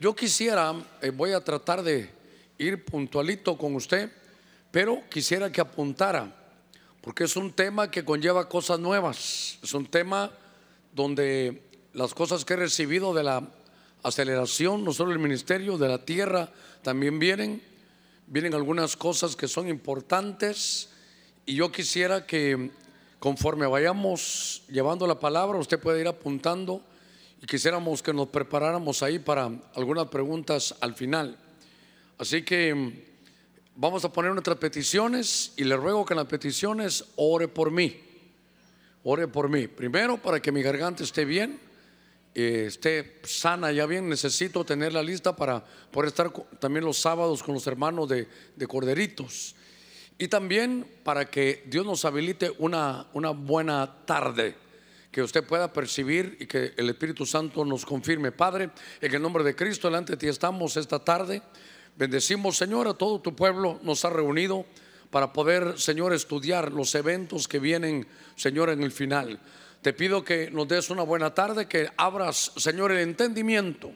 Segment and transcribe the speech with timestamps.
[0.00, 2.10] yo quisiera, eh, voy a tratar de
[2.56, 4.10] ir puntualito con usted,
[4.70, 6.34] pero quisiera que apuntara,
[7.00, 10.30] porque es un tema que conlleva cosas nuevas, es un tema
[10.92, 11.62] donde
[11.94, 13.42] las cosas que he recibido de la
[14.02, 16.50] aceleración, no solo el ministerio, de la tierra,
[16.82, 17.62] también vienen,
[18.26, 20.90] vienen algunas cosas que son importantes
[21.44, 22.70] y yo quisiera que
[23.18, 26.82] conforme vayamos llevando la palabra, usted puede ir apuntando
[27.40, 31.36] y quisiéramos que nos preparáramos ahí para algunas preguntas al final.
[32.18, 32.92] Así que mm,
[33.76, 38.00] vamos a poner nuestras peticiones y le ruego que en las peticiones ore por mí.
[39.04, 39.68] Ore por mí.
[39.68, 41.60] Primero para que mi garganta esté bien,
[42.34, 44.08] eh, esté sana ya bien.
[44.08, 48.66] Necesito tener la lista para poder estar también los sábados con los hermanos de, de
[48.66, 49.54] Corderitos.
[50.18, 54.56] Y también para que Dios nos habilite una, una buena tarde
[55.10, 58.32] que usted pueda percibir y que el Espíritu Santo nos confirme.
[58.32, 61.42] Padre, en el nombre de Cristo, delante de ti estamos esta tarde.
[61.96, 63.80] Bendecimos, Señor, a todo tu pueblo.
[63.82, 64.66] Nos ha reunido
[65.10, 68.06] para poder, Señor, estudiar los eventos que vienen,
[68.36, 69.40] Señor, en el final.
[69.82, 73.92] Te pido que nos des una buena tarde, que abras, Señor, el entendimiento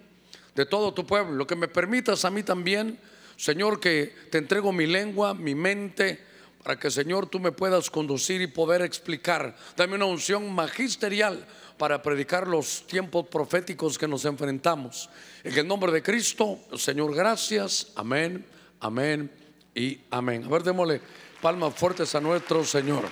[0.54, 2.98] de todo tu pueblo, lo que me permitas a mí también
[3.42, 6.20] Señor, que te entrego mi lengua, mi mente,
[6.62, 9.56] para que, Señor, tú me puedas conducir y poder explicar.
[9.76, 11.44] Dame una unción magisterial
[11.76, 15.10] para predicar los tiempos proféticos que nos enfrentamos.
[15.42, 17.88] En el nombre de Cristo, Señor, gracias.
[17.96, 18.46] Amén,
[18.78, 19.30] amén
[19.74, 20.44] y amén.
[20.44, 21.00] A ver, démosle
[21.40, 23.04] palmas fuertes a nuestro Señor.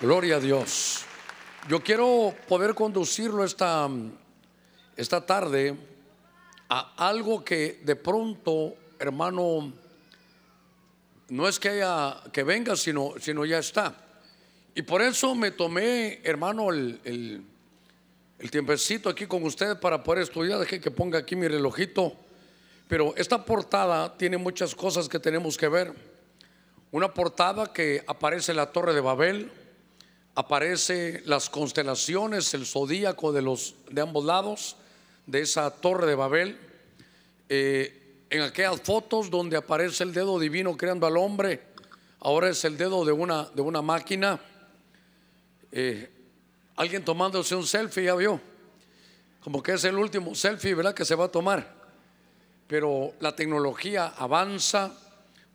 [0.00, 1.04] Gloria a Dios.
[1.68, 3.86] Yo quiero poder conducirlo esta,
[4.96, 5.76] esta tarde
[6.70, 9.74] a algo que de pronto, hermano,
[11.30, 13.94] no es que haya que venga, sino, sino ya está.
[14.74, 17.00] Y por eso me tomé, hermano, el,
[18.38, 20.58] el, tiempecito aquí con ustedes para poder estudiar.
[20.58, 22.14] Dejé que ponga aquí mi relojito.
[22.88, 25.92] Pero esta portada tiene muchas cosas que tenemos que ver.
[26.90, 29.50] Una portada que aparece la Torre de Babel,
[30.34, 34.76] aparece las constelaciones, el zodíaco de los de ambos lados
[35.26, 36.58] de esa torre de Babel,
[37.48, 37.99] eh,
[38.30, 41.60] en aquellas fotos donde aparece el dedo divino creando al hombre,
[42.20, 44.40] ahora es el dedo de una, de una máquina.
[45.72, 46.08] Eh,
[46.76, 48.40] alguien tomándose un selfie, ya vio,
[49.42, 50.94] como que es el último selfie, ¿verdad?
[50.94, 51.74] Que se va a tomar.
[52.66, 54.96] Pero la tecnología avanza,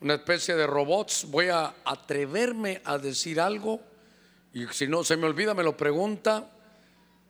[0.01, 1.25] una especie de robots.
[1.29, 3.81] Voy a atreverme a decir algo
[4.53, 6.49] y si no se me olvida, me lo pregunta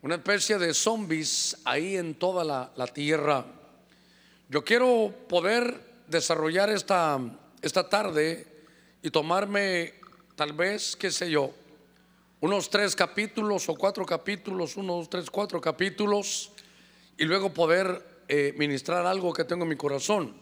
[0.02, 3.44] una especie de zombies ahí en toda la, tierra.
[4.48, 7.20] Yo quiero poder desarrollar esta,
[7.62, 8.46] esta tarde
[9.02, 9.94] y tomarme
[10.36, 11.52] tal vez, qué sé yo,
[12.42, 16.52] unos tres capítulos o cuatro capítulos, unos tres, cuatro capítulos,
[17.18, 20.36] y luego poder eh, ministrar algo que tengo en mi corazón.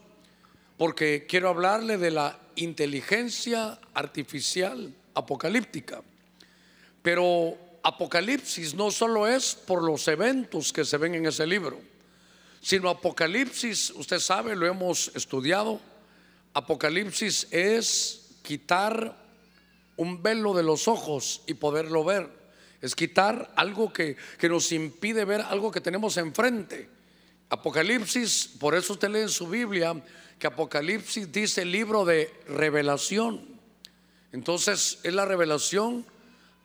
[0.77, 6.01] Porque quiero hablarle de la inteligencia artificial apocalíptica.
[7.01, 11.79] Pero Apocalipsis no solo es por los eventos que se ven en ese libro,
[12.63, 15.81] sino Apocalipsis, usted sabe, lo hemos estudiado,
[16.53, 19.21] Apocalipsis es quitar
[19.97, 22.29] un velo de los ojos y poderlo ver.
[22.81, 26.89] Es quitar algo que, que nos impide ver algo que tenemos enfrente.
[27.49, 30.01] Apocalipsis, por eso usted lee en su Biblia
[30.39, 33.59] que Apocalipsis dice libro de revelación.
[34.31, 36.05] Entonces es la revelación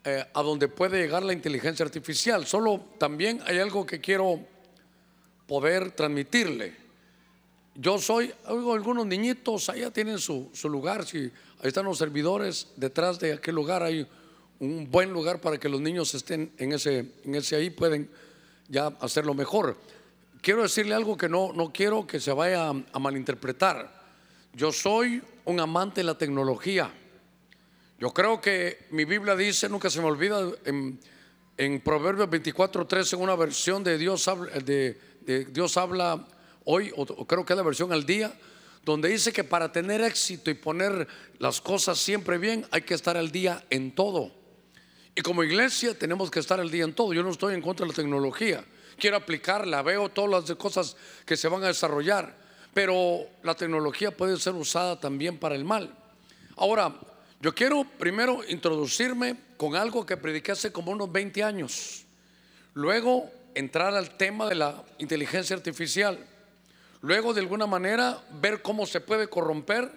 [0.05, 2.47] eh, a donde puede llegar la inteligencia artificial.
[2.47, 4.47] Solo también hay algo que quiero
[5.49, 6.77] poder transmitirle.
[7.75, 13.33] Yo soy, algunos niñitos allá tienen su, lugar, si ahí están los servidores, detrás de
[13.33, 14.07] aquel lugar hay
[14.61, 18.11] un buen lugar para que los niños estén en ese, en ese ahí, pueden
[18.69, 19.77] ya hacerlo mejor.
[20.43, 23.91] Quiero decirle algo que no, no quiero que se vaya a malinterpretar.
[24.53, 26.91] Yo soy un amante de la tecnología.
[27.99, 31.01] Yo creo que mi Biblia dice, nunca se me olvida, en,
[31.57, 34.51] en Proverbios 24, 13, en una versión de Dios, habla,
[35.29, 36.27] de, Dios habla
[36.65, 38.33] hoy, o, creo que es la versión al día,
[38.83, 41.07] donde dice que para tener éxito y poner
[41.39, 44.33] las cosas siempre bien, hay que estar al día en todo.
[45.15, 47.13] Y como iglesia tenemos que estar al día en todo.
[47.13, 48.65] Yo no estoy en contra de la tecnología.
[48.97, 50.97] Quiero aplicarla, veo todas las cosas
[51.27, 52.35] que se van a desarrollar.
[52.73, 55.95] Pero la tecnología puede ser usada también para el mal.
[56.57, 56.95] Ahora,
[57.41, 62.05] yo quiero primero introducirme con algo que prediqué hace como unos 20 años.
[62.75, 66.25] Luego entrar al tema de la inteligencia artificial.
[67.01, 69.91] Luego de alguna manera ver cómo se puede corromper,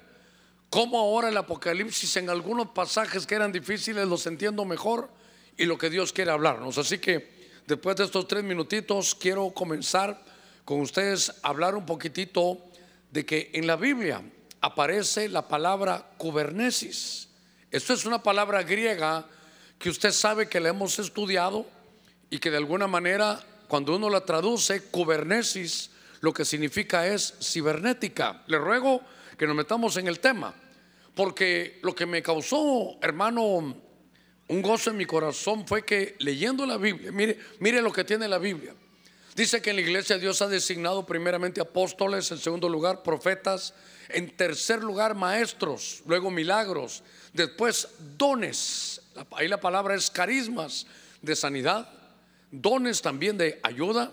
[0.72, 5.10] cómo ahora el Apocalipsis en algunos pasajes que eran difíciles los entiendo mejor
[5.58, 6.80] y lo que Dios quiere hablarnos.
[6.80, 10.19] Así que después de estos tres minutitos quiero comenzar
[10.66, 12.58] con ustedes hablar un poquitito
[13.12, 14.24] de que en la Biblia
[14.60, 17.28] aparece la palabra kubernesis.
[17.69, 19.28] Esto es una palabra griega
[19.78, 21.68] que usted sabe que la hemos estudiado
[22.31, 23.40] y que de alguna manera
[23.71, 28.44] cuando uno la traduce, kubernesis, lo que significa es cibernética.
[28.47, 29.01] Le ruego
[29.38, 30.53] que nos metamos en el tema,
[31.15, 36.75] porque lo que me causó, hermano, un gozo en mi corazón fue que leyendo la
[36.75, 38.75] Biblia, mire, mire lo que tiene la Biblia.
[39.38, 43.74] Dice que en la iglesia Dios ha designado primeramente apóstoles, en segundo lugar profetas,
[44.09, 49.01] en tercer lugar maestros, luego milagros, después dones,
[49.31, 50.85] ahí la palabra es carismas
[51.21, 52.00] de sanidad,
[52.51, 54.12] dones también de ayuda,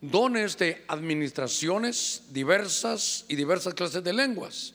[0.00, 4.74] dones de administraciones diversas y diversas clases de lenguas.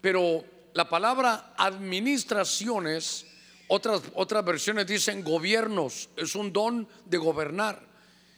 [0.00, 0.44] Pero
[0.74, 3.26] la palabra administraciones,
[3.68, 7.80] otras, otras versiones dicen gobiernos, es un don de gobernar.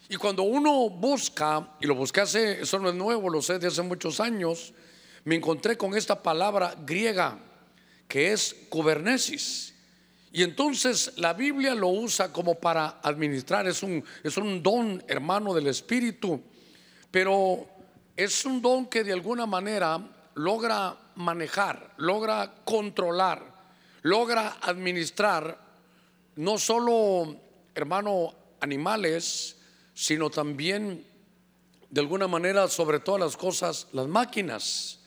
[0.08, 3.68] Y cuando uno busca, y lo busqué hace, eso no es nuevo, lo sé de
[3.68, 4.74] hace muchos años,
[5.24, 7.38] me encontré con esta palabra griega
[8.06, 9.73] que es kubernesis.
[10.34, 15.54] Y entonces la Biblia lo usa como para administrar, es un, es un don hermano
[15.54, 16.42] del Espíritu,
[17.08, 17.68] pero
[18.16, 20.00] es un don que de alguna manera
[20.34, 23.44] logra manejar, logra controlar,
[24.02, 25.56] logra administrar
[26.34, 27.36] no solo,
[27.72, 29.56] hermano, animales,
[29.94, 31.06] sino también
[31.90, 34.98] de alguna manera, sobre todas las cosas, las máquinas.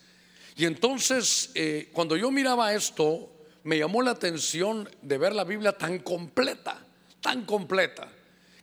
[0.56, 3.30] Y entonces, eh, cuando yo miraba esto,
[3.68, 6.78] me llamó la atención de ver la Biblia tan completa,
[7.20, 8.08] tan completa,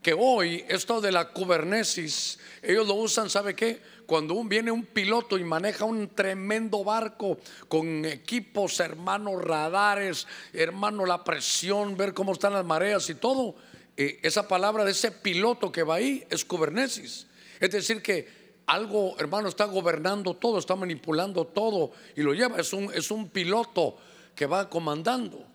[0.01, 3.79] que hoy esto de la kubernesis, ellos lo usan, ¿sabe qué?
[4.07, 7.37] Cuando viene un piloto y maneja un tremendo barco
[7.67, 13.53] con equipos, hermanos, radares, hermano, la presión, ver cómo están las mareas y todo,
[13.97, 17.27] eh, esa palabra de ese piloto que va ahí es kubernesis.
[17.59, 18.27] Es decir, que
[18.65, 23.29] algo, hermano, está gobernando todo, está manipulando todo y lo lleva, es un, es un
[23.29, 23.97] piloto
[24.35, 25.45] que va comandando.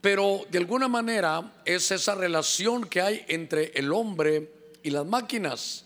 [0.00, 4.50] Pero de alguna manera es esa relación que hay entre el hombre
[4.82, 5.84] y las máquinas.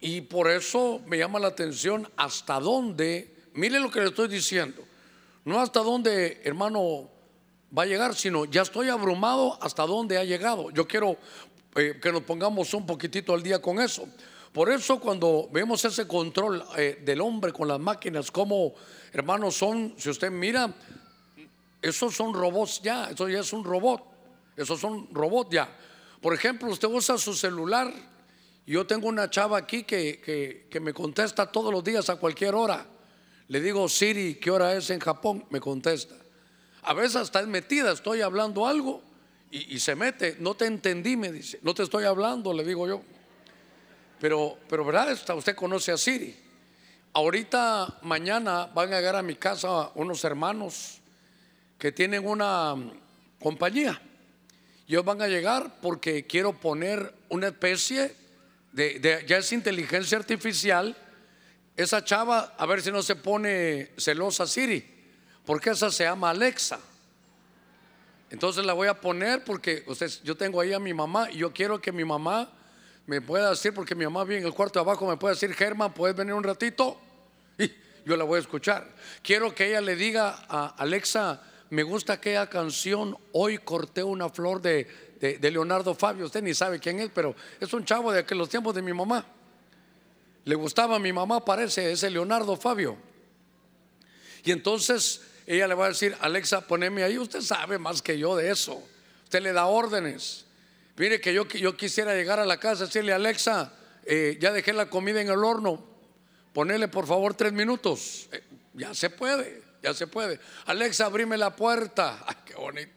[0.00, 4.82] Y por eso me llama la atención hasta dónde, mire lo que le estoy diciendo,
[5.44, 7.10] no hasta dónde, hermano,
[7.76, 10.70] va a llegar, sino ya estoy abrumado hasta dónde ha llegado.
[10.70, 11.16] Yo quiero
[11.76, 14.06] eh, que nos pongamos un poquitito al día con eso.
[14.52, 18.74] Por eso cuando vemos ese control eh, del hombre con las máquinas, como
[19.12, 20.74] hermanos son, si usted mira,
[21.82, 24.02] esos son robots ya, eso ya es un robot.
[24.56, 25.68] Esos son robots ya.
[26.20, 27.92] Por ejemplo, usted usa su celular.
[28.66, 32.86] Yo tengo una chava aquí que, que, me contesta todos los días a cualquier hora.
[33.48, 35.44] Le digo, Siri, ¿qué hora es en Japón?
[35.50, 36.14] Me contesta.
[36.82, 39.02] A veces hasta es metida, estoy hablando algo
[39.50, 40.36] y, y, se mete.
[40.38, 41.58] No te entendí, me dice.
[41.62, 43.02] No te estoy hablando, le digo yo.
[44.20, 45.18] Pero, pero ¿verdad?
[45.36, 46.36] Usted conoce a Siri.
[47.14, 50.99] Ahorita, mañana van a llegar a mi casa unos hermanos
[51.80, 52.76] que tienen una
[53.40, 54.00] compañía.
[54.86, 58.14] Ellos van a llegar porque quiero poner una especie
[58.72, 60.94] de, ya es inteligencia artificial.
[61.76, 64.84] Esa chava, a ver si no se pone celosa Siri,
[65.46, 66.78] porque esa se llama Alexa.
[68.28, 71.52] Entonces la voy a poner porque usted, yo tengo ahí a mi mamá y yo
[71.52, 72.52] quiero que mi mamá
[73.06, 75.54] me pueda decir, porque mi mamá viene en el cuarto de abajo, me puede decir,
[75.54, 77.00] Germán, ¿puedes venir un ratito?
[78.04, 78.88] Y yo la voy a escuchar.
[79.22, 84.60] Quiero que ella le diga a Alexa, me gusta aquella canción, Hoy corté una flor
[84.60, 84.88] de,
[85.40, 86.26] Leonardo Fabio.
[86.26, 89.24] Usted ni sabe quién es, pero es un chavo de aquellos tiempos de mi mamá.
[90.44, 92.96] Le gustaba a mi mamá, parece, ese Leonardo Fabio.
[94.42, 97.18] Y entonces ella le va a decir, Alexa, poneme ahí.
[97.18, 98.82] Usted sabe más que yo de eso.
[99.24, 100.46] Usted le da órdenes.
[100.96, 103.72] Mire que yo, yo quisiera llegar a la casa y decirle, Alexa,
[104.06, 105.84] eh, ya dejé la comida en el horno.
[106.52, 108.28] Ponele por favor tres minutos.
[108.32, 108.42] Eh,
[108.74, 110.40] ya se puede ya se puede.
[110.66, 112.22] Alexa, abrime la puerta.
[112.26, 112.92] Ay, qué bonito.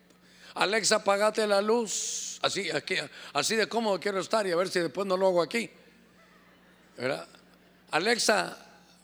[0.55, 2.39] Alexa, apagate la luz.
[2.41, 2.95] Así, aquí,
[3.33, 5.69] así de cómodo quiero estar y a ver si después no lo hago aquí.
[6.97, 7.27] ¿Verdad?
[7.91, 8.57] Alexa,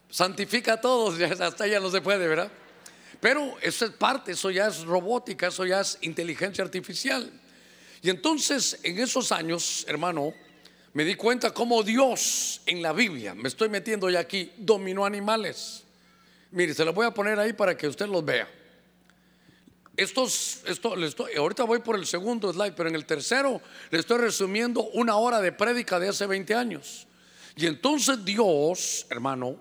[0.10, 1.20] santifica a todos.
[1.40, 2.52] Hasta ya no se puede, ¿verdad?
[3.20, 7.32] Pero eso es parte, eso ya es robótica, eso ya es inteligencia artificial.
[8.02, 10.34] Y entonces, en esos años, hermano,
[10.94, 15.84] me di cuenta cómo Dios en la Biblia, me estoy metiendo ya aquí, dominó animales.
[16.52, 18.48] Mire, se lo voy a poner ahí para que usted los vea.
[19.96, 24.20] Estos, esto, estoy, ahorita voy por el segundo slide, pero en el tercero le estoy
[24.20, 27.06] resumiendo una hora de prédica de hace 20 años.
[27.56, 29.58] Y entonces Dios, hermano,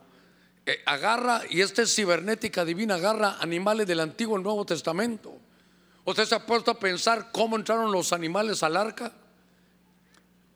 [0.65, 5.37] eh, agarra, y esta es cibernética divina, agarra animales del Antiguo y Nuevo Testamento.
[6.05, 9.13] ¿Usted se ha puesto a pensar cómo entraron los animales al arca?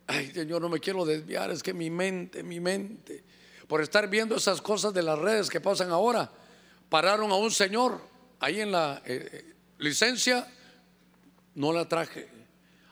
[0.07, 3.25] Ay, Señor, no me quiero desviar, es que mi mente, mi mente.
[3.73, 6.31] Por estar viendo esas cosas de las redes que pasan ahora,
[6.91, 8.07] pararon a un señor
[8.39, 10.47] ahí en la eh, eh, licencia,
[11.55, 12.29] no la traje.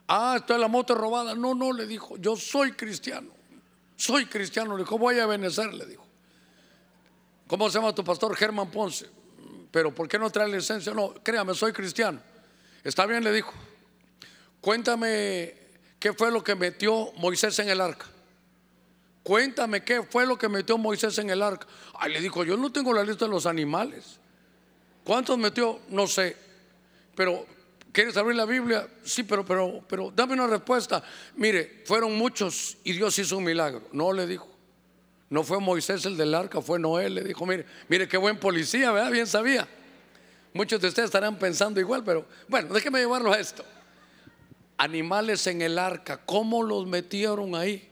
[0.09, 1.35] Ah, está la moto robada.
[1.35, 3.29] No, no, le dijo, yo soy cristiano.
[3.95, 4.75] Soy cristiano.
[4.75, 6.07] Le dijo, voy a benecer, le dijo.
[7.47, 8.35] ¿Cómo se llama tu pastor?
[8.35, 9.07] Germán Ponce.
[9.71, 10.95] Pero ¿por qué no trae licencia?
[10.95, 12.23] No, créame, soy cristiano.
[12.83, 13.53] Está bien, le dijo.
[14.63, 15.57] Cuéntame
[15.99, 18.07] qué fue lo que metió Moisés en el arca.
[19.23, 21.67] Cuéntame qué fue lo que metió Moisés en el arca.
[21.95, 24.19] Ay, le dijo, yo no tengo la lista de los animales.
[25.05, 25.81] ¿Cuántos metió?
[25.89, 26.37] No sé.
[27.15, 27.47] Pero,
[27.93, 28.89] ¿quieres abrir la Biblia?
[29.05, 31.03] Sí, pero, pero, pero, dame una respuesta.
[31.37, 33.83] Mire, fueron muchos y Dios hizo un milagro.
[33.93, 34.49] No le dijo.
[35.29, 37.11] No fue Moisés el del arca, fue Noé.
[37.11, 39.11] Le dijo, mire, mire qué buen policía, ¿verdad?
[39.11, 39.69] Bien sabía.
[40.53, 43.65] Muchos de ustedes estarán pensando igual, pero bueno, déjeme llevarlo a esto.
[44.77, 47.90] Animales en el arca, ¿cómo los metieron ahí?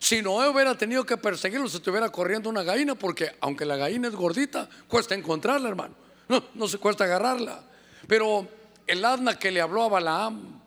[0.00, 4.14] Si Noé hubiera tenido que perseguirlos, estuviera corriendo una gallina, porque aunque la gallina es
[4.14, 5.94] gordita, cuesta encontrarla, hermano.
[6.26, 7.62] No, no se cuesta agarrarla.
[8.08, 8.48] Pero
[8.86, 10.58] el asna que le habló a Balaam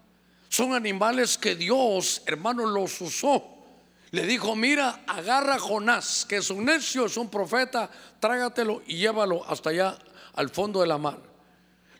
[0.49, 3.43] son animales que Dios, hermano, los usó.
[4.11, 8.97] Le dijo, mira, agarra a Jonás, que es un necio, es un profeta, trágatelo y
[8.97, 9.97] llévalo hasta allá
[10.35, 11.17] al fondo de la mar.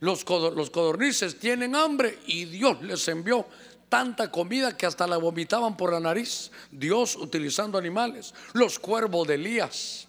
[0.02, 3.48] Los codornices tienen hambre y Dios les envió
[3.93, 6.50] tanta comida que hasta la vomitaban por la nariz.
[6.71, 8.33] Dios utilizando animales.
[8.53, 10.07] Los cuervos de Elías.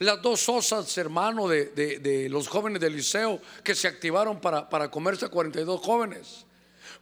[0.00, 5.26] Las dos osas, hermano, de, los jóvenes del liceo que se activaron para, para comerse
[5.26, 6.44] a 42 jóvenes.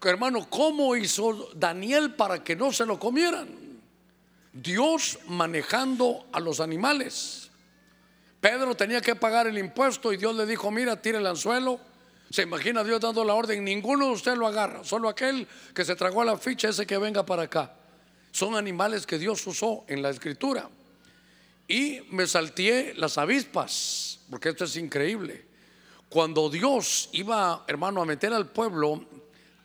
[0.04, 3.49] Hermano, ¿cómo hizo Daniel para que no se lo comieran?
[4.52, 7.50] Dios manejando a los animales.
[8.38, 11.81] Pedro tenía que pagar el impuesto y Dios le dijo, mira, tire el anzuelo.
[12.33, 15.95] Se imagina Dios dando la orden, ninguno de ustedes lo agarra, solo aquel que se
[15.97, 17.75] tragó la ficha, ese que venga para acá.
[18.31, 20.71] Son animales que Dios usó en la escritura.
[21.69, 25.45] Y me salteé las avispas, porque esto es increíble.
[26.09, 29.05] Cuando Dios iba, hermano, a meter al pueblo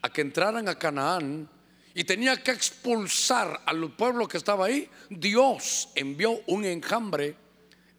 [0.02, 1.50] a que entraran a Canaán
[1.94, 7.38] y tenía que expulsar al pueblo que estaba ahí, Dios envió un enjambre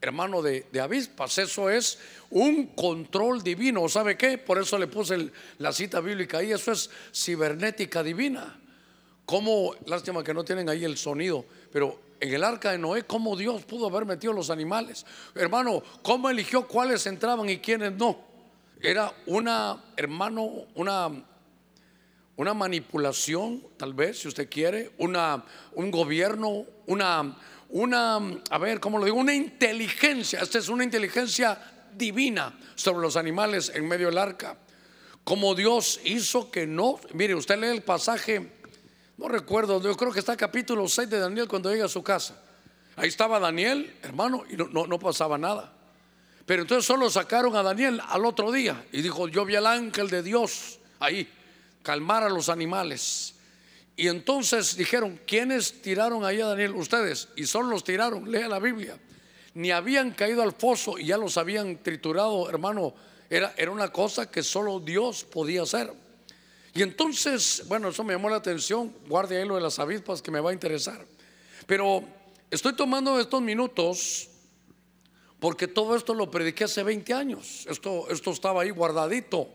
[0.01, 1.39] hermano de, avispas.
[1.39, 1.99] Eso es
[2.31, 3.89] un control divino.
[3.89, 4.39] ¿Sabe qué?
[4.39, 6.53] Por eso le puse la cita bíblica ahí.
[6.53, 8.61] Eso es cibernética divina.
[9.25, 13.37] Como, lástima que no tienen ahí el sonido, pero en el arca de Noé, ¿cómo
[13.37, 15.05] Dios pudo haber metido los animales?
[15.35, 18.19] Hermano, ¿cómo eligió cuáles entraban y quiénes no?
[18.81, 21.11] Era una, hermano, una,
[22.37, 27.37] una manipulación, tal vez, si usted quiere, una, un gobierno, una,
[27.71, 28.17] una,
[28.51, 29.17] a ver, ¿cómo lo digo?
[29.17, 31.61] Una inteligencia, esta es una inteligencia
[31.95, 34.57] divina sobre los animales en medio del arca.
[35.25, 38.51] Como Dios hizo que no, mire, usted lee el pasaje,
[39.19, 42.41] no recuerdo, yo creo que está capítulo 6 de Daniel cuando llega a su casa.
[42.97, 45.73] Ahí estaba Daniel, hermano, y no, no, pasaba nada.
[46.47, 50.09] Pero entonces solo sacaron a Daniel al otro día y dijo, yo vi al ángel
[50.09, 51.31] de Dios ahí,
[51.83, 53.35] calmar a los animales.
[53.99, 56.77] Y entonces dijeron, ¿quiénes tiraron ahí a Daniel?
[56.77, 57.31] Ustedes.
[57.35, 58.97] Y solo los tiraron, lea la Biblia.
[59.55, 62.95] Ni habían caído al foso y ya los habían triturado, hermano.
[63.29, 65.93] Era, era una cosa que solo Dios podía hacer.
[66.75, 68.95] Y entonces, bueno, eso me llamó la atención.
[69.09, 71.05] Guarde ahí lo de las avispas que me va a interesar.
[71.67, 72.05] Pero
[72.53, 74.29] estoy tomando estos minutos
[75.41, 77.67] porque todo esto lo prediqué hace 20 años.
[77.69, 79.49] Esto, esto estaba ahí guardadito.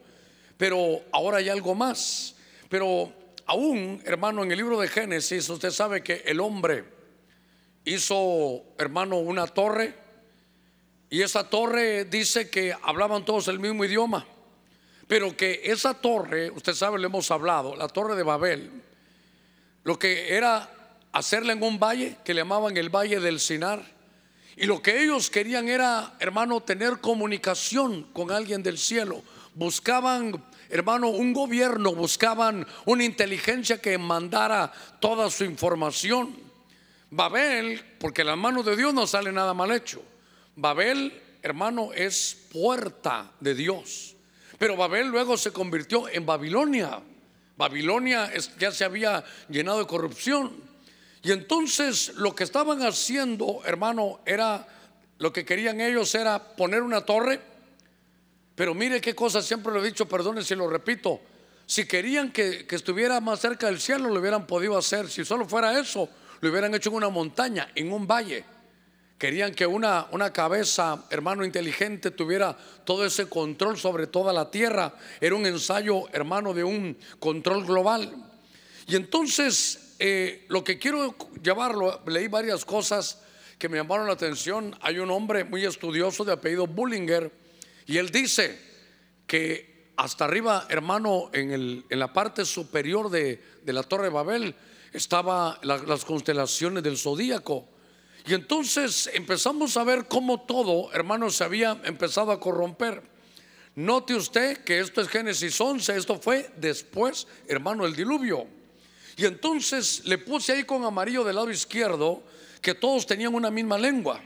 [0.58, 2.36] Pero ahora hay algo más.
[2.68, 6.86] Pero aún, hermano, en el libro de Génesis, usted sabe que el hombre
[7.86, 9.96] hizo, hermano, una torre.
[11.10, 14.26] Y esa torre dice que hablaban todos el mismo idioma.
[15.08, 18.72] Pero que esa torre, usted sabe, le hemos hablado, la torre de Babel,
[19.84, 20.70] lo que era
[21.12, 23.84] hacerla en un valle que le llamaban el valle del Sinar.
[24.56, 29.24] Y lo que ellos querían era, hermano, tener comunicación con alguien del cielo.
[29.56, 30.44] Buscaban
[30.74, 36.36] hermano, un gobierno buscaban una inteligencia que mandara toda su información.
[37.12, 40.02] Babel, porque la mano de Dios no sale nada mal hecho.
[40.56, 41.14] Babel,
[41.44, 44.16] hermano, es puerta de Dios.
[44.58, 47.00] Pero Babel luego se convirtió en Babilonia.
[47.56, 50.54] Babilonia ya se había llenado de corrupción.
[51.22, 54.68] Y entonces lo que estaban haciendo, hermano, era,
[55.20, 57.53] lo que querían ellos era poner una torre
[58.56, 61.20] pero mire qué cosa, siempre lo he dicho, perdone si lo repito.
[61.66, 65.10] Si querían que, estuviera más cerca del cielo, lo hubieran podido hacer.
[65.10, 66.10] Si solo fuera eso,
[66.42, 68.46] lo hubieran hecho en una montaña, en un valle.
[69.18, 74.94] Querían que una, cabeza, hermano inteligente, tuviera todo ese control sobre toda la tierra.
[75.20, 78.14] Era un ensayo, hermano, de un control global.
[78.86, 83.22] Y entonces, eh, lo que quiero llevarlo, leí varias cosas
[83.58, 84.76] que me llamaron la atención.
[84.82, 87.43] Hay un hombre muy estudioso de apellido Bullinger
[87.86, 88.60] y él dice
[89.28, 94.10] que hasta arriba, hermano, en, el, en la parte superior de, de la Torre de
[94.10, 94.56] Babel
[94.92, 97.68] estaban las constelaciones del zodíaco.
[98.26, 103.04] Y entonces empezamos a ver cómo todo, hermano, se había empezado a corromper.
[103.76, 108.48] Note usted que esto es Génesis 11, esto fue después, hermano, el diluvio.
[109.18, 112.24] Y entonces le puse ahí con amarillo del lado izquierdo
[112.62, 114.22] que todos tenían una misma lengua.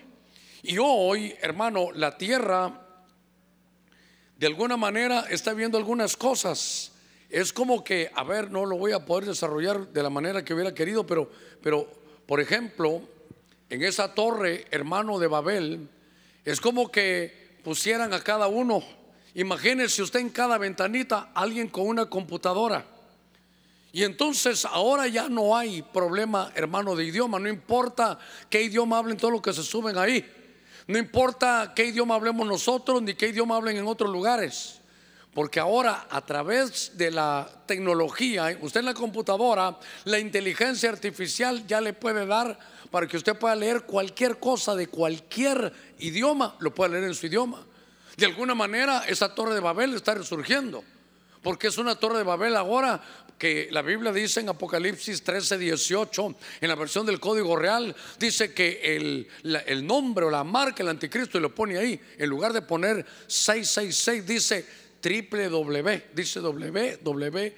[0.63, 2.86] Y hoy, hermano, la tierra
[4.37, 6.91] de alguna manera está viendo algunas cosas.
[7.29, 10.53] Es como que, a ver, no lo voy a poder desarrollar de la manera que
[10.53, 11.29] hubiera querido, pero,
[11.61, 11.89] pero
[12.25, 13.01] por ejemplo,
[13.69, 15.89] en esa torre, hermano de Babel,
[16.45, 18.81] es como que pusieran a cada uno,
[19.33, 22.85] imagínese usted en cada ventanita alguien con una computadora.
[23.91, 27.39] Y entonces ahora ya no hay problema, hermano, de idioma.
[27.39, 30.23] No importa qué idioma hablen todos los que se suben ahí.
[30.87, 34.81] No importa qué idioma hablemos nosotros ni qué idioma hablen en otros lugares.
[35.33, 41.79] Porque ahora a través de la tecnología, usted en la computadora, la inteligencia artificial ya
[41.79, 42.57] le puede dar
[42.89, 47.27] para que usted pueda leer cualquier cosa de cualquier idioma, lo puede leer en su
[47.27, 47.63] idioma.
[48.15, 50.83] De alguna manera esa torre de Babel está resurgiendo.
[51.43, 52.99] Porque es una torre de Babel ahora
[53.37, 58.53] que la Biblia dice en Apocalipsis 13, 18, en la versión del Código Real, dice
[58.53, 59.27] que el,
[59.65, 63.05] el nombre o la marca del anticristo y lo pone ahí, en lugar de poner
[63.27, 64.65] 666, dice
[64.99, 67.53] triple W, dice www,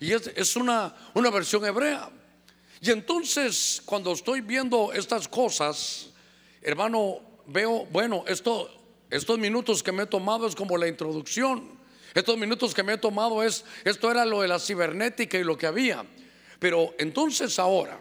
[0.00, 2.10] y es, es una, una versión hebrea.
[2.80, 6.10] Y entonces, cuando estoy viendo estas cosas,
[6.60, 8.70] hermano, veo, bueno, esto,
[9.08, 11.73] estos minutos que me he tomado es como la introducción.
[12.14, 15.58] Estos minutos que me he tomado es, esto era lo de la cibernética y lo
[15.58, 16.06] que había.
[16.60, 18.00] Pero entonces ahora,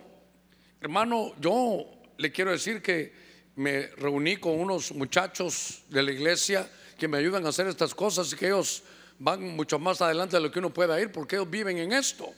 [0.79, 1.86] hermano, yo
[2.17, 3.12] le quiero decir que
[3.55, 8.31] me reuní con unos muchachos de la iglesia que me ayudan a hacer estas cosas
[8.31, 8.83] y que ellos
[9.18, 12.31] van mucho más adelante de lo que uno pueda ir porque ellos viven en esto.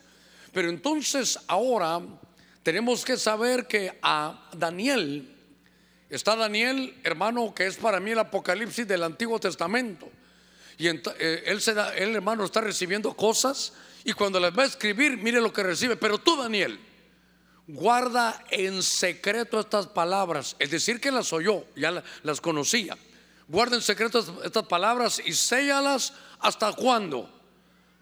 [0.54, 2.02] Pero entonces ahora
[2.64, 5.30] tenemos que saber que a Daniel,
[6.10, 10.10] está Daniel, hermano, que es para mí el apocalipsis del Antiguo Testamento.
[10.78, 14.68] Y eh, él, se da, él, hermano, está recibiendo cosas y cuando las va a
[14.68, 15.96] escribir, mire lo que recibe.
[15.96, 16.80] Pero tú, Daniel,
[17.68, 20.56] guarda en secreto estas palabras.
[20.60, 22.98] Es decir, que las oyó, ya las conocía.
[23.48, 27.30] Guarda en secreto estas palabras y séllalas hasta cuándo?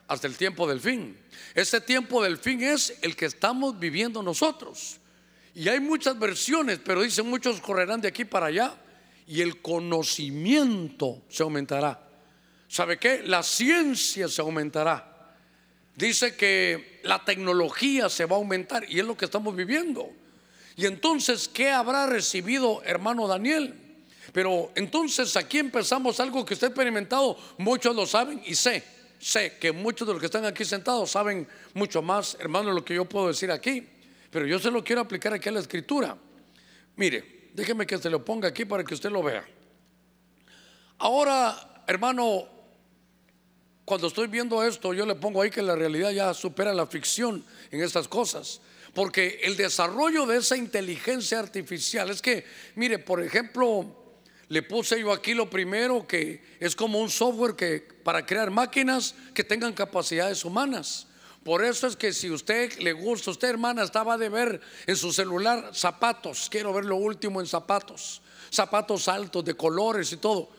[0.08, 1.18] Hasta el tiempo del fin.
[1.54, 4.98] Ese tiempo del fin es el que estamos viviendo nosotros.
[5.56, 8.76] Y hay muchas versiones, pero dicen muchos correrán de aquí para allá
[9.28, 12.13] y el conocimiento se aumentará.
[12.74, 13.22] ¿Sabe qué?
[13.24, 15.36] La ciencia se aumentará.
[15.96, 20.10] Dice que la tecnología se va a aumentar y es lo que estamos viviendo.
[20.76, 23.76] Y entonces, ¿qué habrá recibido hermano Daniel?
[24.32, 28.84] Pero entonces aquí empezamos algo que usted ha experimentado, muchos lo saben y sé,
[29.20, 32.96] sé que muchos de los que están aquí sentados saben mucho más, hermano, lo que
[32.96, 33.88] yo puedo decir aquí.
[34.32, 36.18] Pero yo se lo quiero aplicar aquí a la escritura.
[36.96, 39.46] Mire, déjeme que se lo ponga aquí para que usted lo vea.
[40.98, 42.54] Ahora, hermano,
[43.86, 47.44] cuando estoy viendo esto, yo le pongo ahí que la realidad ya supera la ficción
[47.70, 48.62] en estas cosas.
[48.94, 54.04] Porque el desarrollo de esa inteligencia artificial es que, mire, por ejemplo,
[54.48, 59.16] le puse yo aquí lo primero que es como un software que para crear máquinas
[59.34, 61.08] que tengan capacidades humanas.
[61.44, 65.12] Por eso es que si usted le gusta, usted hermana estaba de ver en su
[65.12, 70.50] celular zapatos, quiero ver lo último en zapatos, zapatos altos de colores y todo.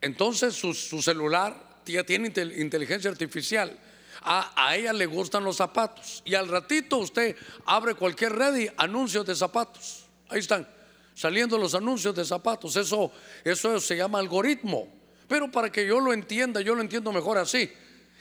[0.00, 3.78] Entonces su, su celular ya tiene inteligencia artificial.
[4.24, 6.22] A, ella le gustan los zapatos.
[6.24, 10.06] Y al ratito usted abre cualquier red y anuncios de zapatos.
[10.28, 10.66] Ahí están,
[11.14, 12.76] saliendo los anuncios de zapatos.
[12.76, 13.10] Eso,
[13.44, 14.88] eso se llama algoritmo.
[15.26, 17.70] Pero para que yo lo entienda, yo lo entiendo mejor así.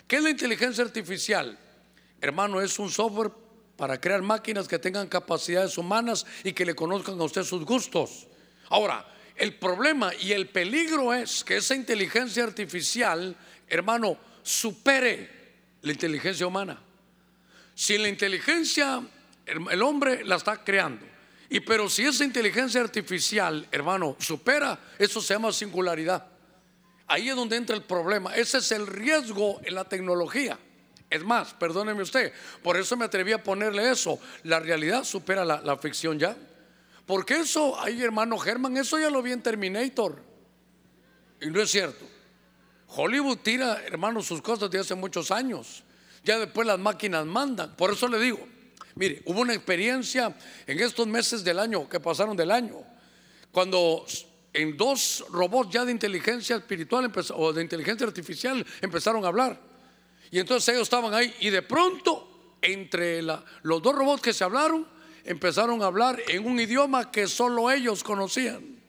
[0.07, 1.57] ¿Qué es la inteligencia artificial?
[2.19, 3.31] Hermano, es un software
[3.75, 8.27] para crear máquinas que tengan capacidades humanas y que le conozcan a usted sus gustos.
[8.69, 13.35] Ahora, el problema y el peligro es que esa inteligencia artificial
[13.71, 15.29] hermano, supere
[15.81, 16.79] la inteligencia humana.
[17.73, 19.01] Si la inteligencia,
[19.45, 21.05] el hombre la está creando,
[21.49, 26.25] y pero si esa inteligencia artificial, hermano, supera, eso se llama singularidad.
[27.07, 28.33] Ahí es donde entra el problema.
[28.33, 30.57] Ese es el riesgo en la tecnología.
[31.09, 32.31] Es más, perdóneme usted,
[32.63, 34.17] por eso me atreví a ponerle eso.
[34.43, 36.37] La realidad supera la, la ficción ya.
[37.05, 40.23] Porque eso, ahí hermano Germán, eso ya lo vi en Terminator.
[41.41, 42.05] Y no es cierto.
[42.93, 45.83] Hollywood tira, hermano, sus cosas de hace muchos años.
[46.23, 47.75] Ya después las máquinas mandan.
[47.75, 48.47] Por eso le digo,
[48.95, 50.35] Mire, hubo una experiencia
[50.67, 52.83] en estos meses del año que pasaron del año,
[53.51, 54.05] cuando
[54.53, 59.59] en dos robots ya de inteligencia espiritual o de inteligencia artificial empezaron a hablar.
[60.29, 64.87] Y entonces ellos estaban ahí y de pronto entre los dos robots que se hablaron
[65.23, 68.81] empezaron a hablar en un idioma que solo ellos conocían.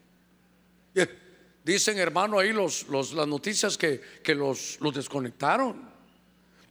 [1.65, 5.93] Dicen hermano ahí los, las noticias que, que los, los desconectaron.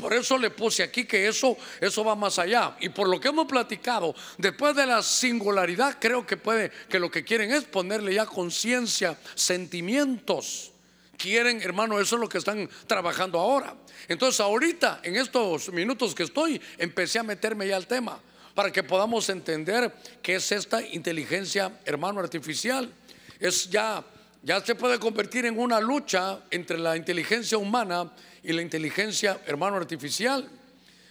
[0.02, 2.76] Por eso le puse aquí que eso, eso va más allá.
[2.80, 7.12] Y por lo que hemos platicado, después de la singularidad, creo que puede, que lo
[7.12, 10.72] que quieren es ponerle ya conciencia, sentimientos.
[11.18, 13.76] Quieren, hermano, eso es lo que están trabajando ahora.
[14.08, 18.20] Entonces, ahorita, en estos minutos que estoy, empecé a meterme ya al tema
[18.56, 22.92] para que podamos entender qué es esta inteligencia, hermano, artificial.
[23.40, 24.04] Es ya,
[24.44, 29.78] ya se puede convertir en una lucha entre la inteligencia humana y la inteligencia, hermano,
[29.78, 30.50] artificial.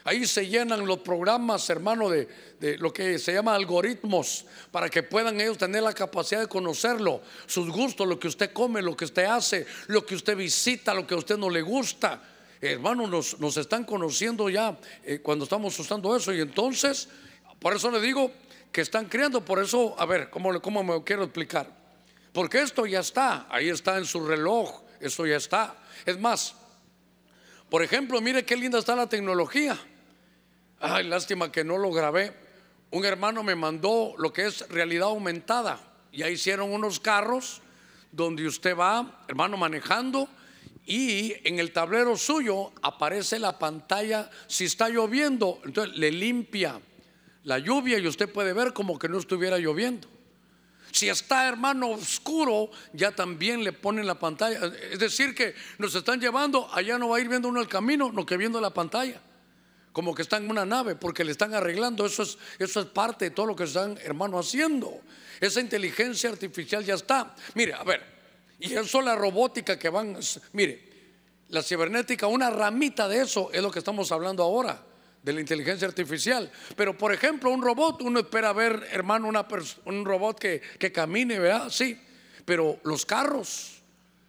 [0.03, 2.27] Ahí se llenan los programas, hermano, de,
[2.59, 7.21] de, lo que se llama algoritmos, para que puedan ellos tener la capacidad de conocerlo,
[7.47, 11.07] sus gustos, lo que usted come, lo que usted hace, lo que usted visita, lo
[11.07, 12.23] que a usted no le gusta.
[12.61, 16.33] Hermano, nos, nos están conociendo ya eh, cuando estamos usando eso.
[16.33, 17.09] Y entonces,
[17.61, 18.33] por eso le digo
[18.73, 21.80] que están creando, por eso, a ver, ¿cómo, cómo me quiero explicar?
[22.33, 25.75] Porque esto ya está, ahí está en su reloj, eso ya está.
[26.07, 26.55] Es más,
[27.69, 29.79] por ejemplo, mire qué linda está la tecnología.
[30.79, 32.33] Ay, lástima que no lo grabé.
[32.91, 35.79] Un hermano me mandó lo que es realidad aumentada.
[36.13, 37.63] Ya hicieron unos carros
[38.13, 40.29] donde usted va, hermano, manejando
[40.87, 44.31] y en el tablero suyo aparece la pantalla.
[44.49, 46.81] Si está lloviendo, entonces le limpia
[47.45, 50.09] la lluvia y usted puede ver como que no estuviera lloviendo.
[50.93, 54.61] Si está hermano oscuro, ya también le ponen la pantalla.
[54.91, 58.11] Es decir, que nos están llevando, allá no va a ir viendo uno el camino,
[58.13, 59.21] no que viendo la pantalla.
[59.93, 62.07] Como que está en una nave, porque le están arreglando.
[62.07, 65.01] Eso es, eso es parte de todo lo que están, hermano, haciendo.
[65.41, 67.35] Esa inteligencia artificial ya está.
[67.55, 68.03] Mire, a ver,
[68.59, 70.19] y eso la robótica que van,
[70.53, 70.89] mire,
[71.49, 74.90] la cibernética, una ramita de eso es lo que estamos hablando ahora
[75.23, 76.51] de la inteligencia artificial.
[76.77, 79.47] Pero, por ejemplo, un robot, uno espera ver, hermano, una
[79.85, 81.69] un robot que, que, camine, ¿verdad?
[81.71, 82.01] Sí.
[82.45, 83.83] Pero los carros,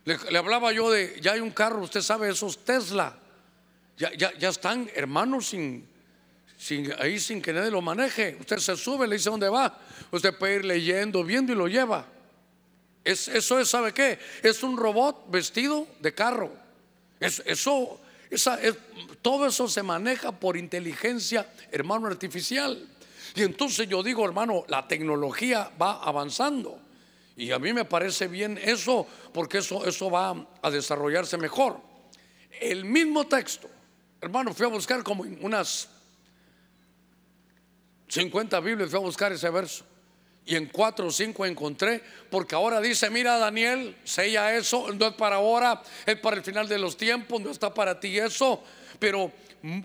[0.03, 3.17] le, hablaba yo de, ya hay un carro, usted sabe, esos Tesla,
[3.97, 5.87] ya, ya, ya están, hermanos, sin,
[6.57, 8.35] sin, ahí sin que nadie lo maneje.
[8.39, 9.79] Usted se sube, le dice dónde va.
[10.11, 12.05] Usted puede ir leyendo, viendo y lo lleva.
[13.03, 14.19] Es, eso es, ¿sabe qué?
[14.43, 16.51] Es un robot vestido de carro.
[17.19, 18.00] Es, eso
[19.21, 22.87] todo eso se maneja por inteligencia, hermano, artificial.
[23.35, 26.79] Y entonces yo digo, hermano, la tecnología va avanzando.
[27.35, 31.79] Y a mí me parece bien eso, porque eso, eso va a desarrollarse mejor.
[32.59, 33.69] El mismo texto,
[34.19, 35.89] hermano, fui a buscar como unas
[38.09, 39.85] 50 Biblias, fui a buscar ese verso.
[40.45, 45.13] Y en cuatro o cinco encontré, porque ahora dice, mira Daniel, sella eso, no es
[45.13, 48.63] para ahora, es para el final de los tiempos, no está para ti eso.
[48.99, 49.31] Pero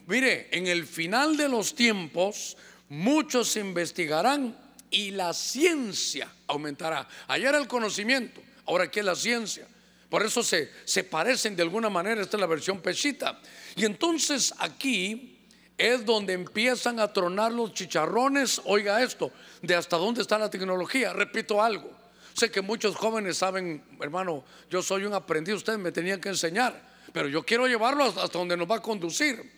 [0.07, 2.57] mire, en el final de los tiempos,
[2.89, 4.57] muchos investigarán
[4.91, 7.07] y la ciencia aumentará.
[7.29, 9.67] Ayer era el conocimiento, ahora aquí es la ciencia.
[10.09, 13.41] Por eso se, se parecen de alguna manera, esta es la versión pechita.
[13.75, 15.36] Y entonces aquí
[15.79, 18.61] es donde empiezan a tronar los chicharrones.
[18.65, 19.31] Oiga esto,
[19.63, 21.13] de hasta dónde está la tecnología.
[21.13, 21.91] Repito algo.
[22.35, 26.79] Sé que muchos jóvenes saben, hermano, yo soy un aprendiz, ustedes me tenían que enseñar,
[27.13, 29.51] pero yo quiero llevarlo hasta donde nos va a conducir.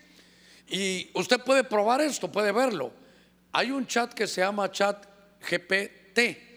[0.68, 2.92] Y usted puede probar esto, puede verlo.
[3.52, 5.07] Hay un chat que se llama chat
[5.40, 6.48] GPT.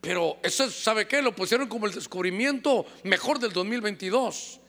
[0.00, 1.22] Pero eso, ¿sabe qué?
[1.22, 4.60] Lo pusieron como el descubrimiento mejor del 2022.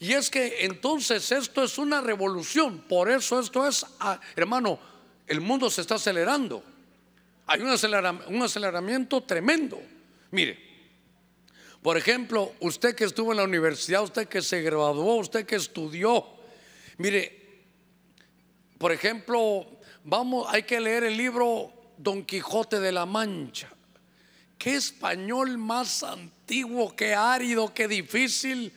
[0.00, 2.78] Y es que entonces esto es una revolución.
[2.88, 4.80] Por eso esto es, ah, hermano,
[5.26, 6.64] el mundo se está acelerando.
[7.46, 9.78] Hay un, aceleramiento tremendo.
[10.30, 10.58] Mire,
[11.82, 16.24] por ejemplo, usted que estuvo en la universidad, usted que se graduó, usted que estudió,
[16.96, 17.62] mire,
[18.78, 19.66] por ejemplo,
[20.04, 23.68] vamos, hay que leer el libro Don Quijote de la Mancha.
[24.56, 28.72] Qué español más antiguo, qué árido, qué difícil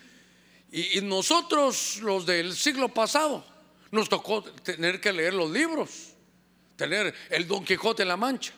[0.73, 3.45] y, nosotros, los del siglo pasado,
[3.91, 6.15] nos tocó tener que leer los libros,
[6.75, 8.53] tener el Don Quijote en la Mancha.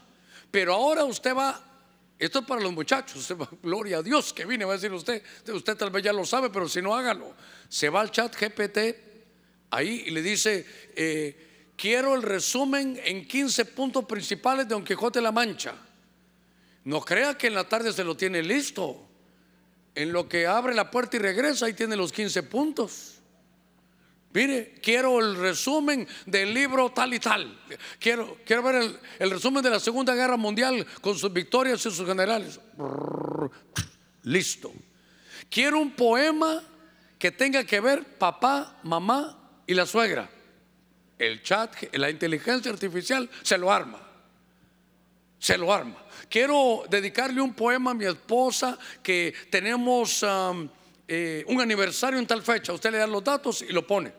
[0.49, 1.62] Pero ahora usted va,
[2.17, 5.75] esto es para los muchachos, gloria a Dios que vine, va a decir usted, usted
[5.75, 7.34] tal vez ya lo sabe, pero si no hágalo.
[7.67, 8.78] Se va al chat GPT
[9.71, 15.19] ahí y le dice, eh, quiero el resumen en 15 puntos principales de Don Quijote
[15.19, 15.75] en la Mancha.
[16.86, 19.06] No crea que en la tarde se lo tiene listo.
[19.96, 23.16] En lo que abre la puerta y regresa, ahí tiene los 15 puntos.
[24.34, 27.58] Mire, quiero el resumen del libro tal y tal.
[28.00, 31.84] Quiero, quiero ver el, el resumen de la Segunda Guerra Mundial con sus victorias y
[31.84, 32.60] sus generales.
[34.24, 34.74] Listo.
[35.50, 36.62] Quiero un poema
[37.18, 40.30] que tenga que ver papá, mamá y la suegra.
[41.18, 44.06] El chat, la inteligencia artificial se lo arma.
[45.39, 46.04] Se lo arma.
[46.30, 50.67] Quiero dedicarle un poema a mi esposa que tenemos um,
[51.08, 52.74] eh, un aniversario en tal fecha.
[52.74, 54.12] Usted le da los datos y lo pone.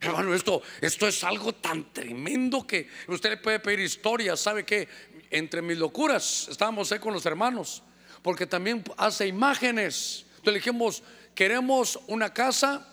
[0.00, 4.40] Hermano, esto, esto es algo tan tremendo que usted le puede pedir historias.
[4.40, 4.88] ¿Sabe que
[5.30, 7.82] Entre mis locuras estábamos ahí con los hermanos,
[8.22, 10.26] porque también hace imágenes.
[10.38, 11.02] Entonces dijimos,
[11.34, 12.86] queremos una casa,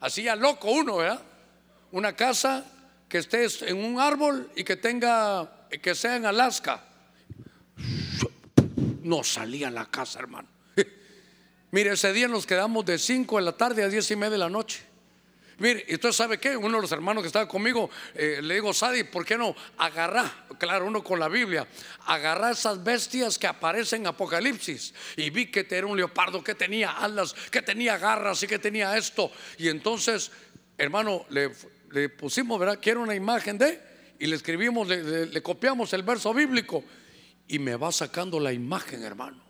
[0.00, 1.22] así a loco uno, ¿verdad?
[1.92, 2.64] Una casa
[3.08, 6.84] que esté en un árbol y que tenga, que sea en Alaska.
[9.02, 10.48] No salía la casa, hermano.
[11.70, 14.38] Mire, ese día nos quedamos de 5 de la tarde a 10 y media de
[14.38, 14.88] la noche.
[15.58, 18.72] Mire, y usted sabe que uno de los hermanos que estaba conmigo eh, le digo,
[18.72, 20.46] Sadi, ¿por qué no agarra?
[20.56, 21.66] Claro, uno con la Biblia,
[22.06, 24.94] agarra esas bestias que aparecen en Apocalipsis.
[25.16, 28.96] Y vi que era un leopardo que tenía alas, que tenía garras y que tenía
[28.96, 29.32] esto.
[29.58, 30.30] Y entonces,
[30.76, 31.50] hermano, le,
[32.10, 32.78] pusimos, ¿verdad?
[32.80, 33.82] Quiero una imagen de,
[34.18, 36.84] y le escribimos, le copiamos el verso bíblico.
[37.46, 39.42] Y me va sacando la imagen, hermano.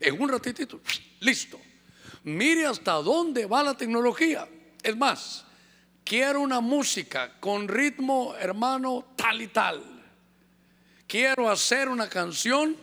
[0.00, 0.80] En un ratitito,
[1.20, 1.60] listo.
[2.24, 4.48] Mire hasta dónde va la tecnología.
[4.82, 5.44] Es más,
[6.04, 9.82] Quiero una música con ritmo, hermano, tal y tal.
[11.06, 12.76] Quiero hacer una canción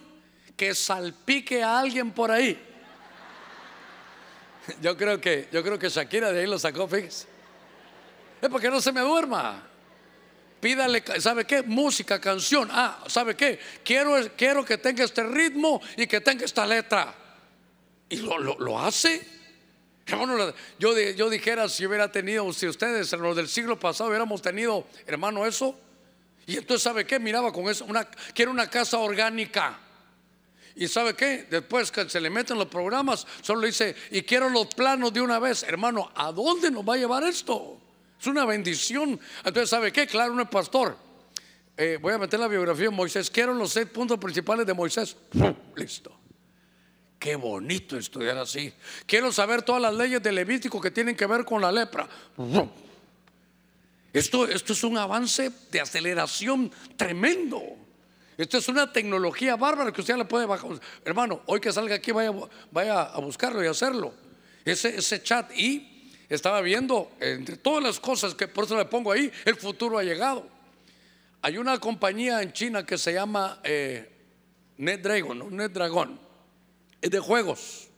[0.58, 2.60] que salpique a alguien por ahí.
[4.82, 7.28] Yo creo que, yo creo que Shakira de ahí lo sacó, fíjese.
[8.42, 9.68] Es porque no se me duerma.
[10.62, 11.64] Pídale, ¿sabe qué?
[11.64, 12.70] Música, canción.
[12.72, 13.60] Ah, ¿sabe qué?
[13.84, 17.16] Quiero, quiero que tenga este ritmo y que tenga esta letra.
[18.08, 19.26] Y lo, lo, hace
[20.80, 24.86] yo, yo dijera si hubiera tenido, si ustedes en los del siglo pasado hubiéramos tenido,
[25.06, 25.78] hermano, eso.
[26.46, 27.20] Y entonces, ¿sabe qué?
[27.20, 29.80] Miraba con eso, una, quiero una casa orgánica.
[30.76, 31.48] Y ¿sabe qué?
[31.50, 35.38] Después que se le meten los programas, solo dice, y quiero los planos de una
[35.40, 35.64] vez.
[35.64, 37.78] Hermano, ¿a dónde nos va a llevar esto?
[38.22, 39.20] Es una bendición.
[39.40, 40.06] Entonces, ¿sabe qué?
[40.06, 40.96] Claro, un pastor.
[41.76, 43.32] Eh, voy a meter la biografía de Moisés.
[43.32, 45.18] Quiero los seis puntos principales de Moisés.
[45.76, 46.16] Listo.
[47.18, 48.72] Qué bonito estudiar así.
[49.08, 52.08] Quiero saber todas las leyes del Levítico que tienen que ver con la lepra.
[54.14, 57.60] Esto, esto es un avance de aceleración tremendo.
[58.38, 60.80] Esto es una tecnología bárbara que usted le puede bajar.
[61.04, 62.32] Hermano, hoy que salga aquí, vaya,
[62.70, 64.14] vaya a buscarlo y hacerlo.
[64.64, 65.52] Ese, ese chat.
[65.58, 65.91] Y
[66.36, 70.04] estaba viendo, entre todas las cosas que por eso le pongo ahí, el futuro ha
[70.04, 70.48] llegado.
[71.42, 74.10] Hay una compañía en China que se llama eh,
[74.78, 75.50] NetDragon, ¿no?
[75.50, 76.20] NetDragon
[77.02, 77.90] es de juegos.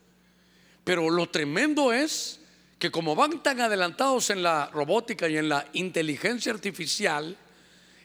[0.84, 2.39] Pero lo tremendo es
[2.80, 7.38] que como van tan adelantados en la robótica y en la inteligencia artificial,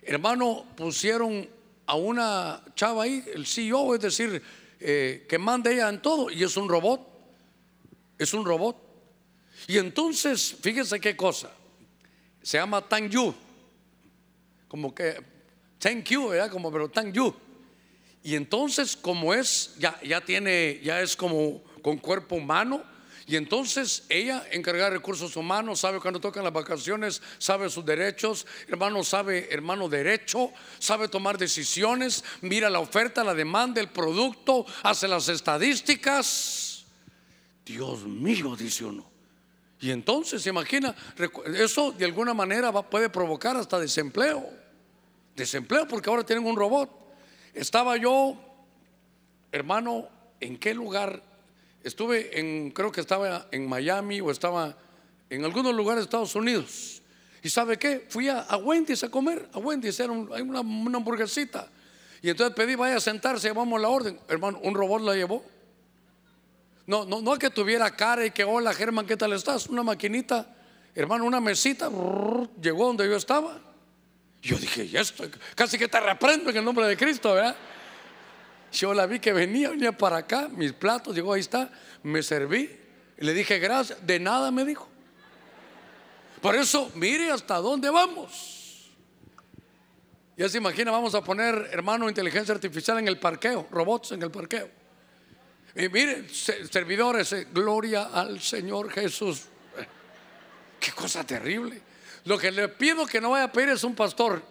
[0.02, 1.48] hermano, pusieron
[1.86, 4.42] a una chava ahí, el CEO, es decir,
[4.78, 7.00] eh, que manda ella en todo, y es un robot,
[8.18, 8.87] es un robot.
[9.68, 11.52] Y entonces, fíjense qué cosa,
[12.42, 13.34] se llama Tang Yu,
[14.66, 15.22] como que,
[15.78, 16.50] thank you, ¿verdad?
[16.50, 17.34] Como, pero Tang Yu.
[18.22, 22.82] Y entonces, como es, ya, ya tiene, ya es como con cuerpo humano.
[23.26, 29.04] Y entonces ella encarga recursos humanos, sabe cuando tocan las vacaciones, sabe sus derechos, hermano
[29.04, 35.28] sabe, hermano derecho, sabe tomar decisiones, mira la oferta, la demanda, el producto, hace las
[35.28, 36.86] estadísticas.
[37.66, 39.17] Dios mío, dice uno.
[39.80, 40.94] Y entonces, se imagina,
[41.56, 44.48] eso de alguna manera puede provocar hasta desempleo.
[45.36, 46.90] Desempleo porque ahora tienen un robot.
[47.54, 48.36] Estaba yo,
[49.52, 50.08] hermano,
[50.40, 51.22] ¿en qué lugar?
[51.84, 54.76] Estuve en, creo que estaba en Miami o estaba
[55.30, 57.02] en algunos lugares de Estados Unidos.
[57.42, 58.04] ¿Y sabe qué?
[58.08, 59.48] Fui a, Wendy's a comer.
[59.52, 61.68] A Wendy's era una, una, hamburguesita.
[62.20, 64.18] Y entonces pedí, vaya a sentarse, llevamos la orden.
[64.28, 65.44] Hermano, un robot la llevó.
[66.88, 69.66] No, no, no que tuviera cara y que, hola Germán, ¿qué tal estás?
[69.66, 70.56] Una maquinita,
[70.94, 71.90] hermano, una mesita,
[72.62, 73.60] llegó donde yo estaba.
[74.40, 77.54] Yo dije, ya estoy, casi que te reprendo en el nombre de Cristo, ¿verdad?
[78.72, 81.70] Yo la vi que venía, venía para acá, mis platos, llegó, ahí está,
[82.02, 82.74] me serví,
[83.18, 84.88] y le dije, gracias, de nada me dijo.
[86.40, 88.88] Por eso, mire hasta dónde vamos.
[90.38, 94.30] Ya se imagina, vamos a poner, hermano, inteligencia artificial en el parqueo, robots en el
[94.30, 94.77] parqueo.
[95.78, 99.42] Y mire, servidores, eh, gloria al Señor Jesús.
[100.80, 101.80] Qué cosa terrible.
[102.24, 104.42] Lo que le pido que no vaya a pedir es un pastor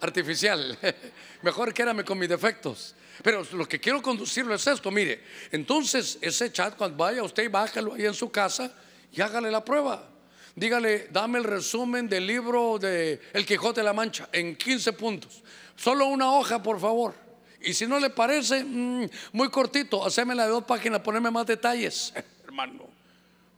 [0.00, 0.78] artificial.
[1.42, 2.94] Mejor quédame con mis defectos.
[3.22, 5.22] Pero lo que quiero conducirlo es esto, mire.
[5.52, 8.72] Entonces, ese chat, cuando vaya usted, bájalo ahí en su casa
[9.12, 10.08] y hágale la prueba.
[10.54, 15.42] dígale, dame el resumen del libro de El Quijote de la Mancha en 15 puntos.
[15.76, 17.29] Solo una hoja, por favor.
[17.62, 22.12] Y si no le parece, mm, muy cortito, hacémela de dos páginas, ponerme más detalles,
[22.44, 22.88] hermano.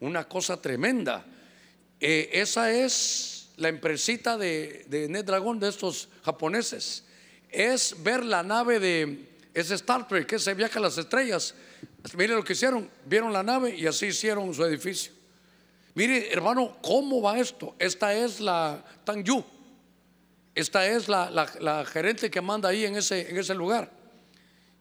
[0.01, 1.25] Una cosa tremenda.
[2.01, 7.05] Eh, esa es la empresita de, de Ned Dragon, de estos japoneses.
[7.49, 11.55] Es ver la nave de, es Star Trek, ese viaje a las estrellas.
[12.17, 15.12] Mire lo que hicieron, vieron la nave y así hicieron su edificio.
[15.95, 17.75] Mire, hermano, ¿cómo va esto?
[17.79, 19.45] Esta es la Tangyu.
[20.55, 23.91] Esta es la, gerente que manda ahí en ese, lugar.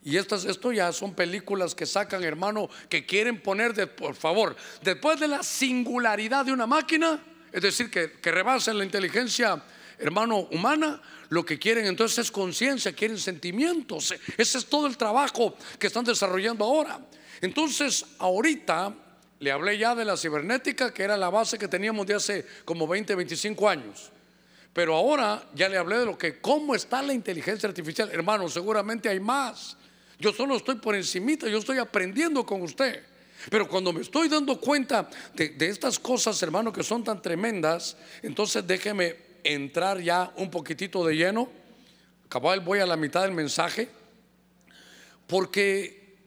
[0.03, 4.55] Y estas, esto ya son películas que sacan, hermano, que quieren poner, de, por favor,
[4.81, 9.63] después de la singularidad de una máquina, es decir, que, que rebasen la inteligencia,
[9.99, 14.13] hermano, humana, lo que quieren entonces es conciencia, quieren sentimientos.
[14.37, 16.99] Ese es todo el trabajo que están desarrollando ahora.
[17.39, 18.93] Entonces, ahorita
[19.39, 22.87] le hablé ya de la cibernética, que era la base que teníamos de hace como
[22.87, 24.11] 20, 25 años.
[24.73, 28.09] Pero ahora ya le hablé de lo que, cómo está la inteligencia artificial.
[28.11, 29.75] Hermano, seguramente hay más.
[30.17, 33.03] Yo solo estoy por encimita, yo estoy aprendiendo con usted.
[33.49, 38.65] Pero cuando me estoy dando cuenta de, estas cosas, hermano, que son tan tremendas, entonces
[38.65, 41.49] déjeme entrar ya un poquitito de lleno.
[42.29, 43.89] Cabal, voy a la mitad del mensaje.
[45.27, 46.17] Porque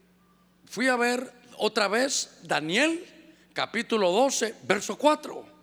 [0.65, 3.03] fui a ver otra vez Daniel
[3.53, 5.54] capítulo 12, verso 4.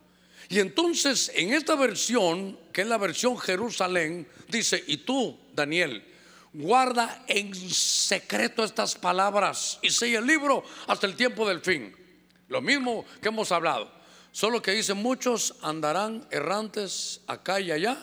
[0.53, 6.05] Y entonces en esta versión, que es la versión Jerusalén, dice, y tú, Daniel,
[6.53, 11.97] guarda en secreto estas palabras y sella el libro hasta el tiempo del fin.
[12.49, 13.91] Lo mismo que hemos hablado.
[14.31, 17.97] Solo que dice, muchos andarán errantes acá y allá,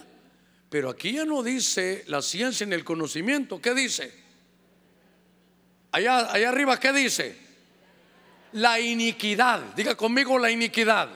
[0.72, 3.62] pero aquí ya no dice la ciencia ni el conocimiento.
[3.62, 4.12] ¿Qué dice?
[5.92, 7.50] Allá, allá arriba, ¿qué dice?
[8.54, 9.62] la iniquidad.
[9.76, 11.10] Diga conmigo la iniquidad.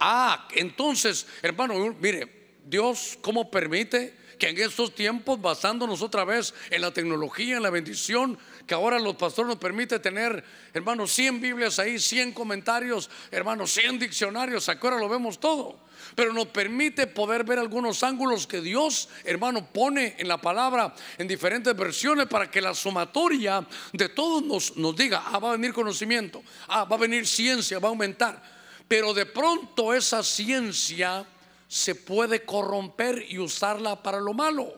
[0.00, 6.82] Ah, entonces, hermano, mire, Dios, ¿cómo permite que en estos tiempos, basándonos otra vez en
[6.82, 11.78] la tecnología, en la bendición, que ahora los pastores nos permite tener, hermanos, 100 Biblias
[11.78, 17.58] ahí, 100 comentarios, hermanos, 100 diccionarios, ahora lo vemos todo pero nos permite poder ver
[17.58, 22.74] algunos ángulos que Dios, hermano, pone en la palabra en diferentes versiones para que la
[22.74, 27.26] sumatoria de todos nos, nos diga, ah, va a venir conocimiento, ah, va a venir
[27.26, 28.55] ciencia, va a aumentar.
[28.88, 31.26] Pero de pronto esa ciencia
[31.68, 34.74] se puede corromper y usarla para lo malo.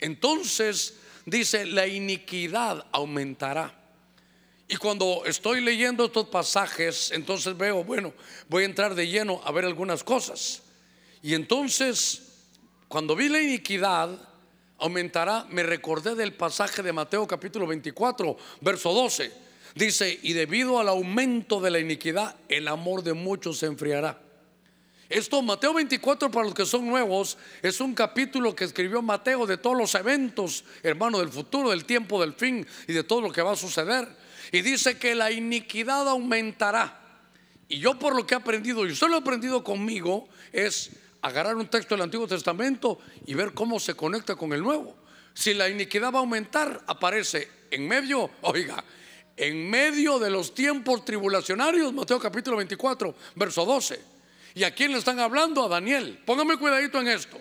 [0.00, 0.94] Entonces,
[1.26, 3.74] dice, la iniquidad aumentará.
[4.68, 8.12] Y cuando estoy leyendo estos pasajes, entonces veo, bueno,
[8.48, 10.62] voy a entrar de lleno a ver algunas cosas.
[11.22, 12.22] Y entonces,
[12.86, 14.10] cuando vi la iniquidad
[14.78, 19.47] aumentará, me recordé del pasaje de Mateo capítulo 24, verso 12.
[19.78, 24.20] Dice, y debido al aumento de la iniquidad, el amor de muchos se enfriará.
[25.08, 29.56] Esto, Mateo 24, para los que son nuevos, es un capítulo que escribió Mateo de
[29.56, 33.40] todos los eventos, hermano, del futuro, del tiempo, del fin y de todo lo que
[33.40, 34.08] va a suceder.
[34.50, 37.00] Y dice que la iniquidad aumentará.
[37.68, 40.90] Y yo por lo que he aprendido, y solo he aprendido conmigo, es
[41.22, 44.96] agarrar un texto del Antiguo Testamento y ver cómo se conecta con el Nuevo.
[45.34, 48.82] Si la iniquidad va a aumentar, aparece en medio, oiga,
[49.38, 54.00] en medio de los tiempos tribulacionarios, Mateo capítulo 24, verso 12.
[54.54, 55.64] ¿Y a quién le están hablando?
[55.64, 56.20] A Daniel.
[56.26, 57.38] Póngame cuidadito en esto,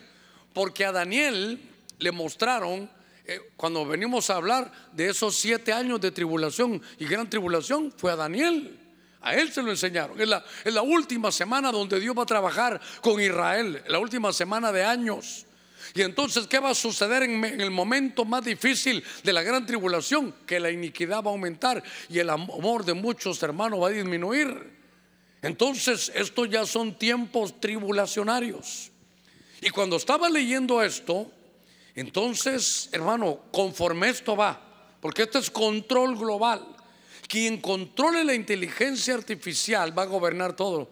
[0.54, 1.60] porque a Daniel
[1.98, 2.88] le mostraron
[3.26, 8.12] eh, cuando venimos a hablar de esos siete años de tribulación y gran tribulación, fue
[8.12, 8.80] a Daniel.
[9.22, 10.22] A él se lo enseñaron.
[10.22, 14.72] Es la, la última semana donde Dios va a trabajar con Israel, la última semana
[14.72, 15.47] de años.
[15.98, 20.32] Y entonces, ¿qué va a suceder en, el momento más difícil de la gran tribulación?
[20.46, 24.78] Que la iniquidad va a aumentar y el amor de muchos hermanos va a disminuir.
[25.42, 28.92] Entonces, estos ya son tiempos tribulacionarios.
[29.60, 31.32] Y cuando estaba leyendo esto,
[31.96, 34.62] entonces, hermano, conforme esto va,
[35.02, 36.64] porque esto es control global,
[37.28, 40.92] quien controle la inteligencia artificial va a gobernar todo.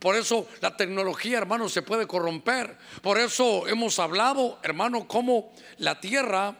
[0.00, 2.76] Por eso la tecnología, hermano, se puede corromper.
[3.02, 6.56] Por eso hemos hablado, hermano, cómo la Tierra,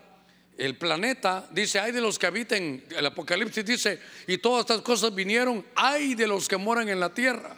[0.56, 5.14] el planeta, dice, hay de los que habiten, el Apocalipsis dice, y todas estas cosas
[5.14, 7.56] vinieron, hay de los que moran en la Tierra.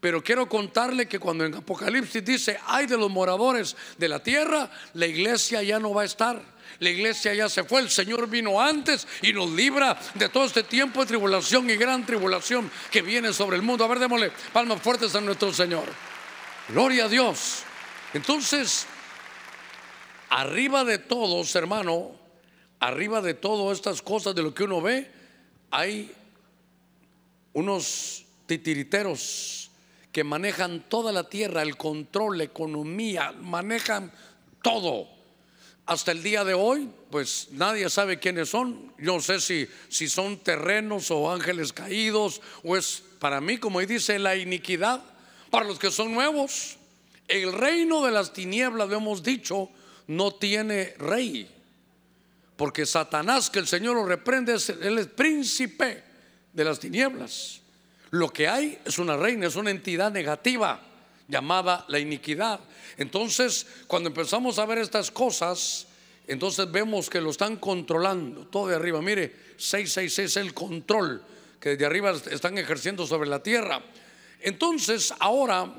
[0.00, 4.70] Pero quiero contarle que cuando en Apocalipsis dice, hay de los moradores de la tierra,
[4.94, 6.42] la iglesia ya no va a estar.
[6.80, 10.62] La iglesia ya se fue, el Señor vino antes y nos libra de todo este
[10.62, 13.84] tiempo de tribulación y gran tribulación que viene sobre el mundo.
[13.84, 15.84] A ver, démosle palmas fuertes a nuestro Señor.
[16.70, 17.64] Gloria a Dios.
[18.14, 18.86] Entonces,
[20.30, 22.12] arriba de todos, hermano,
[22.78, 25.10] arriba de todas estas cosas de lo que uno ve,
[25.70, 26.10] hay
[27.52, 29.70] unos titiriteros
[30.12, 34.10] que manejan toda la tierra, el control, la economía, manejan
[34.62, 35.19] todo.
[35.90, 38.92] Hasta el día de hoy, pues nadie sabe quiénes son.
[38.96, 43.80] Yo no sé si, si son terrenos o ángeles caídos, o es para mí, como
[43.80, 45.02] dice, la iniquidad.
[45.50, 46.76] Para los que son nuevos,
[47.26, 49.68] el reino de las tinieblas, lo hemos dicho,
[50.06, 51.50] no tiene rey.
[52.56, 56.04] Porque Satanás, que el Señor lo reprende, él es príncipe
[56.52, 57.62] de las tinieblas.
[58.10, 60.89] Lo que hay es una reina, es una entidad negativa
[61.30, 62.60] llamada la iniquidad.
[62.96, 65.86] Entonces, cuando empezamos a ver estas cosas,
[66.26, 69.00] entonces vemos que lo están controlando todo de arriba.
[69.00, 71.22] Mire, 666 es el control
[71.58, 73.82] que desde arriba están ejerciendo sobre la tierra.
[74.40, 75.72] Entonces, ahora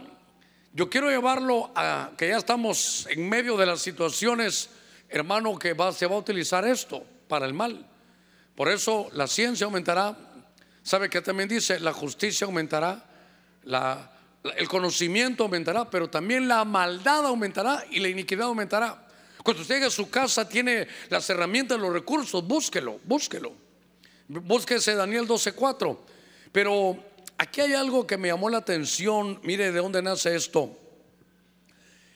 [0.74, 4.70] yo quiero llevarlo a que ya estamos en medio de las situaciones,
[5.10, 7.86] hermano, que va, se va a utilizar esto para el mal.
[8.56, 10.16] Por eso la ciencia aumentará.
[10.84, 11.80] ¿Sabe que también dice?
[11.80, 13.06] La justicia aumentará,
[13.64, 14.12] la,
[14.44, 19.08] el conocimiento aumentará, pero también la maldad aumentará y la iniquidad aumentará.
[19.44, 23.54] Cuando usted llega a su casa, tiene las herramientas, los recursos, búsquelo, búsquelo.
[24.28, 25.98] Búsquese Daniel 12:4.
[26.52, 26.98] Pero
[27.38, 29.40] aquí hay algo que me llamó la atención.
[29.44, 30.78] Mire de dónde nace esto.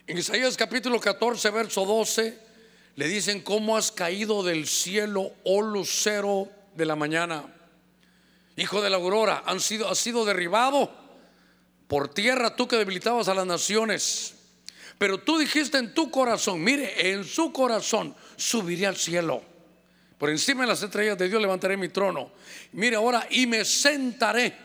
[0.07, 2.37] En Isaías capítulo 14, verso 12,
[2.95, 7.43] le dicen, ¿cómo has caído del cielo, oh lucero de la mañana?
[8.55, 11.04] Hijo de la aurora, han sido, has sido derribado
[11.87, 14.33] por tierra tú que debilitabas a las naciones.
[14.97, 19.43] Pero tú dijiste en tu corazón, mire, en su corazón subiré al cielo.
[20.17, 22.31] Por encima de las estrellas de Dios levantaré mi trono.
[22.71, 24.55] Mire ahora, y me sentaré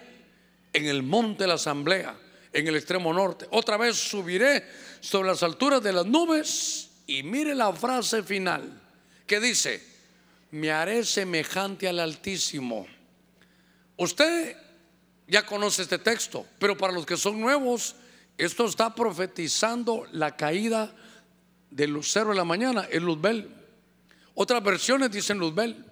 [0.72, 2.16] en el monte de la asamblea,
[2.52, 3.46] en el extremo norte.
[3.50, 4.64] Otra vez subiré
[5.00, 6.90] sobre las alturas de las nubes.
[7.06, 8.80] Y mire la frase final
[9.26, 9.82] que dice,
[10.52, 12.86] me haré semejante al Altísimo.
[13.96, 14.56] Usted
[15.30, 17.94] ya conoce este texto, pero para los que son nuevos,
[18.36, 20.92] esto está profetizando la caída
[21.70, 23.48] del lucero de la mañana, el Luzbel.
[24.34, 25.86] Otras versiones dicen Luzbel.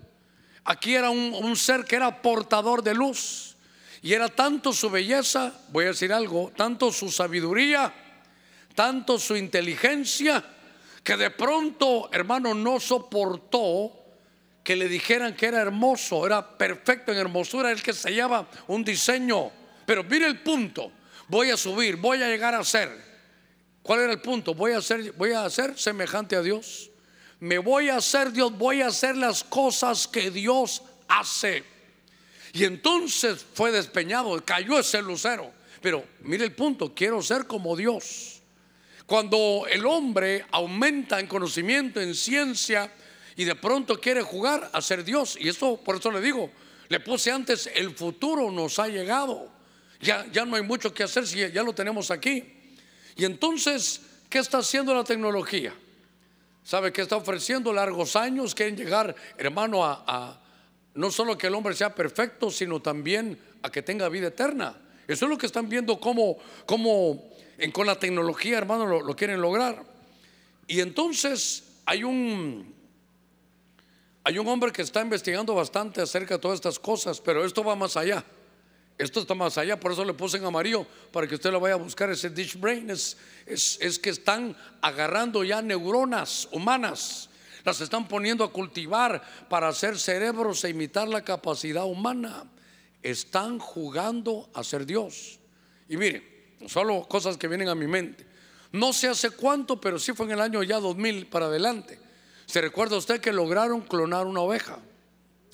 [0.64, 3.56] Aquí era un, un, ser que era portador de luz.
[4.02, 7.94] Y era tanto su belleza, voy a decir algo, tanto su sabiduría,
[8.74, 10.44] tanto su inteligencia,
[11.04, 13.97] que de pronto, hermano, no soportó
[14.68, 18.84] que le dijeran que era hermoso, era perfecto en hermosura, el que se llama un
[18.84, 19.50] diseño.
[19.86, 20.92] Pero mire el punto,
[21.26, 22.90] voy a subir, voy a llegar a ser.
[23.82, 24.52] ¿Cuál era el punto?
[24.52, 26.90] Voy a ser, voy a ser semejante a Dios.
[27.40, 31.64] Me voy a hacer Dios, voy a hacer las cosas que Dios hace.
[32.52, 35.50] Y entonces fue despeñado, cayó ese lucero.
[35.80, 38.42] Pero mire el punto, quiero ser como Dios.
[39.06, 42.92] Cuando el hombre aumenta en conocimiento, en ciencia,
[43.38, 45.38] y de pronto quiere jugar a ser Dios.
[45.40, 46.50] Y esto, por eso le digo,
[46.88, 49.48] le puse antes, el futuro nos ha llegado.
[50.00, 52.42] Ya, ya no hay mucho que hacer si ya lo tenemos aquí.
[53.14, 55.72] Y entonces, ¿qué está haciendo la tecnología?
[56.64, 58.56] ¿Sabe que está ofreciendo largos años?
[58.56, 60.40] Quieren llegar, hermano, a,
[60.94, 64.76] no solo que el hombre sea perfecto, sino también a que tenga vida eterna.
[65.06, 69.40] Eso es lo que están viendo cómo, cómo en, con la tecnología, hermano, lo quieren
[69.40, 69.84] lograr.
[70.66, 72.77] Y entonces hay un,
[74.28, 77.74] hay un hombre que está investigando bastante acerca de todas estas cosas, pero esto va
[77.74, 78.22] más allá.
[78.98, 81.76] Esto está más allá, por eso le puse en amarillo para que usted lo vaya
[81.76, 82.10] a buscar.
[82.10, 83.16] Ese dish brain es,
[83.46, 87.30] es, que están agarrando ya neuronas humanas,
[87.64, 92.44] las están poniendo a cultivar para hacer cerebros e imitar la capacidad humana.
[93.02, 95.38] Están jugando a ser Dios.
[95.88, 98.26] Y mire, solo cosas que vienen a mi mente.
[98.72, 102.07] No sé hace cuánto, pero sí fue en el año ya 2000 para adelante
[102.48, 104.78] ¿Se recuerda usted que lograron clonar una oveja?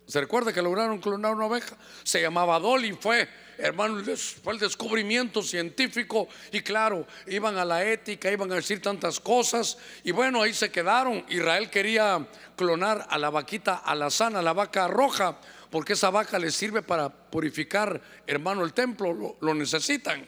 [0.06, 1.76] ¿Se recuerda que lograron clonar una oveja?
[2.04, 3.28] Se llamaba Dolly, fue,
[3.58, 4.00] hermano,
[4.44, 9.76] fue el descubrimiento científico y claro, iban a la ética, iban a decir tantas cosas
[10.04, 11.24] y bueno, ahí se quedaron.
[11.30, 15.40] Israel quería clonar a la vaquita alazana, a la vaca roja,
[15.70, 20.24] porque esa vaca les sirve para purificar, hermano, el templo, lo, lo necesitan.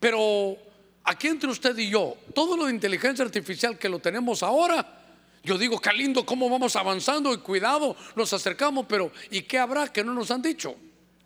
[0.00, 0.56] Pero
[1.04, 5.02] aquí entre usted y yo, todo lo de inteligencia artificial que lo tenemos ahora,
[5.44, 9.92] yo digo, qué lindo cómo vamos avanzando y cuidado, nos acercamos, pero ¿y qué habrá
[9.92, 10.74] que no nos han dicho?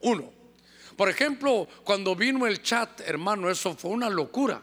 [0.00, 0.32] Uno,
[0.96, 4.60] por ejemplo, cuando vino el chat, hermano, eso fue una locura.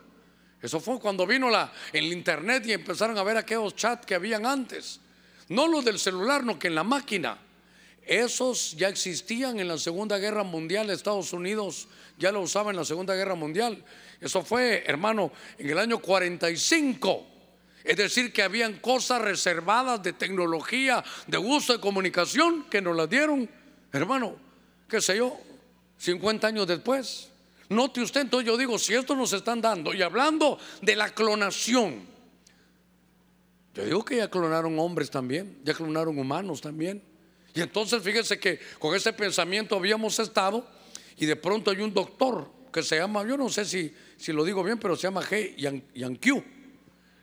[0.61, 4.45] Eso fue cuando vino la, el internet y empezaron a ver aquellos chats que habían
[4.45, 4.99] antes.
[5.47, 7.37] No los del celular, no que en la máquina.
[8.05, 10.89] Esos ya existían en la Segunda Guerra Mundial.
[10.89, 11.87] Estados Unidos
[12.17, 13.83] ya lo usaba en la Segunda Guerra Mundial.
[14.19, 17.34] Eso fue, hermano, en el año 45.
[17.85, 23.07] Es decir, que habían cosas reservadas de tecnología, de uso de comunicación que nos las
[23.07, 23.47] dieron,
[23.93, 24.35] hermano,
[24.89, 25.39] qué sé yo,
[25.99, 27.29] 50 años después.
[27.69, 32.07] Note usted, entonces yo digo, si esto nos están dando, y hablando de la clonación,
[33.75, 37.03] yo digo que ya clonaron hombres también, ya clonaron humanos también.
[37.53, 40.67] Y entonces fíjese que con ese pensamiento habíamos estado
[41.17, 44.43] y de pronto hay un doctor que se llama, yo no sé si, si lo
[44.43, 45.55] digo bien, pero se llama G.
[45.93, 46.54] Yankee.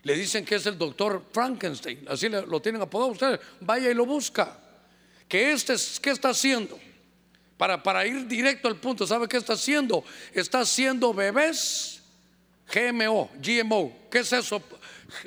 [0.02, 3.40] Le dicen que es el doctor Frankenstein, así lo tienen apodado ustedes.
[3.60, 4.58] Vaya y lo busca.
[5.28, 6.78] Que este, ¿qué está haciendo?
[7.56, 10.04] Para, para ir directo al punto, ¿sabe qué está haciendo?
[10.34, 12.02] Está haciendo bebés
[12.72, 13.96] GMO, GMO.
[14.10, 14.62] ¿Qué es eso?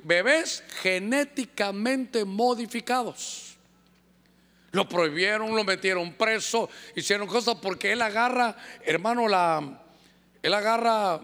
[0.03, 3.55] bebés genéticamente modificados.
[4.71, 9.81] Lo prohibieron, lo metieron preso, hicieron cosas porque él agarra, hermano, la,
[10.41, 11.21] él agarra,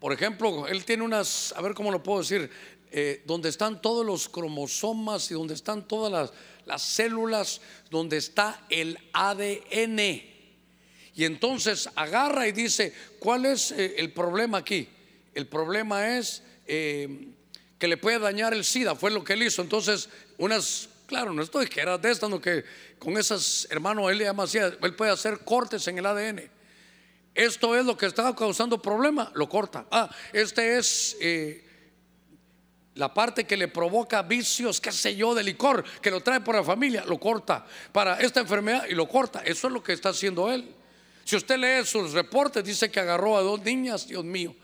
[0.00, 2.50] por ejemplo, él tiene unas, a ver cómo lo puedo decir,
[2.90, 6.32] eh, donde están todos los cromosomas y donde están todas las,
[6.64, 9.98] las células, donde está el ADN.
[11.14, 14.88] Y entonces agarra y dice, ¿cuál es eh, el problema aquí?
[15.34, 17.28] El problema es eh,
[17.78, 19.62] que le puede dañar el SIDA, fue lo que él hizo.
[19.62, 22.64] Entonces, unas, claro, no estoy que era de esta, que
[22.98, 26.57] con esas, hermanos, él le llama así, él puede hacer cortes en el ADN.
[27.38, 29.86] Esto es lo que estaba causando problema, lo corta.
[29.92, 31.64] Ah, este es eh,
[32.94, 36.56] la parte que le provoca vicios, qué sé yo, de licor, que lo trae por
[36.56, 37.64] la familia, lo corta.
[37.92, 39.42] Para esta enfermedad y lo corta.
[39.44, 40.74] Eso es lo que está haciendo él.
[41.22, 44.56] Si usted lee sus reportes, dice que agarró a dos niñas, Dios mío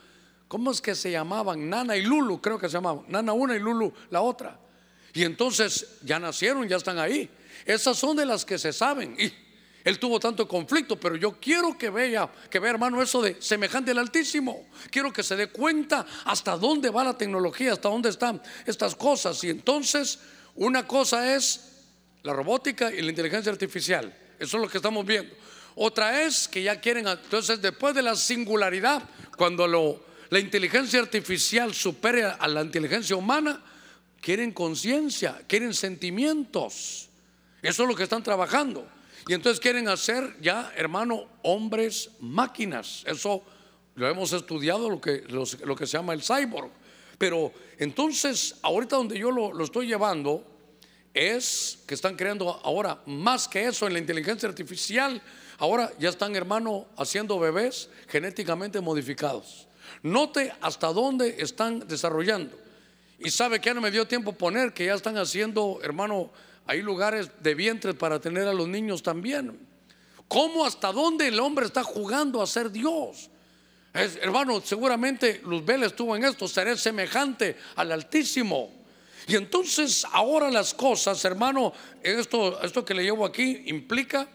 [0.48, 1.68] ¿Cómo es que se llamaban?
[1.68, 3.04] Nana y Lulu, creo que se llamaban.
[3.08, 4.58] Nana una y Lulu la otra.
[5.12, 7.30] Y entonces ya nacieron, ya están ahí.
[7.64, 9.16] Esas son de las que se saben.
[9.18, 9.32] Y
[9.84, 13.90] él tuvo tanto conflicto, pero yo quiero que vea, que vea hermano eso de semejante
[13.90, 14.66] al Altísimo.
[14.90, 19.44] Quiero que se dé cuenta hasta dónde va la tecnología, hasta dónde están estas cosas.
[19.44, 20.18] Y entonces
[20.54, 21.82] una cosa es
[22.22, 24.12] la robótica y la inteligencia artificial.
[24.38, 25.34] Eso es lo que estamos viendo.
[25.74, 29.02] Otra es que ya quieren, entonces después de la singularidad,
[29.36, 33.60] cuando lo la inteligencia artificial supere a la inteligencia humana,
[34.20, 37.08] quieren conciencia, quieren sentimientos.
[37.62, 38.84] Eso es lo que están trabajando.
[39.26, 43.02] Y entonces quieren hacer ya, hermano, hombres máquinas.
[43.06, 43.42] Eso
[43.94, 46.70] lo hemos estudiado, lo que, lo, que se llama el cyborg.
[47.16, 50.44] Pero entonces, ahorita donde yo lo, lo estoy llevando,
[51.14, 55.22] es que están creando ahora más que eso en la inteligencia artificial.
[55.58, 59.68] Ahora ya están, hermano, haciendo bebés genéticamente modificados.
[60.02, 62.58] Note hasta dónde están desarrollando.
[63.18, 66.30] Y sabe que ya no me dio tiempo poner que ya están haciendo, hermano,
[66.66, 69.58] hay lugares de vientres para tener a los niños también.
[70.28, 73.30] ¿Cómo hasta dónde el hombre está jugando a ser Dios?
[73.94, 78.72] hermano, seguramente Luzbel estuvo en esto, seré semejante al Altísimo.
[79.28, 84.28] Y entonces ahora las cosas, hermano, esto, esto que le llevo aquí implica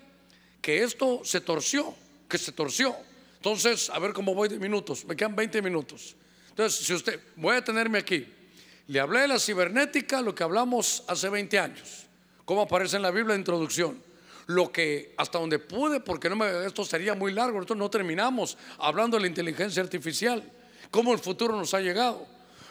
[0.61, 1.93] que esto se torció,
[2.27, 2.95] que se torció.
[3.35, 5.05] Entonces, a ver cómo voy de minutos.
[5.05, 6.15] Me quedan 20 minutos.
[6.49, 8.27] Entonces, si usted, voy a tenerme aquí.
[8.87, 12.08] Le hablé de la cibernética, lo que hablamos hace 20 años.
[12.49, 14.01] Cómo aparece en la Biblia introducción.
[14.47, 18.57] Lo que hasta donde pude, porque no me, esto sería muy largo, nosotros no terminamos
[18.79, 20.43] hablando de la inteligencia artificial.
[20.89, 22.25] Cómo el futuro nos ha llegado.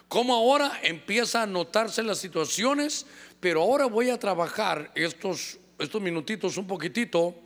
[0.09, 3.07] Cómo ahora empieza a notarse las situaciones,
[3.39, 7.37] pero ahora voy a trabajar estos, estos minutitos un poquitito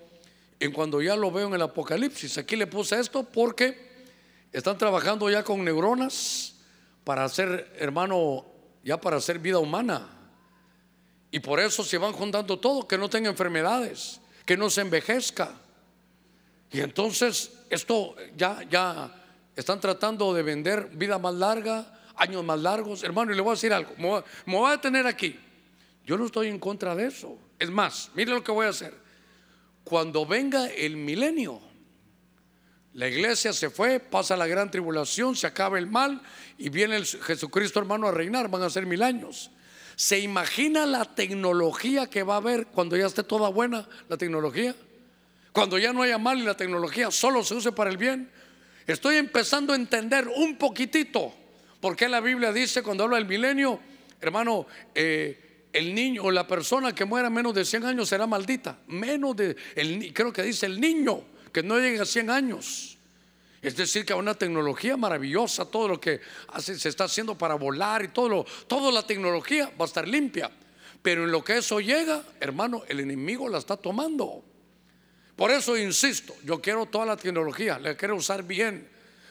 [0.59, 2.39] en cuando ya lo veo en el Apocalipsis.
[2.39, 4.07] Aquí le puse esto porque
[4.53, 6.55] están trabajando ya con neuronas
[7.05, 8.47] para hacer, hermano,
[8.83, 10.22] ya para hacer vida humana.
[11.33, 15.51] Y por eso se van juntando todo, que no tenga enfermedades, que no se envejezca.
[16.71, 19.13] Y entonces esto ya, ya
[19.57, 23.03] están tratando de vender vida más larga, años más largos.
[23.03, 25.41] Hermano, y le voy a decir algo, me voy a detener aquí.
[26.05, 27.37] Yo no estoy en contra de eso.
[27.59, 29.03] Es más, mire lo que voy a hacer
[29.85, 31.61] cuando venga el milenio.
[32.95, 36.21] La iglesia se fue, pasa la gran tribulación, se acaba el mal
[36.59, 39.51] y viene Jesucristo hermano a reinar, van a ser mil años.
[39.97, 44.75] ¿Se imagina la tecnología que va a haber cuando ya esté toda buena la tecnología?
[45.53, 48.31] Cuando ya no haya mal y la tecnología solo se use para el bien.
[48.87, 51.33] Estoy empezando a entender un poquitito
[51.81, 53.79] por qué la Biblia dice cuando habla del milenio,
[54.21, 58.79] hermano, eh, el niño o la persona que muera menos de 100 años será maldita.
[58.87, 61.23] Menos de, el, creo que dice el niño,
[61.53, 62.99] que no llegue a 100 años.
[63.63, 66.21] Es decir, que hay una tecnología maravillosa, todo lo que
[66.59, 70.51] se está haciendo para volar y todo lo, toda la tecnología va a estar limpia.
[71.01, 74.45] Pero en lo que eso llega, hermano, el enemigo la está tomando.
[75.37, 78.89] Por eso insisto, yo quiero toda la tecnología, la quiero usar bien.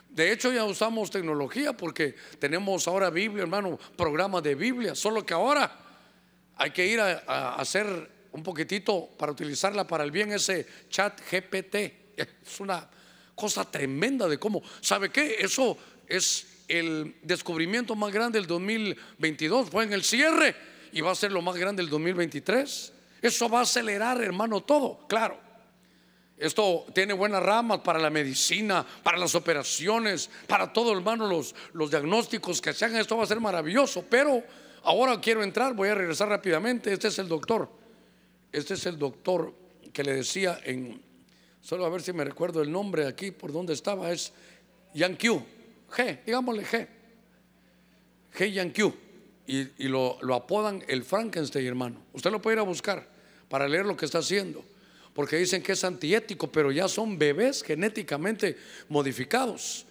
[0.09, 5.33] De hecho, ya usamos tecnología porque tenemos ahora Biblia, hermano, programas de Biblia, solo que
[5.33, 5.77] ahora
[6.55, 11.99] hay que ir a, hacer un poquitito para utilizarla para el bien ese chat GPT.
[12.21, 12.87] Es una
[13.35, 15.37] Cosa tremenda de cómo, ¿sabe qué?
[15.39, 15.77] Eso
[16.07, 20.55] es el descubrimiento más grande del 2022, fue en el cierre
[20.91, 22.93] y va a ser lo más grande del 2023.
[23.21, 25.37] Eso va a acelerar, hermano, todo, claro.
[26.41, 31.91] Esto tiene buenas ramas para la medicina, para las operaciones, para todo, hermano, los, los
[31.91, 32.99] diagnósticos que se hagan.
[32.99, 34.03] Esto va a ser maravilloso.
[34.09, 34.43] Pero
[34.81, 36.91] ahora quiero entrar, voy a regresar rápidamente.
[36.91, 37.69] Este es el doctor.
[38.51, 39.53] Este es el doctor
[39.93, 40.99] que le decía en,
[41.61, 44.33] solo a ver si me recuerdo el nombre aquí, por dónde estaba, es
[44.93, 45.43] Q
[45.89, 46.87] G, digámosle G.
[48.33, 48.93] G Q
[49.47, 52.01] Y, y lo, lo apodan el Frankenstein, hermano.
[52.13, 53.05] Usted lo puede ir a buscar
[53.49, 54.63] para leer lo que está haciendo.
[55.13, 58.55] Porque dicen que es antiético, pero ya son bebés genéticamente
[58.87, 59.85] modificados.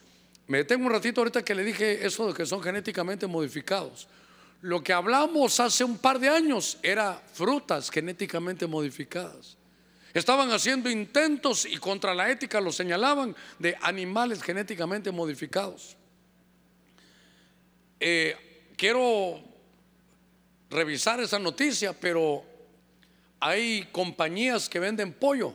[0.47, 4.09] Me detengo un ratito ahorita que le dije eso de que son genéticamente modificados.
[4.63, 9.59] Lo que hablamos hace un par de años era frutas genéticamente modificadas.
[10.13, 15.97] Estaban haciendo intentos y contra la ética lo señalaban de animales genéticamente modificados.
[18.01, 18.37] Eh,
[18.77, 19.41] quiero
[20.71, 22.45] revisar esa noticia, pero
[23.39, 25.55] hay compañías que venden pollo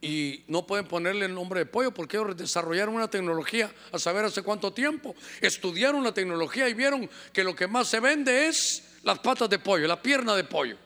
[0.00, 4.24] y no pueden ponerle el nombre de pollo porque ellos desarrollaron una tecnología a saber
[4.24, 5.14] hace cuánto tiempo.
[5.40, 9.58] Estudiaron la tecnología y vieron que lo que más se vende es las patas de
[9.58, 10.76] pollo, la pierna de pollo.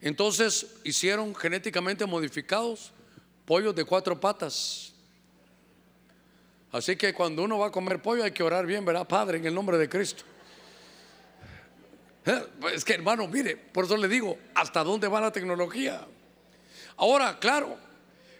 [0.00, 2.92] Entonces hicieron genéticamente modificados
[3.44, 4.92] pollos de cuatro patas.
[6.70, 9.38] Así que cuando uno va a comer pollo hay que orar bien, ¿verdad, Padre?
[9.38, 10.22] En el nombre de Cristo.
[12.26, 16.06] Eh, es que hermano, mire, por eso le digo, ¿hasta dónde va la tecnología?
[16.98, 17.76] Ahora, claro,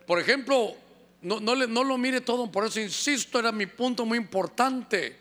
[0.06, 0.74] por ejemplo,
[1.22, 5.16] no, no, no lo mire todo, por eso insisto, era mi punto muy importante,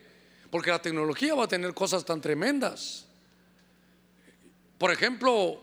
[0.52, 3.06] porque la tecnología va a tener cosas tan tremendas.
[4.78, 5.62] Por ejemplo,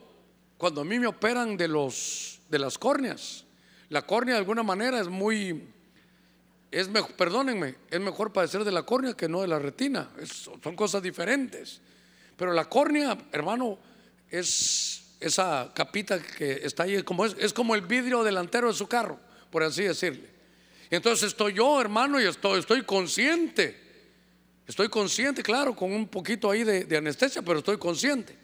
[0.56, 3.44] cuando a mí me operan de, los, de las córneas,
[3.88, 5.68] la córnea de alguna manera es muy,
[6.70, 10.10] es mejor, perdónenme, es mejor padecer de la córnea que no de la retina,
[10.62, 11.80] son cosas diferentes.
[12.36, 13.78] Pero la córnea, hermano,
[14.30, 18.86] es esa capita que está ahí, como es, es como el vidrio delantero de su
[18.86, 19.18] carro,
[19.50, 20.28] por así decirle.
[20.90, 23.82] entonces estoy yo, hermano, y estoy, estoy consciente.
[24.66, 28.43] Estoy consciente, claro, con un poquito ahí de anestesia, pero estoy consciente.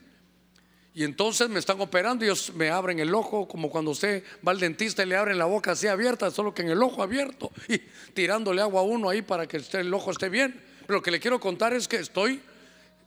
[0.93, 4.59] Y entonces me están operando ellos me abren el ojo, como cuando usted va al
[4.59, 7.79] dentista y le abren la boca así abierta, solo que en el ojo abierto y
[8.13, 10.61] tirándole agua a uno ahí para que el ojo esté bien.
[10.87, 12.43] Pero lo que le quiero contar es que estoy,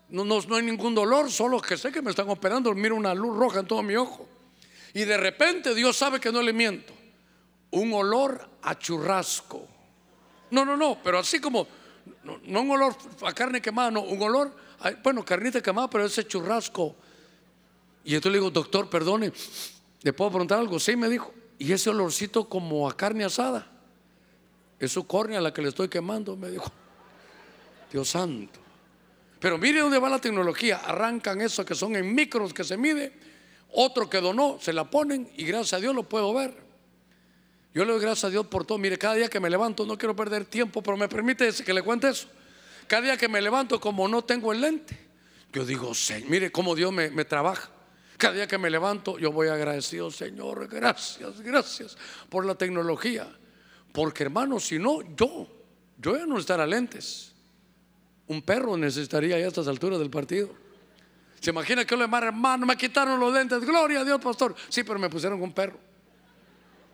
[0.09, 3.13] no, no, no hay ningún dolor, solo que sé que me están operando, miro una
[3.13, 4.29] luz roja en todo mi ojo.
[4.93, 6.93] Y de repente Dios sabe que no le miento,
[7.71, 9.67] un olor a churrasco.
[10.51, 11.67] No, no, no, pero así como,
[12.23, 14.55] no, un olor a carne quemada, no, un olor,
[15.03, 16.95] bueno, carnita quemada, pero ese churrasco
[18.03, 19.31] y entonces le digo, doctor, perdone,
[20.01, 20.79] ¿le puedo preguntar algo?
[20.79, 21.33] Sí, me dijo.
[21.57, 23.67] Y ese olorcito como a carne asada.
[24.79, 26.69] Es su córnea la que le estoy quemando, me dijo.
[27.91, 28.59] Dios santo.
[29.39, 30.81] Pero mire dónde va la tecnología.
[30.83, 33.13] Arrancan eso que son en micros que se mide.
[33.71, 36.53] Otro que donó, se la ponen y gracias a Dios lo puedo ver.
[37.73, 38.77] Yo le doy gracias a Dios por todo.
[38.77, 41.81] Mire, cada día que me levanto, no quiero perder tiempo, pero me permite que le
[41.81, 42.27] cuente eso.
[42.87, 44.97] Cada día que me levanto, como no tengo el lente,
[45.53, 45.91] yo digo,
[46.27, 47.72] mire cómo Dios me trabaja.
[48.23, 51.97] Cada día que me levanto, yo voy agradecido, Señor, gracias, gracias
[52.29, 53.27] por la tecnología.
[53.91, 55.45] Porque hermano, si no, yo,
[55.97, 57.33] yo ya no necesitaría lentes.
[58.27, 60.51] Un perro necesitaría a estas alturas del partido.
[61.41, 63.59] ¿Se imagina que lo demás, hermano, me quitaron los lentes?
[63.59, 64.55] Gloria a Dios, pastor.
[64.69, 65.77] Sí, pero me pusieron un perro.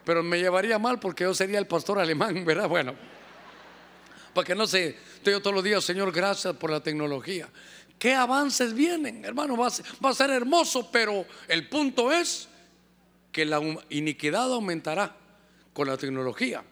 [0.03, 2.67] Pero me llevaría mal porque yo sería el pastor alemán, ¿verdad?
[2.67, 2.95] Bueno,
[4.33, 7.47] para que no se, yo todos los días, Señor, gracias por la tecnología
[7.99, 12.47] qué avances vienen, hermano, va a, ser, hermoso, pero el punto es
[13.31, 15.15] que la iniquidad aumentará
[15.73, 16.63] con la tecnología.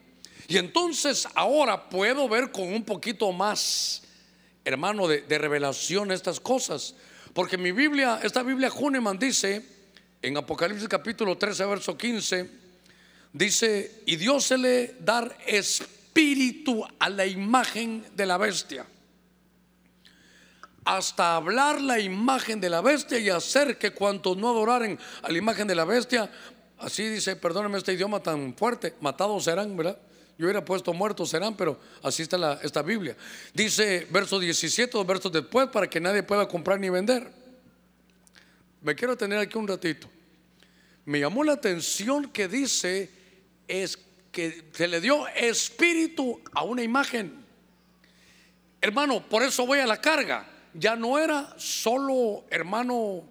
[0.48, 4.04] Y entonces ahora puedo ver con un poquito más,
[4.64, 6.96] hermano, de, revelación estas cosas.
[7.34, 9.64] Porque mi Biblia, esta Biblia Huneman dice,
[10.22, 12.50] en Apocalipsis capítulo 13, verso 15,
[13.34, 18.86] dice, y Dios se le dar espíritu a la imagen de la bestia
[20.88, 25.38] hasta hablar la imagen de la bestia y hacer que cuantos no adoraren a la
[25.38, 26.32] imagen de la bestia,
[26.78, 30.00] así dice, perdóneme este idioma tan fuerte, matados serán, ¿verdad?
[30.38, 33.18] Yo hubiera puesto muertos serán, pero así está la, esta Biblia.
[33.54, 37.34] Dice verso 17, dos versos después, para que nadie pueda comprar ni vender.
[38.82, 40.08] Me quiero tener aquí un ratito.
[41.04, 43.12] Me llamó la atención que dice
[43.68, 44.00] es
[44.32, 47.44] que se le dio espíritu a una imagen.
[48.80, 53.24] Hermano, por eso voy a la carga ya no era solo, hermano,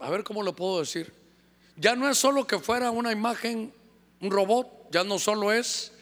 [0.00, 1.12] a ver cómo lo puedo decir,
[1.76, 3.72] ya no es solo que fuera una imagen,
[4.20, 5.92] un robot, ya no solo es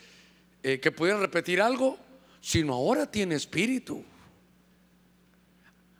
[0.63, 1.99] eh, que pudiera repetir algo,
[2.41, 4.03] sino ahora tiene espíritu.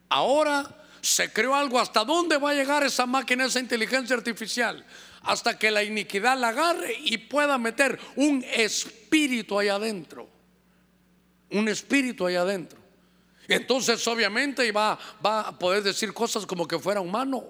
[0.09, 1.79] Ahora se creó algo.
[1.79, 4.87] ¿Hasta dónde va a llegar esa máquina, esa inteligencia artificial?
[5.23, 10.29] Hasta que la iniquidad la agarre y pueda meter un espíritu allá adentro.
[11.51, 12.86] Un espíritu allá adentro.
[13.49, 17.45] Entonces obviamente va, a poder decir cosas como que fuera humano.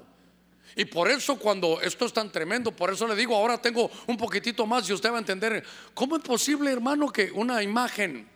[0.74, 4.16] Y por eso cuando esto es tan tremendo, por eso le digo, ahora tengo un
[4.16, 8.28] poquitito más y usted va a entender, ¿cómo es posible, hermano, que una imagen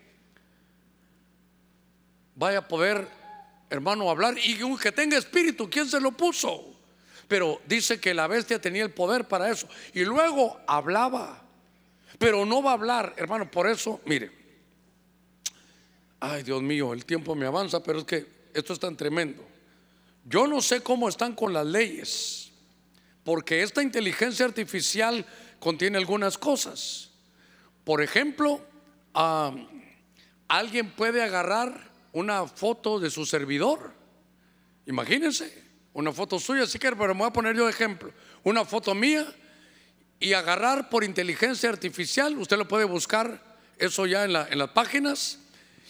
[2.34, 3.06] vaya a poder,
[3.68, 5.68] hermano, hablar y que tenga espíritu?
[5.68, 6.64] ¿Quién se lo puso?
[7.28, 9.68] Pero dice que la bestia tenía el poder para eso.
[9.92, 11.42] Y luego hablaba,
[12.18, 14.39] pero no va a hablar, hermano, por eso, mire,
[16.20, 19.42] ay Dios mío, el tiempo me avanza, pero es que esto es tan tremendo.
[20.24, 22.52] Yo no sé cómo están con las leyes,
[23.24, 25.24] porque esta inteligencia artificial
[25.58, 27.10] contiene algunas cosas.
[27.84, 28.60] Por ejemplo,
[30.48, 33.92] alguien puede agarrar una foto de su servidor.
[34.86, 35.52] Imagínense,
[35.92, 38.12] una foto suya, si quiere, pero me voy a poner yo de ejemplo.
[38.44, 39.26] Una foto mía
[40.18, 45.38] y agarrar por inteligencia artificial, usted lo puede buscar, eso ya en, en las páginas,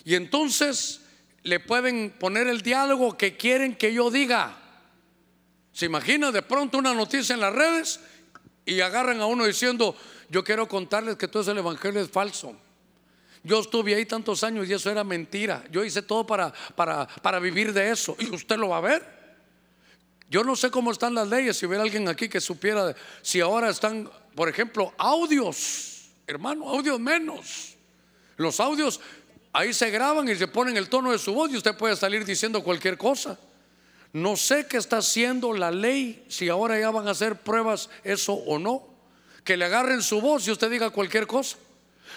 [0.05, 1.01] y entonces
[1.43, 4.57] le pueden poner el diálogo que quieren que yo diga.
[5.73, 8.01] ¿Se imagina de pronto una noticia en las redes
[8.67, 9.97] y agarran a uno diciendo,
[10.29, 12.57] yo quiero contarles que todo ese evangelio es falso?
[13.43, 15.65] Yo estuve ahí tantos años y eso era mentira.
[15.71, 18.17] Yo hice todo para, para, para vivir de eso.
[18.19, 19.21] Y usted lo va a ver.
[20.29, 21.57] Yo no sé cómo están las leyes.
[21.57, 27.77] Si hubiera alguien aquí que supiera si ahora están, por ejemplo, audios, hermano, audios menos.
[28.37, 29.01] Los audios
[29.53, 32.25] Ahí se graban y se ponen el tono de su voz y usted puede salir
[32.25, 33.39] diciendo cualquier cosa.
[34.13, 38.35] No sé qué está haciendo la ley, si ahora ya van a hacer pruebas eso
[38.35, 38.89] o no.
[39.45, 41.57] Que le agarren su voz y usted diga cualquier cosa.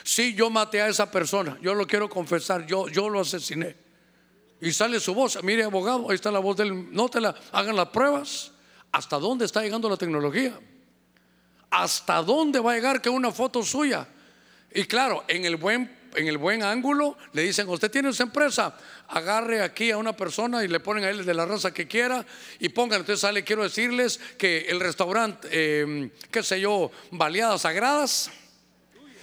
[0.03, 3.75] Sí, yo maté a esa persona, yo lo quiero confesar, yo, yo lo asesiné.
[4.59, 7.75] Y sale su voz, mire abogado, ahí está la voz del, no te la, hagan
[7.75, 8.51] las pruebas.
[8.91, 10.57] ¿Hasta dónde está llegando la tecnología?
[11.69, 14.07] ¿Hasta dónde va a llegar que una foto suya?
[14.71, 18.76] Y claro, en el buen en el buen ángulo, le dicen, usted tiene esa empresa,
[19.07, 22.26] agarre aquí a una persona y le ponen a él de la raza que quiera
[22.59, 28.32] y pongan, entonces sale, quiero decirles que el restaurante, eh, qué sé yo, Baleadas Sagradas,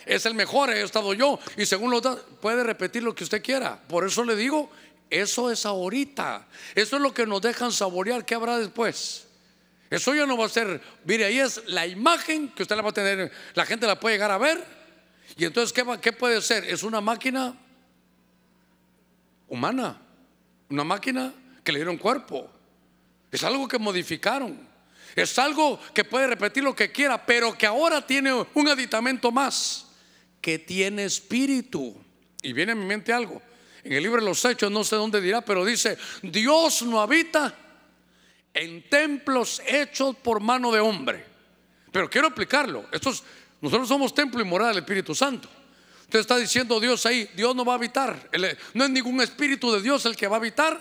[0.06, 2.00] es el mejor, he estado yo, y según lo
[2.40, 3.80] puede repetir lo que usted quiera.
[3.88, 4.70] Por eso le digo,
[5.08, 9.26] eso es ahorita, eso es lo que nos dejan saborear, ¿qué habrá después?
[9.90, 12.90] Eso ya no va a ser, mire, ahí es la imagen que usted la va
[12.90, 14.79] a tener, la gente la puede llegar a ver
[15.40, 16.66] y entonces, ¿qué, ¿qué puede ser?
[16.66, 17.56] Es una máquina
[19.48, 19.98] humana,
[20.68, 21.32] una máquina
[21.64, 22.50] que le dieron cuerpo.
[23.32, 24.68] Es algo que modificaron.
[25.16, 29.86] Es algo que puede repetir lo que quiera, pero que ahora tiene un aditamento más,
[30.42, 31.96] que tiene espíritu.
[32.42, 33.40] Y viene a mi mente algo.
[33.82, 37.56] En el libro de los Hechos, no sé dónde dirá, pero dice, Dios no habita
[38.52, 41.24] en templos hechos por mano de hombre.
[41.90, 42.84] Pero quiero explicarlo.
[42.92, 43.22] Esto es,
[43.60, 45.48] nosotros somos templo y morada del Espíritu Santo.
[46.02, 48.30] Usted está diciendo Dios ahí, Dios no va a habitar.
[48.74, 50.80] No es ningún espíritu de Dios el que va a habitar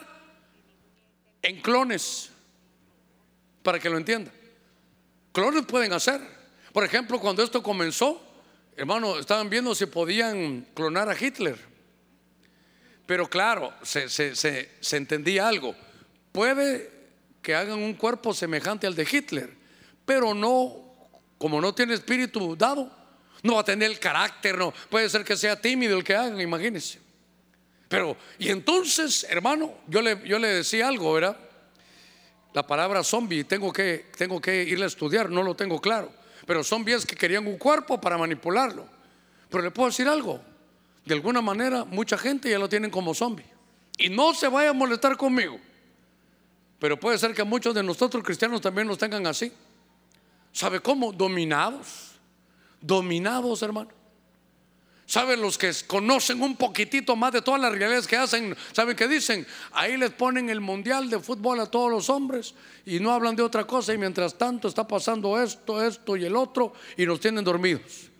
[1.41, 2.30] en clones.
[3.61, 4.32] Para que lo entienda.
[5.32, 6.21] Clones pueden hacer.
[6.73, 8.21] Por ejemplo, cuando esto comenzó,
[8.75, 11.59] hermano, estaban viendo si podían clonar a Hitler.
[13.05, 15.75] Pero claro, se entendía algo.
[16.32, 16.91] Puede
[17.41, 19.53] que hagan un cuerpo semejante al de Hitler,
[20.05, 20.88] pero no
[21.39, 22.91] como no tiene espíritu dado,
[23.41, 24.71] no va a tener el carácter, no.
[24.89, 26.99] Puede ser que sea tímido el que hagan, imagínense.
[27.87, 31.37] Pero, y entonces, hermano, yo le, yo le decía algo, ¿verdad?
[32.53, 36.11] La palabra zombie, tengo que, tengo que irle a estudiar, no lo tengo claro.
[36.45, 38.85] Pero zombies que querían un cuerpo para manipularlo.
[39.49, 40.41] Pero le puedo decir algo,
[41.05, 43.45] de alguna manera mucha gente ya lo tienen como zombie.
[43.97, 45.59] Y no se vaya a molestar conmigo.
[46.79, 49.51] Pero puede ser que muchos de nosotros cristianos también nos tengan así.
[50.52, 51.12] ¿Sabe cómo?
[51.12, 52.12] Dominados.
[52.82, 54.00] Dominados, hermano.
[55.10, 58.56] ¿Saben los que conocen un poquitito más de todas las realidades que hacen?
[58.72, 59.45] ¿Saben qué dicen?
[59.72, 62.54] Ahí les ponen el mundial de fútbol a todos los hombres
[62.86, 66.36] y no hablan de otra cosa y mientras tanto está pasando esto, esto y el
[66.36, 68.12] otro y nos tienen dormidos.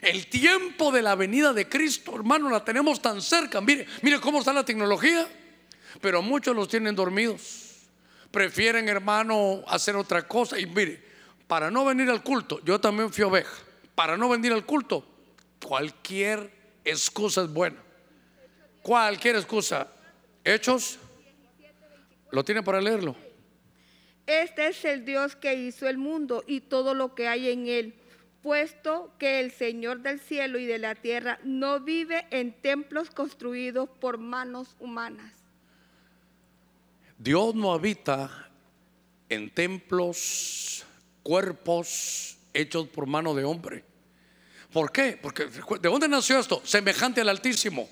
[0.00, 3.60] El tiempo de la venida de Cristo, hermano, la tenemos tan cerca.
[3.60, 5.28] Mire, mire cómo está la tecnología,
[6.00, 7.74] pero muchos los tienen dormidos.
[8.30, 11.07] Prefieren, hermano, hacer otra cosa y mire,
[11.48, 13.56] para no venir al culto, yo también fui oveja,
[13.96, 15.04] para no venir al culto,
[15.66, 16.52] cualquier
[16.84, 17.82] excusa es buena.
[18.82, 19.88] Cualquier excusa.
[20.44, 20.98] Hechos,
[22.30, 23.16] lo tiene para leerlo.
[24.26, 27.94] Este es el Dios que hizo el mundo y todo lo que hay en él,
[28.42, 33.88] puesto que el Señor del cielo y de la tierra no vive en templos construidos
[33.88, 35.32] por manos humanas.
[37.18, 38.50] Dios no habita
[39.28, 40.84] en templos,
[41.28, 43.84] cuerpos hechos por mano de hombre.
[44.72, 45.18] ¿Por qué?
[45.20, 46.62] Porque ¿de dónde nació esto?
[46.64, 47.86] Semejante al Altísimo.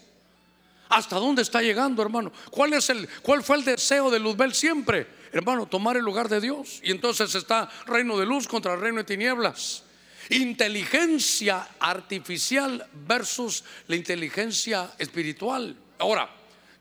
[0.88, 2.32] ¿Hasta dónde está llegando, hermano?
[2.50, 5.06] ¿Cuál es el cuál fue el deseo de Luzbel siempre?
[5.32, 6.80] Hermano, tomar el lugar de Dios.
[6.82, 9.82] Y entonces está reino de luz contra reino de tinieblas.
[10.30, 15.76] Inteligencia artificial versus la inteligencia espiritual.
[15.98, 16.30] Ahora,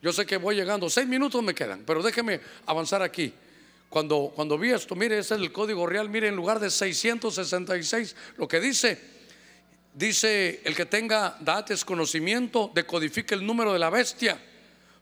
[0.02, 3.34] yo sé que voy llegando, seis minutos me quedan, pero déjeme avanzar aquí.
[3.96, 8.14] Cuando, cuando vi esto, mire, ese es el código real, mire, en lugar de 666,
[8.36, 9.00] lo que dice,
[9.94, 14.38] dice, el que tenga datos, conocimiento, decodifique el número de la bestia,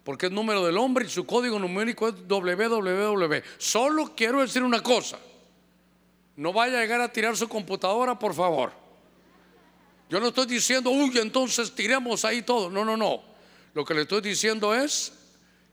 [0.04, 3.42] porque es número del hombre y su código numérico es www.
[3.58, 5.18] Solo quiero decir una cosa,
[6.36, 8.74] no vaya a llegar a tirar su computadora, por favor.
[10.08, 12.70] Yo no estoy diciendo, uy, entonces tiremos ahí todo.
[12.70, 13.24] No, no, no.
[13.74, 15.14] Lo que le estoy diciendo es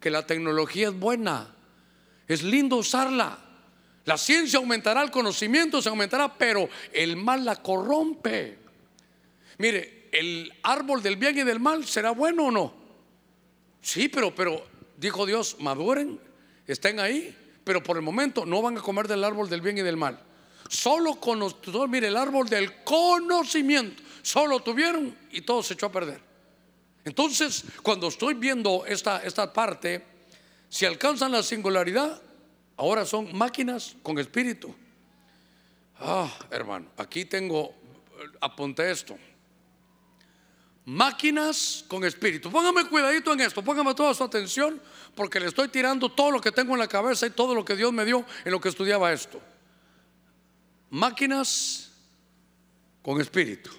[0.01, 1.55] que la tecnología es buena.
[2.31, 3.37] Es lindo usarla.
[4.05, 8.57] La ciencia aumentará, el conocimiento se aumentará, pero el mal la corrompe.
[9.59, 12.73] Mire, el árbol del bien y del mal será bueno o no.
[13.83, 14.65] Sí, pero, pero,
[14.97, 16.21] dijo Dios, maduren,
[16.69, 19.83] estén ahí, pero por el momento no van a comer del árbol del bien y
[19.83, 20.23] del mal.
[20.69, 21.41] Solo con
[21.91, 26.21] mire, el árbol del conocimiento, solo tuvieron y todo se echó a perder.
[27.05, 30.10] Entonces, cuando estoy viendo esta, esta parte,
[30.71, 32.23] si alcanzan la singularidad,
[32.79, 34.75] ahora son máquinas con espíritu.
[35.99, 37.75] Ah, hermano, aquí tengo,
[38.41, 39.19] apunté esto.
[40.87, 42.51] Máquinas con espíritu.
[42.51, 44.81] Póngame cuidadito en esto, póngame toda su atención,
[45.15, 47.77] porque le estoy tirando todo lo que tengo en la cabeza y todo lo que
[47.77, 49.39] Dios me dio en lo que estudiaba esto
[50.91, 51.93] máquinas
[53.03, 53.71] con espíritu.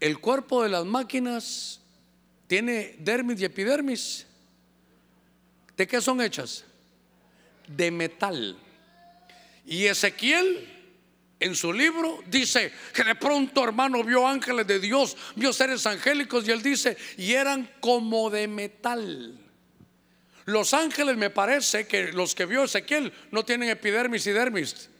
[0.00, 1.80] El cuerpo de las máquinas
[2.46, 4.26] tiene dermis y epidermis.
[5.78, 6.64] ¿De qué son hechas?
[7.68, 8.58] De metal.
[9.64, 10.68] Y Ezequiel
[11.40, 16.46] en su libro dice que de pronto hermano vio ángeles de Dios, vio seres angélicos
[16.46, 19.38] y él dice, y eran como de metal.
[20.46, 24.90] Los ángeles me parece que los que vio Ezequiel no tienen epidermis y dermis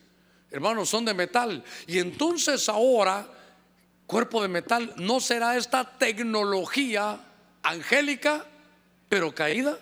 [0.50, 1.62] hermanos, son de metal.
[1.86, 3.26] Y entonces ahora,
[4.06, 7.20] cuerpo de metal, ¿no será esta tecnología
[7.62, 8.46] angélica,
[9.08, 9.78] pero caída?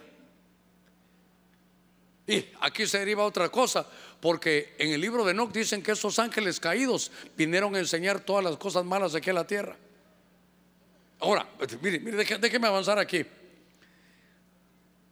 [2.26, 3.86] Y aquí se deriva otra cosa,
[4.20, 8.44] porque en el libro de Enoch dicen que esos ángeles caídos vinieron a enseñar todas
[8.44, 9.76] las cosas malas de aquí a la tierra.
[11.20, 11.48] Ahora,
[11.80, 13.24] mire, mire, déjeme avanzar aquí.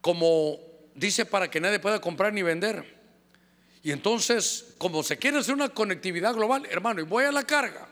[0.00, 0.58] Como
[0.94, 2.94] dice para que nadie pueda comprar ni vender.
[3.82, 7.86] Y entonces, como se quiere hacer una conectividad global, hermano, y voy a la carga.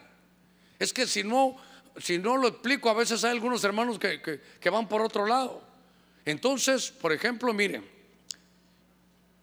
[0.78, 1.56] Es que si no,
[1.98, 5.62] si no lo explico, a veces hay algunos hermanos que, van por otro lado.
[6.24, 7.88] Entonces, por ejemplo, miren,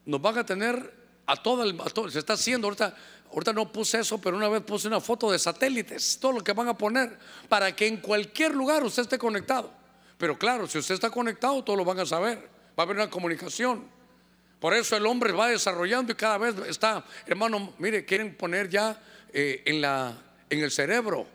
[0.10, 0.94] nos van a tener
[1.28, 1.80] a todo el,
[2.12, 2.96] se está haciendo ahorita,
[3.32, 6.54] ahorita no puse eso, pero una vez puse una foto de satélites, todo lo que
[6.54, 7.16] van a poner,
[7.48, 9.72] para que en cualquier lugar usted esté conectado.
[10.18, 12.40] Pero claro, si usted está conectado, todos lo van a saber.
[12.78, 13.88] Va a haber una comunicación.
[14.60, 19.02] Por eso el hombre va desarrollando y cada vez está, hermano, mire, quieren poner ya
[19.32, 20.18] eh, en, la,
[20.50, 21.28] en el cerebro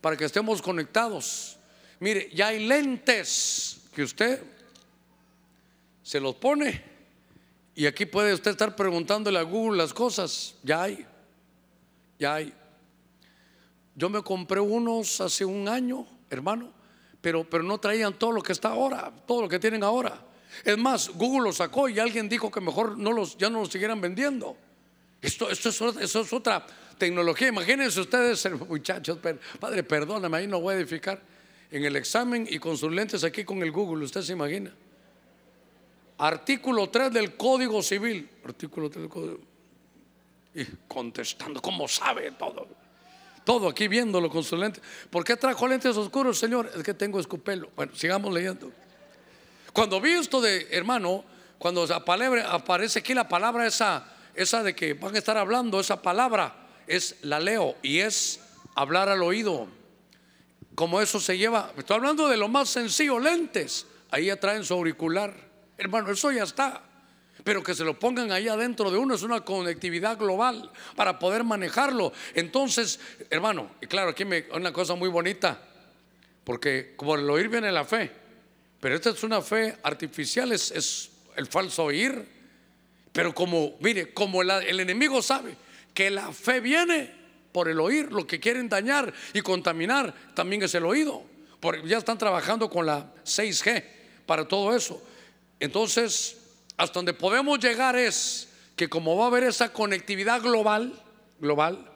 [0.00, 1.58] para que estemos conectados.
[1.98, 4.42] Mire, ya hay lentes que usted
[6.02, 6.95] se los pone
[7.78, 10.54] y aquí puede usted estar preguntándole a Google las cosas.
[10.62, 11.06] Ya hay,
[12.18, 12.54] ya hay.
[13.94, 16.72] Yo me compré unos hace un año, hermano,
[17.20, 20.18] pero, pero no traían todo lo que está ahora, todo lo que tienen ahora.
[20.64, 23.68] Es más, Google lo sacó y alguien dijo que mejor no los, ya no los
[23.68, 24.56] siguieran vendiendo.
[25.20, 26.66] Esto, esto es, es otra
[26.96, 27.48] tecnología.
[27.48, 29.18] Imagínense ustedes, muchachos,
[29.60, 31.20] padre, perdóname, ahí no voy a edificar.
[31.70, 34.72] En el examen y con sus lentes aquí con el Google, usted se imagina.
[36.18, 38.28] Artículo 3 del Código Civil.
[38.44, 39.40] Artículo 3 del Código.
[40.54, 42.66] Y contestando, ¿cómo sabe todo?
[43.44, 44.82] Todo aquí viéndolo con sus lentes.
[45.10, 46.70] ¿Por qué trajo lentes oscuros, Señor?
[46.74, 47.70] Es que tengo escupelo.
[47.76, 48.72] Bueno, sigamos leyendo.
[49.72, 51.22] Cuando vi esto de, hermano,
[51.58, 56.68] cuando aparece aquí la palabra esa, esa de que van a estar hablando, esa palabra
[56.86, 58.40] es la leo y es
[58.74, 59.68] hablar al oído.
[60.74, 63.86] Como eso se lleva, estoy hablando de lo más sencillo, lentes.
[64.10, 65.45] Ahí traen su auricular.
[65.78, 66.82] Hermano, eso ya está.
[67.44, 71.44] Pero que se lo pongan ahí adentro de uno es una conectividad global para poder
[71.44, 72.12] manejarlo.
[72.34, 72.98] Entonces,
[73.30, 75.60] hermano, y claro, aquí me una cosa muy bonita,
[76.44, 78.10] porque como el oír viene la fe.
[78.80, 82.26] Pero esta es una fe artificial, es, el falso oír.
[83.12, 85.56] Pero como, mire, como el enemigo sabe
[85.94, 87.14] que la fe viene
[87.52, 88.12] por el oír.
[88.12, 91.22] Lo que quieren dañar y contaminar también es el oído.
[91.60, 93.84] Porque ya están trabajando con la 6G
[94.26, 95.02] para todo eso.
[95.60, 96.36] Entonces,
[96.76, 101.02] hasta donde podemos llegar es que como va a haber esa conectividad global,
[101.40, 101.90] global,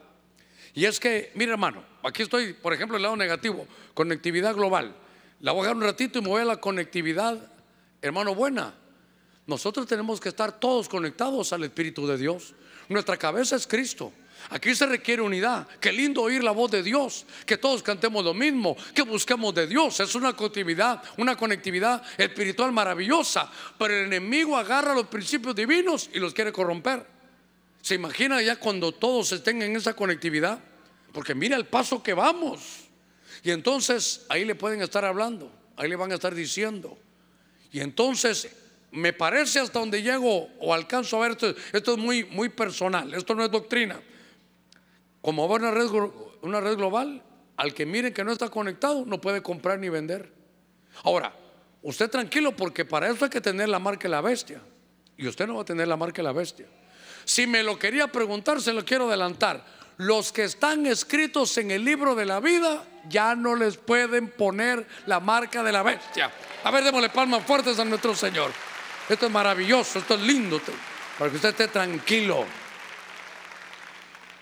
[0.75, 4.95] y es que, mire hermano, aquí estoy, por ejemplo, el lado negativo, conectividad global.
[5.41, 7.39] La voy a dejar un ratito y me voy a la conectividad,
[8.01, 8.75] hermano, buena.
[9.47, 12.55] Nosotros tenemos que estar todos conectados al Espíritu de Dios.
[12.89, 14.13] Nuestra cabeza es Cristo.
[14.49, 15.68] Aquí se requiere unidad.
[15.78, 19.66] Qué lindo oír la voz de Dios, que todos cantemos lo mismo, que busquemos de
[19.66, 20.01] Dios.
[20.01, 23.51] Es una conectividad, una conectividad espiritual maravillosa.
[23.78, 27.07] Pero el enemigo agarra los principios divinos y los quiere corromper.
[27.82, 30.59] ¿Se imagina ya cuando todos estén en esa conectividad?
[31.12, 32.61] Porque mira el paso que vamos.
[33.43, 36.99] Y entonces ahí le pueden estar hablando, ahí le van a estar diciendo.
[37.72, 38.51] Y entonces
[38.91, 43.14] me parece hasta donde llego o alcanzo a ver, esto, esto es muy, muy personal,
[43.14, 44.01] esto no es doctrina.
[45.23, 45.89] Como va una red,
[46.43, 47.23] una red global,
[47.57, 50.33] al que miren que no está conectado, no puede comprar ni vender.
[51.05, 51.35] Ahora,
[51.83, 54.61] usted tranquilo porque para eso hay que tener la marca de la bestia.
[55.16, 56.66] Y usted no va a tener la marca de la bestia.
[57.25, 59.62] Si me lo quería preguntar, se lo quiero adelantar.
[59.99, 64.87] Los que están escritos en el libro de la vida ya no les pueden poner
[65.05, 66.31] la marca de la bestia.
[66.64, 68.51] A ver, démosle palmas fuertes a nuestro Señor.
[69.07, 70.61] Esto es maravilloso, esto es lindo,
[71.18, 72.47] para que usted esté tranquilo.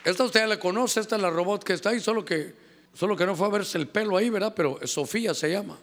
[0.09, 2.55] Esta usted ya la conoce, esta es la robot que está ahí, solo que,
[2.95, 4.55] solo que no fue a verse el pelo ahí, ¿verdad?
[4.57, 5.79] Pero Sofía se llama.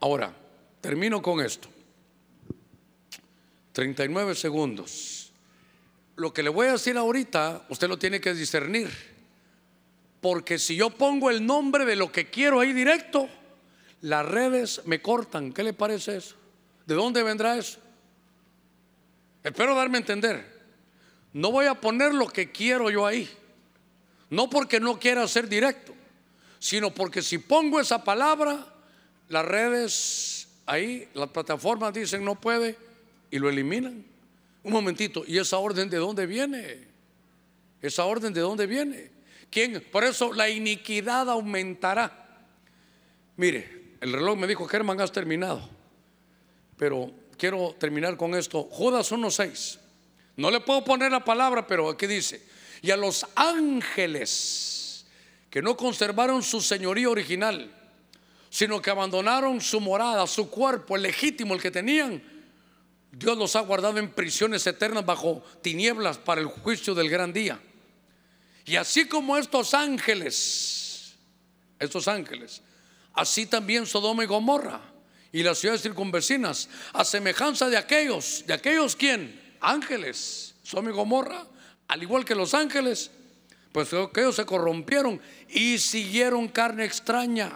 [0.00, 0.34] Ahora,
[0.82, 1.70] termino con esto.
[3.72, 5.32] 39 segundos.
[6.16, 8.90] Lo que le voy a decir ahorita, usted lo tiene que discernir.
[10.20, 13.26] Porque si yo pongo el nombre de lo que quiero ahí directo,
[14.02, 15.54] las redes me cortan.
[15.54, 16.36] ¿Qué le parece eso?
[16.84, 17.78] ¿De dónde vendrá eso?
[19.42, 20.57] Espero darme a entender.
[21.38, 23.30] No voy a poner lo que quiero yo ahí.
[24.28, 25.94] No porque no quiera ser directo,
[26.58, 28.66] sino porque si pongo esa palabra,
[29.28, 32.76] las redes ahí, las plataformas dicen no puede
[33.30, 34.04] y lo eliminan.
[34.64, 36.88] Un momentito, ¿y esa orden de dónde viene?
[37.80, 39.12] ¿Esa orden de dónde viene?
[39.48, 39.86] ¿Quién?
[39.92, 42.40] Por eso la iniquidad aumentará.
[43.36, 45.68] Mire, el reloj me dijo, Germán, has terminado.
[46.76, 48.64] Pero quiero terminar con esto.
[48.64, 49.78] Judas 1.6.
[50.38, 52.40] No le puedo poner la palabra, pero aquí dice,
[52.80, 55.04] y a los ángeles
[55.50, 57.74] que no conservaron su señoría original,
[58.48, 62.22] sino que abandonaron su morada, su cuerpo, el legítimo, el que tenían,
[63.10, 67.60] Dios los ha guardado en prisiones eternas bajo tinieblas para el juicio del gran día.
[68.64, 71.16] Y así como estos ángeles,
[71.80, 72.62] estos ángeles,
[73.12, 74.82] así también Sodoma y Gomorra
[75.32, 81.46] y las ciudades circunvecinas, a semejanza de aquellos, de aquellos quién, ángeles, Sodoma y Gomorra,
[81.88, 83.10] al igual que los ángeles,
[83.72, 87.52] pues aquellos se corrompieron y siguieron carne extraña.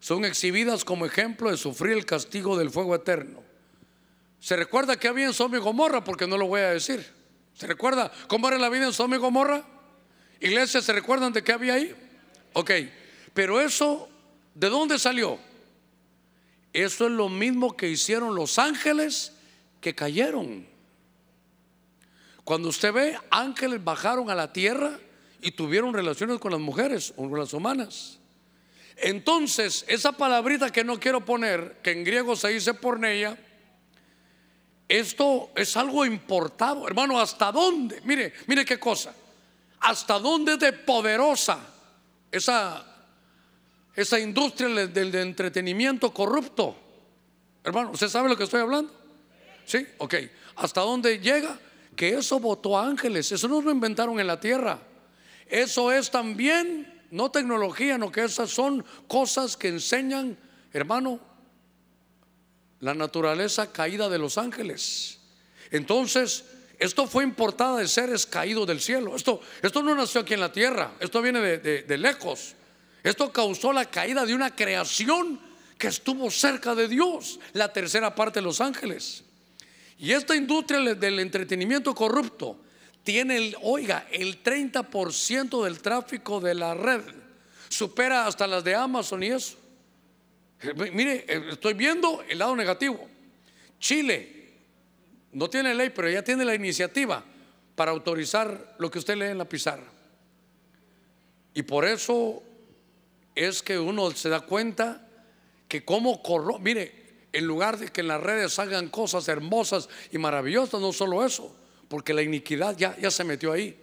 [0.00, 3.42] Son exhibidas como ejemplo de sufrir el castigo del fuego eterno.
[4.40, 6.04] ¿Se recuerda que había en Sodoma Gomorra?
[6.04, 7.04] Porque no lo voy a decir.
[7.54, 9.64] ¿Se recuerda cómo era la vida en Sodoma y Gomorra?
[10.40, 11.94] Iglesia, ¿se recuerdan de qué había ahí?
[12.52, 12.70] Ok,
[13.34, 14.08] pero eso,
[14.54, 15.38] ¿de dónde salió?
[16.72, 19.32] Eso es lo mismo que hicieron los ángeles
[19.80, 20.66] que cayeron.
[22.48, 24.98] Cuando usted ve, ángeles bajaron a la tierra
[25.42, 28.18] y tuvieron relaciones con las mujeres o con las humanas.
[28.96, 33.36] Entonces, esa palabrita que no quiero poner, que en griego se dice porneia,
[34.88, 38.00] esto es algo importado, hermano, ¿hasta dónde?
[38.04, 39.14] Mire, mire qué cosa.
[39.80, 41.58] ¿Hasta dónde de poderosa
[42.32, 42.82] esa,
[43.94, 46.74] esa industria del, entretenimiento corrupto?
[47.62, 48.90] Hermano, ¿usted sabe lo que estoy hablando?
[49.66, 50.14] Sí, ok.
[50.56, 51.58] ¿Hasta dónde llega?
[51.98, 54.78] Que eso votó ángeles, eso no lo inventaron en la tierra.
[55.48, 60.38] Eso es también, no tecnología, no que esas son cosas que enseñan,
[60.72, 61.18] hermano,
[62.78, 65.18] la naturaleza caída de los ángeles.
[65.72, 66.44] Entonces,
[66.78, 69.16] esto fue importada de seres caídos del cielo.
[69.16, 72.54] Esto, esto no nació aquí en la tierra, esto viene de, de lejos.
[73.02, 75.40] Esto causó la caída de una creación
[75.76, 79.24] que estuvo cerca de Dios, la tercera parte de los ángeles.
[79.98, 82.56] Y esta industria del entretenimiento corrupto
[83.02, 87.02] tiene, el, oiga, el 30% del tráfico de la red.
[87.68, 89.56] Supera hasta las de Amazon y eso.
[90.92, 93.08] Mire, estoy viendo el lado negativo.
[93.80, 94.50] Chile
[95.32, 97.24] no tiene ley, pero ya tiene la iniciativa
[97.74, 99.86] para autorizar lo que usted lee en la pizarra.
[101.54, 102.42] Y por eso
[103.34, 105.06] es que uno se da cuenta
[105.66, 107.07] que como corro, mire,
[107.38, 111.54] en lugar de que en las redes hagan cosas hermosas y maravillosas, no solo eso,
[111.88, 113.76] porque la iniquidad ya, ya se metió ahí.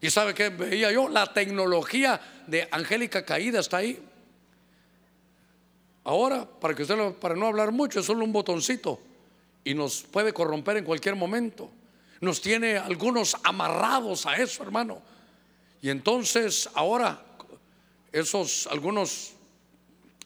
[0.00, 1.08] ¿Y sabe qué veía yo?
[1.08, 4.02] La tecnología de Angélica Caída está ahí.
[6.04, 9.00] Ahora, para que usted para no hablar mucho, es solo un botoncito
[9.64, 11.70] y nos puede corromper en cualquier momento.
[12.20, 15.00] Nos tiene algunos amarrados a eso, hermano.
[15.80, 17.22] Y entonces ahora
[18.12, 19.32] esos algunos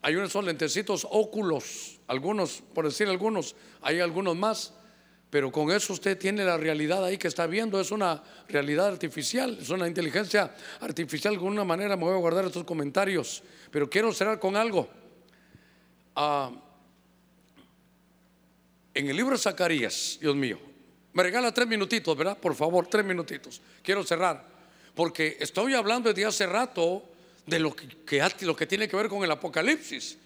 [0.03, 4.73] hay unos lentecitos óculos, algunos, por decir algunos, hay algunos más,
[5.31, 9.59] pero con eso usted tiene la realidad ahí que está viendo, es una realidad artificial,
[9.61, 11.35] es una inteligencia artificial.
[11.35, 14.89] De alguna manera me voy a guardar estos comentarios, pero quiero cerrar con algo.
[16.17, 16.51] Ah,
[18.95, 20.59] en el libro de Zacarías, Dios mío,
[21.13, 22.39] me regala tres minutitos, ¿verdad?
[22.39, 23.61] Por favor, tres minutitos.
[23.83, 24.45] Quiero cerrar,
[24.95, 27.05] porque estoy hablando desde hace rato
[27.47, 27.87] de lo que,
[28.41, 30.17] lo que tiene que ver con el Apocalipsis.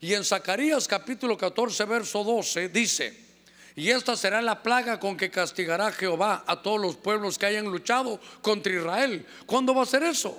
[0.00, 3.30] Y en Zacarías capítulo 14, verso 12 dice,
[3.76, 7.66] y esta será la plaga con que castigará Jehová a todos los pueblos que hayan
[7.66, 9.26] luchado contra Israel.
[9.46, 10.36] ¿Cuándo va a ser eso?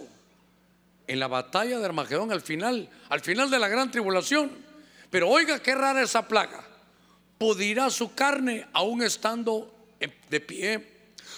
[1.08, 4.52] En la batalla de Armagedón al final, al final de la gran tribulación.
[5.10, 6.64] Pero oiga qué rara esa plaga.
[7.38, 9.74] Pudrirá su carne aún estando
[10.30, 10.88] de pie.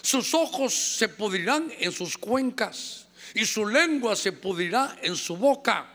[0.01, 5.87] Sus ojos se pudrirán en sus cuencas y su lengua se pudrirá en su boca.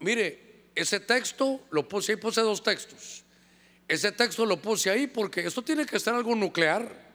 [0.00, 0.47] Mire,
[0.78, 3.24] ese texto lo puse ahí, puse dos textos.
[3.88, 7.08] Ese texto lo puse ahí porque esto tiene que ser algo nuclear.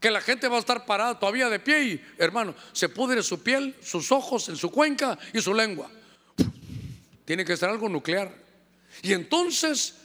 [0.00, 3.42] Que la gente va a estar parada todavía de pie y, hermano, se pudre su
[3.42, 5.90] piel, sus ojos, en su cuenca y su lengua.
[7.24, 8.32] Tiene que ser algo nuclear.
[9.02, 9.96] Y entonces,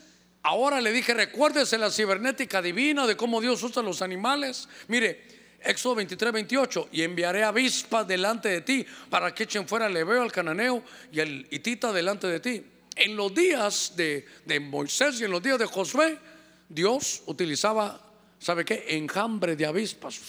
[0.41, 4.67] ahora le dije, recuérdese la cibernética divina de cómo Dios usa los animales.
[4.87, 5.23] Mire,
[5.63, 10.23] Éxodo 23, 28, y enviaré avispas delante de ti para que echen fuera al leveo,
[10.23, 12.65] al cananeo y al hitita delante de ti.
[12.95, 14.25] En los días de,
[14.59, 16.17] Moisés y en los días de Josué,
[16.67, 18.01] Dios utilizaba,
[18.39, 18.85] ¿sabe qué?
[18.89, 20.19] Enjambre de avispas.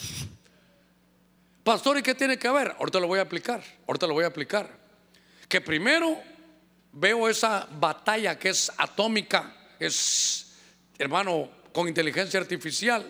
[1.63, 2.75] Pastor, ¿y qué tiene que ver?
[2.79, 4.69] Ahorita lo voy a aplicar, ahorita lo voy a aplicar.
[5.47, 6.19] Que primero
[6.93, 10.53] veo esa batalla que es atómica, es,
[10.97, 13.05] hermano, con inteligencia artificial.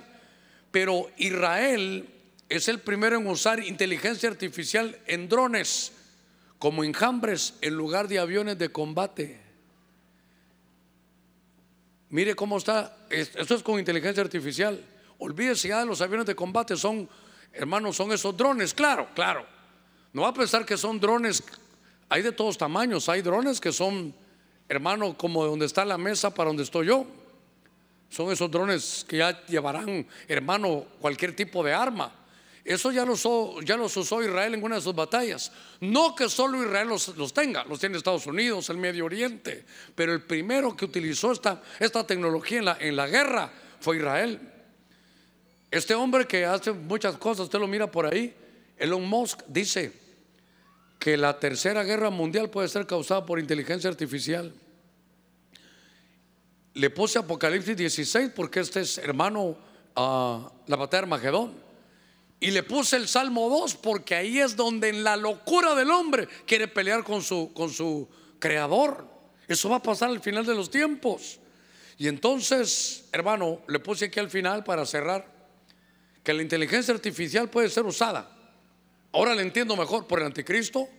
[0.72, 2.10] Pero Israel
[2.50, 5.92] es el primero en usar inteligencia artificial en drones
[6.60, 9.43] como enjambres en lugar de aviones de combate.
[12.14, 14.80] Mire cómo está, esto es con inteligencia artificial.
[15.18, 17.10] Olvídese ya de los aviones de combate, son,
[17.52, 19.44] hermanos, son esos drones, claro, claro.
[20.12, 21.44] No va a pensar que son drones,
[22.10, 24.14] hay de todos tamaños, hay drones que son,
[24.70, 27.08] hermano, como donde está la mesa para donde estoy yo.
[28.10, 32.14] Son esos drones que ya llevarán, hermano, cualquier tipo de arma.
[32.66, 33.28] Eso ya los,
[33.66, 35.52] ya los usó Israel en una de sus batallas.
[35.82, 40.22] No que solo Israel los, tenga, los tiene Estados Unidos, el Medio Oriente, pero el
[40.22, 43.52] primero que utilizó esta, esta tecnología en la, en la guerra
[43.82, 44.40] fue Israel.
[45.70, 48.34] Este hombre que hace muchas cosas, usted lo mira por ahí,
[48.78, 49.92] Elon Musk dice
[51.00, 54.54] que la tercera guerra mundial puede ser causada por inteligencia artificial.
[56.76, 59.58] Le puse Apocalipsis 16 porque este es hermano
[59.96, 61.63] a la batalla de Armagedón.
[62.44, 66.28] Y le puse el Salmo 2 porque ahí es donde en la locura del hombre
[66.46, 68.06] quiere pelear con su, con su
[68.38, 69.08] creador.
[69.48, 71.40] Eso va a pasar al final de los tiempos.
[71.98, 75.26] Y entonces, hermano, le puse aquí al final para cerrar
[76.22, 78.30] que la inteligencia artificial puede ser usada.
[79.14, 80.90] Ahora le entiendo mejor por el anticristo.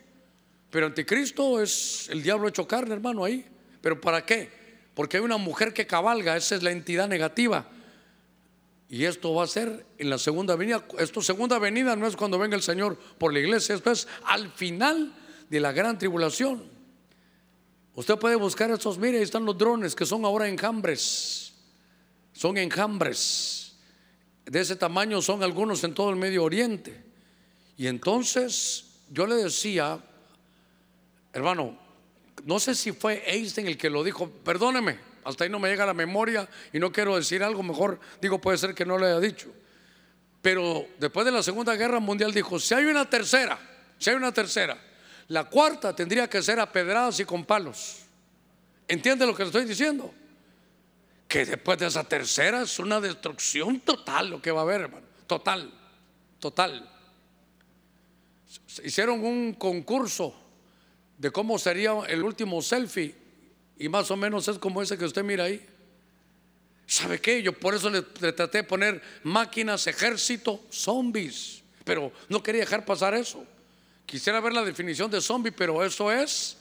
[0.70, 3.44] Pero anticristo es el diablo hecho carne, hermano, ahí.
[3.82, 4.48] ¿Pero para qué?
[4.94, 7.68] Porque hay una mujer que cabalga, esa es la entidad negativa.
[8.88, 10.86] Y esto va a ser en la segunda venida.
[10.98, 14.50] Esto segunda venida no es cuando venga el Señor por la iglesia, esto es al
[14.52, 15.14] final
[15.48, 16.62] de la gran tribulación.
[17.94, 21.52] Usted puede buscar estos, mire, ahí están los drones que son ahora enjambres.
[22.32, 23.76] Son enjambres.
[24.44, 27.02] De ese tamaño son algunos en todo el Medio Oriente.
[27.76, 29.98] Y entonces yo le decía,
[31.32, 31.78] hermano,
[32.44, 35.86] no sé si fue Einstein el que lo dijo, perdóneme, hasta ahí no me llega
[35.86, 39.20] la memoria y no quiero decir algo, mejor digo, puede ser que no lo haya
[39.20, 39.52] dicho.
[40.42, 43.58] Pero después de la Segunda Guerra Mundial dijo, si hay una tercera,
[43.98, 44.76] si hay una tercera,
[45.28, 46.70] la cuarta tendría que ser a
[47.18, 48.02] y con palos.
[48.86, 50.12] ¿Entiende lo que le estoy diciendo?
[51.26, 55.06] Que después de esa tercera es una destrucción total lo que va a haber, hermano.
[55.26, 55.72] Total,
[56.38, 56.90] total.
[58.84, 60.34] Hicieron un concurso
[61.16, 63.23] de cómo sería el último selfie
[63.78, 65.64] y más o menos es como ese que usted mira ahí.
[66.86, 67.42] ¿Sabe qué?
[67.42, 71.62] Yo por eso le, traté de poner máquinas, ejército, zombies.
[71.84, 73.44] Pero no quería dejar pasar eso.
[74.06, 76.58] Quisiera ver la definición de zombie, pero eso es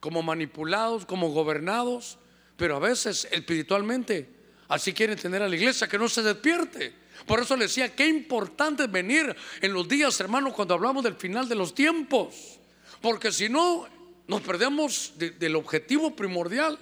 [0.00, 2.18] como manipulados, como gobernados.
[2.56, 4.28] Pero a veces espiritualmente
[4.68, 6.94] así quieren tener a la iglesia que no se despierte.
[7.26, 11.48] Por eso le decía, qué importante venir en los días, hermano, cuando hablamos del final
[11.48, 12.58] de los tiempos.
[13.00, 13.86] Porque si no,
[14.26, 16.78] nos perdemos del objetivo primordial.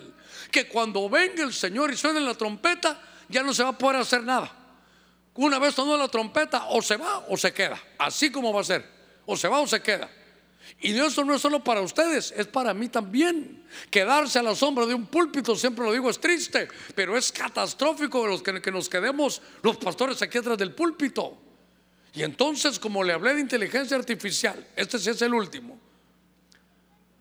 [0.51, 3.97] Que cuando venga el Señor y suene la trompeta, ya no se va a poder
[3.97, 4.51] hacer nada.
[5.35, 7.81] Una vez sonó la trompeta, o se va o se queda.
[7.98, 8.86] Así como va a ser.
[9.24, 10.10] O se va o se queda.
[10.81, 13.64] Y eso no es solo para ustedes, es para mí también.
[13.90, 18.27] Quedarse a la sombra de un púlpito, siempre lo digo, es triste, pero es catastrófico
[18.27, 21.39] los que, nos quedemos los pastores aquí atrás del púlpito.
[22.14, 25.78] Y entonces, como le hablé de inteligencia artificial, este sí es el último.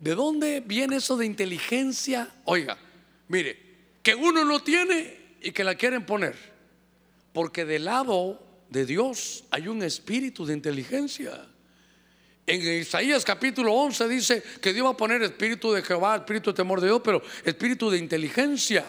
[0.01, 2.27] ¿De dónde viene eso de inteligencia?
[2.45, 2.75] Oiga,
[3.27, 3.55] mire,
[4.01, 6.35] que uno no tiene y que la quieren poner.
[7.31, 11.45] Porque del lado de Dios hay un espíritu de inteligencia.
[12.47, 16.55] En Isaías capítulo 11 dice que Dios va a poner espíritu de Jehová, espíritu de
[16.55, 18.83] temor de Dios, pero espíritu de inteligencia.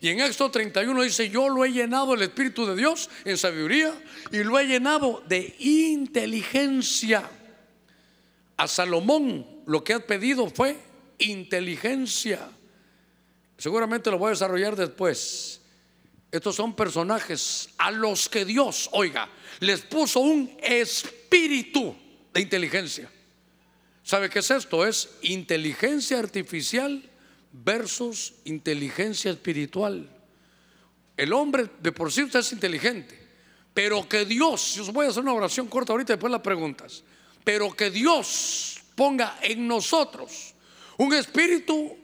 [0.00, 3.94] Y en Éxodo 31 dice, yo lo he llenado el espíritu de Dios en sabiduría
[4.32, 7.30] y lo he llenado de inteligencia.
[8.56, 10.76] A Salomón lo que ha pedido fue
[11.18, 12.48] inteligencia.
[13.58, 15.60] Seguramente lo voy a desarrollar después.
[16.30, 19.28] Estos son personajes a los que Dios, oiga,
[19.60, 21.94] les puso un espíritu
[22.32, 23.10] de inteligencia.
[24.02, 24.86] ¿Sabe qué es esto?
[24.86, 27.02] Es inteligencia artificial
[27.52, 30.08] versus inteligencia espiritual.
[31.16, 33.18] El hombre de por sí es inteligente,
[33.74, 37.02] pero que Dios, yo os voy a hacer una oración corta ahorita después las preguntas,
[37.44, 40.52] pero que Dios ponga en nosotros
[40.98, 41.96] un espíritu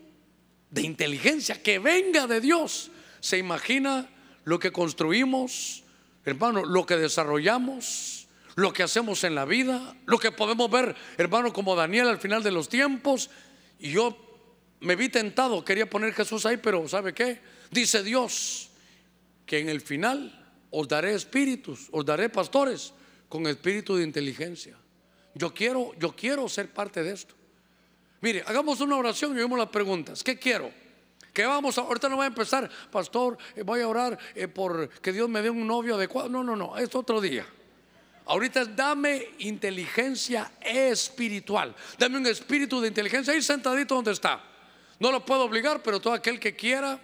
[0.71, 2.91] de inteligencia que venga de Dios.
[3.21, 4.09] ¿Se imagina
[4.45, 5.85] lo que construimos,
[6.25, 8.23] hermano, lo que desarrollamos?
[8.55, 12.43] lo que hacemos en la vida, lo que podemos ver, hermano, como Daniel al final
[12.43, 13.29] de los tiempos.
[13.79, 14.17] Y yo
[14.81, 17.39] me vi tentado, quería poner Jesús ahí, pero ¿sabe qué?
[17.71, 18.71] Dice Dios
[19.45, 20.33] que en el final
[20.71, 22.95] os daré espíritus, os daré pastores
[23.29, 24.79] con espíritu de inteligencia.
[25.37, 27.35] Yo quiero, yo quiero ser parte de esto.
[28.23, 30.25] Mire, hagamos una oración y vemos las preguntas.
[30.25, 30.71] ¿Qué quiero?
[31.31, 34.89] ¿Qué vamos a, ahorita no voy a empezar, pastor, eh, voy a orar eh, por
[34.89, 36.31] que Dios me dé un novio adecuado.
[36.31, 37.47] No, no, no, es otro día.
[38.25, 41.77] Ahorita es dame inteligencia espiritual.
[41.99, 44.43] Dame un espíritu de inteligencia ahí sentadito donde está.
[44.99, 46.99] No lo puedo obligar, pero todo aquel que quiera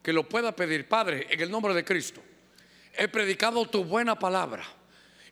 [0.00, 0.86] que lo pueda pedir.
[0.86, 2.22] Padre, en el nombre de Cristo,
[2.94, 4.64] he predicado tu buena palabra.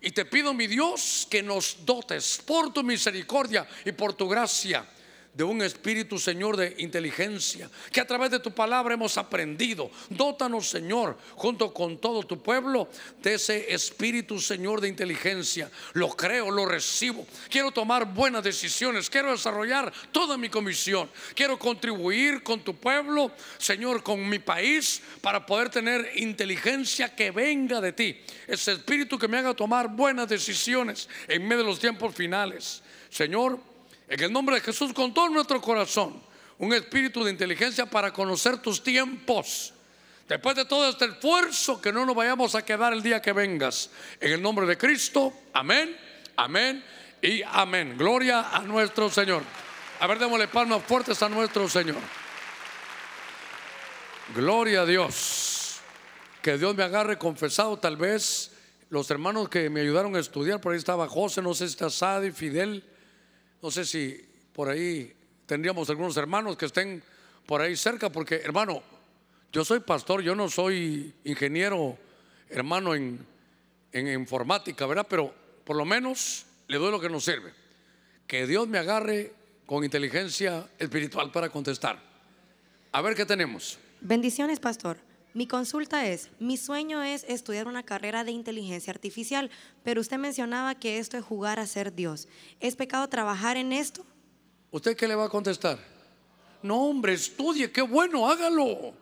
[0.05, 4.87] Y te pido, mi Dios, que nos dotes por tu misericordia y por tu gracia
[5.35, 9.91] de un espíritu, Señor, de inteligencia, que a través de tu palabra hemos aprendido.
[10.09, 12.89] Dótanos, Señor, junto con todo tu pueblo,
[13.21, 15.71] de ese espíritu, Señor, de inteligencia.
[15.93, 17.27] Lo creo, lo recibo.
[17.51, 21.11] Quiero tomar buenas decisiones, quiero desarrollar toda mi comisión.
[21.35, 27.81] Quiero contribuir con tu pueblo, Señor, con mi país, para poder tener inteligencia que venga
[27.81, 28.21] de ti.
[28.47, 32.83] Ese espíritu que me haga tomar buenas decisiones en medio de los tiempos finales.
[33.11, 33.59] Señor,
[34.09, 36.23] en el nombre de Jesús, con todo nuestro corazón,
[36.59, 39.73] un espíritu de inteligencia para conocer tus tiempos.
[40.29, 43.91] Después de todo este esfuerzo, que no nos vayamos a quedar el día que vengas.
[44.21, 45.97] En el nombre de Cristo, amén,
[46.37, 46.83] amén
[47.21, 47.97] y amén.
[47.99, 49.43] Gloria a nuestro Señor.
[50.01, 52.01] A ver, démosle palmas fuertes a nuestro Señor.
[54.35, 55.81] Gloria a Dios.
[56.41, 58.51] Que Dios me agarre confesado, tal vez
[58.91, 61.91] los hermanos que me ayudaron a estudiar, por ahí estaba José, no sé si está
[61.91, 62.85] Sadi, Fidel.
[63.65, 64.23] No sé si
[64.53, 65.11] por ahí
[65.47, 67.03] tendríamos algunos hermanos que estén
[67.47, 68.83] por ahí cerca, porque hermano,
[69.51, 71.97] yo soy pastor, yo no soy ingeniero,
[72.51, 73.25] hermano, en,
[73.91, 75.07] en informática, ¿verdad?
[75.09, 75.35] Pero
[75.65, 77.55] por lo menos le doy lo que nos sirve.
[78.27, 79.33] Que Dios me agarre
[79.65, 81.99] con inteligencia espiritual para contestar.
[82.93, 83.79] A ver qué tenemos.
[84.03, 84.99] Bendiciones, pastor.
[85.35, 89.51] Mi consulta es, mi sueño es estudiar una carrera de inteligencia artificial,
[89.83, 92.29] pero usted mencionaba que esto es jugar a ser Dios.
[92.61, 94.07] ¿Es pecado trabajar en esto?
[94.71, 95.77] ¿Usted qué le va a contestar?
[96.63, 98.95] No, hombre, estudie, qué bueno, hágalo.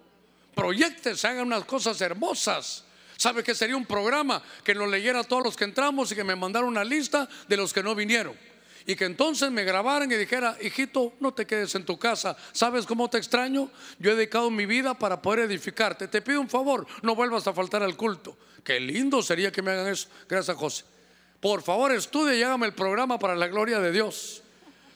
[0.55, 2.85] Proyectes, hagan unas cosas hermosas.
[3.19, 6.25] ¿Sabe que sería un programa que nos leyera a todos los que entramos y que
[6.25, 8.35] me mandara una lista de los que no vinieron?
[8.87, 12.87] Y que entonces me grabaran y dijera, hijito, no te quedes en tu casa, ¿sabes
[12.87, 13.71] cómo te extraño?
[13.99, 17.53] Yo he dedicado mi vida para poder edificarte, te pido un favor, no vuelvas a
[17.53, 18.37] faltar al culto.
[18.65, 20.09] Qué lindo sería que me hagan eso.
[20.29, 20.85] Gracias, José.
[21.41, 24.43] Por favor, estudie y hágame el programa para la gloria de Dios.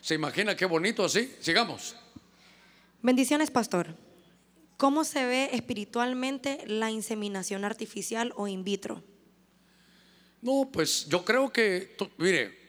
[0.00, 1.34] ¿Se imagina qué bonito así?
[1.40, 1.96] Sigamos.
[3.02, 3.96] Bendiciones, pastor.
[4.76, 9.02] ¿Cómo se ve espiritualmente la inseminación artificial o in vitro?
[10.42, 12.65] No, pues yo creo que, mire,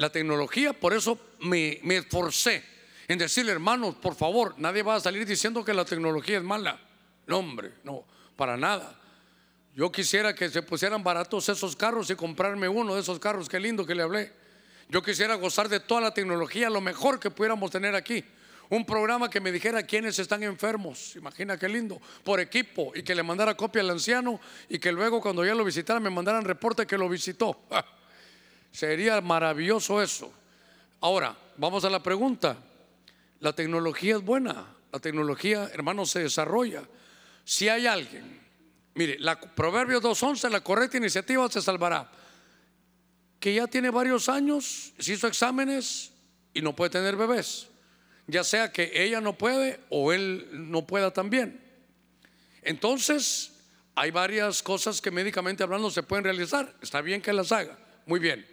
[0.00, 2.64] la tecnología, por eso me, esforcé
[3.06, 6.80] en decirle, hermanos, por favor, nadie va a salir diciendo que la tecnología es mala.
[7.26, 8.04] No, hombre, no,
[8.34, 8.98] para nada.
[9.76, 13.60] Yo quisiera que se pusieran baratos esos carros y comprarme uno de esos carros, qué
[13.60, 14.32] lindo que le hablé.
[14.88, 18.24] Yo quisiera gozar de toda la tecnología, lo mejor que pudiéramos tener aquí.
[18.70, 23.14] Un programa que me dijera quiénes están enfermos, imagina qué lindo, por equipo, y que
[23.14, 26.86] le mandara copia al anciano y que luego cuando ya lo visitara me mandaran reporte
[26.86, 27.64] que lo visitó.
[28.72, 30.32] Sería maravilloso eso.
[31.00, 32.56] Ahora, vamos a la pregunta.
[33.40, 36.82] La tecnología es buena, la tecnología, hermano, se desarrolla.
[37.44, 38.40] Si hay alguien,
[38.94, 42.10] mire, la Proverbios 2.11, la correcta iniciativa se salvará.
[43.38, 46.12] Que ya tiene varios años, se hizo exámenes
[46.52, 47.68] y no puede tener bebés.
[48.26, 51.60] Ya sea que ella no puede o él no pueda también.
[52.62, 53.52] Entonces,
[53.94, 56.74] hay varias cosas que médicamente hablando se pueden realizar.
[56.82, 58.46] Está bien que las haga, muy bien.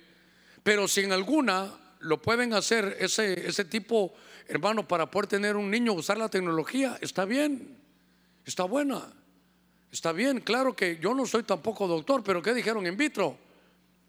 [0.67, 1.71] Pero si en alguna
[2.01, 4.13] lo pueden hacer ese, ese tipo,
[4.49, 7.77] hermano, para poder tener un niño, usar la tecnología, está bien,
[8.43, 9.01] está buena,
[9.93, 10.41] está bien.
[10.41, 13.37] Claro que yo no soy tampoco doctor, pero ¿qué dijeron in vitro?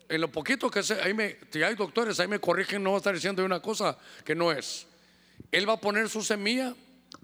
[0.08, 2.96] En lo poquito que sé, ahí me, si hay doctores, ahí me corrigen, no va
[2.96, 4.88] a estar diciendo una cosa que no es.
[5.52, 6.74] Él va a poner su semilla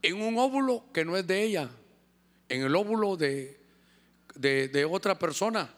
[0.01, 1.69] en un óvulo que no es de ella,
[2.49, 3.59] en el óvulo de,
[4.37, 5.69] de, de otra persona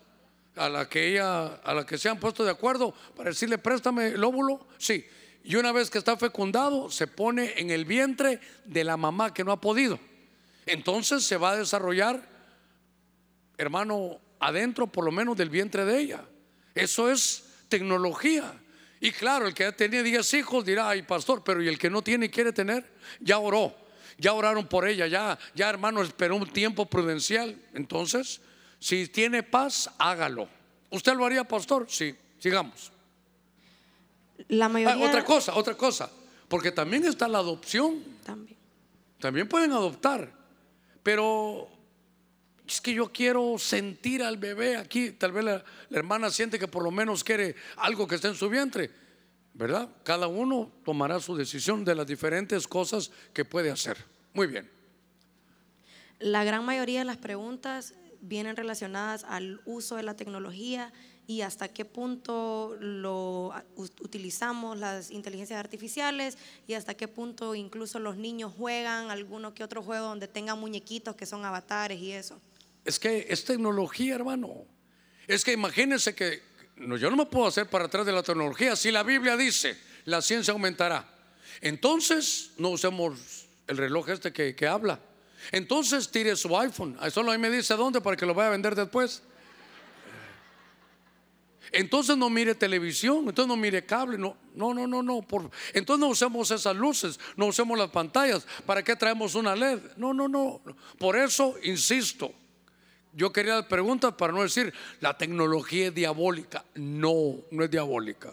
[0.56, 4.08] a la que ella, a la que se han puesto de acuerdo para decirle préstame
[4.08, 5.06] el óvulo, sí.
[5.44, 9.44] Y una vez que está fecundado, se pone en el vientre de la mamá que
[9.44, 10.00] no ha podido.
[10.64, 12.20] Entonces se va a desarrollar,
[13.56, 16.24] hermano, adentro por lo menos del vientre de ella.
[16.74, 18.52] Eso es tecnología.
[19.00, 21.90] Y claro, el que ya tenía 10 hijos dirá, ay pastor, pero ¿y el que
[21.90, 22.84] no tiene y quiere tener?
[23.20, 23.76] Ya oró,
[24.18, 27.56] ya oraron por ella, ya, ya hermano esperó un tiempo prudencial.
[27.74, 28.40] Entonces,
[28.78, 30.48] si tiene paz, hágalo.
[30.90, 31.86] ¿Usted lo haría, pastor?
[31.88, 32.92] Sí, sigamos.
[34.48, 35.06] La Ah, mayoría.
[35.06, 36.10] otra cosa, otra cosa.
[36.48, 38.02] Porque también está la adopción.
[38.24, 38.56] También.
[39.18, 40.30] También pueden adoptar.
[41.02, 41.68] Pero
[42.66, 45.10] es que yo quiero sentir al bebé aquí.
[45.12, 48.34] Tal vez la, la hermana siente que por lo menos quiere algo que esté en
[48.34, 48.90] su vientre.
[49.54, 49.88] ¿Verdad?
[50.04, 53.96] Cada uno tomará su decisión de las diferentes cosas que puede hacer.
[54.34, 54.70] Muy bien.
[56.18, 60.92] La gran mayoría de las preguntas vienen relacionadas al uso de la tecnología
[61.26, 68.16] y hasta qué punto lo utilizamos las inteligencias artificiales y hasta qué punto incluso los
[68.16, 72.40] niños juegan alguno que otro juego donde tengan muñequitos que son avatares y eso.
[72.84, 74.64] Es que es tecnología, hermano.
[75.26, 76.42] Es que imagínense que
[76.76, 78.76] no, yo no me puedo hacer para atrás de la tecnología.
[78.76, 81.12] Si la Biblia dice, la ciencia aumentará.
[81.60, 85.00] Entonces, no usemos el reloj este que, que habla.
[85.52, 86.96] Entonces, tire su iPhone.
[87.00, 89.22] Ahí Solo ahí me dice dónde para que lo vaya a vender después.
[91.72, 95.22] Entonces no mire televisión, entonces no mire cable, no, no, no, no.
[95.22, 98.46] Por, entonces no usemos esas luces, no usemos las pantallas.
[98.64, 99.80] ¿Para qué traemos una LED?
[99.96, 100.60] No, no, no.
[100.98, 102.32] Por eso insisto.
[103.12, 106.64] Yo quería dar preguntas para no decir la tecnología es diabólica.
[106.74, 108.32] No, no es diabólica.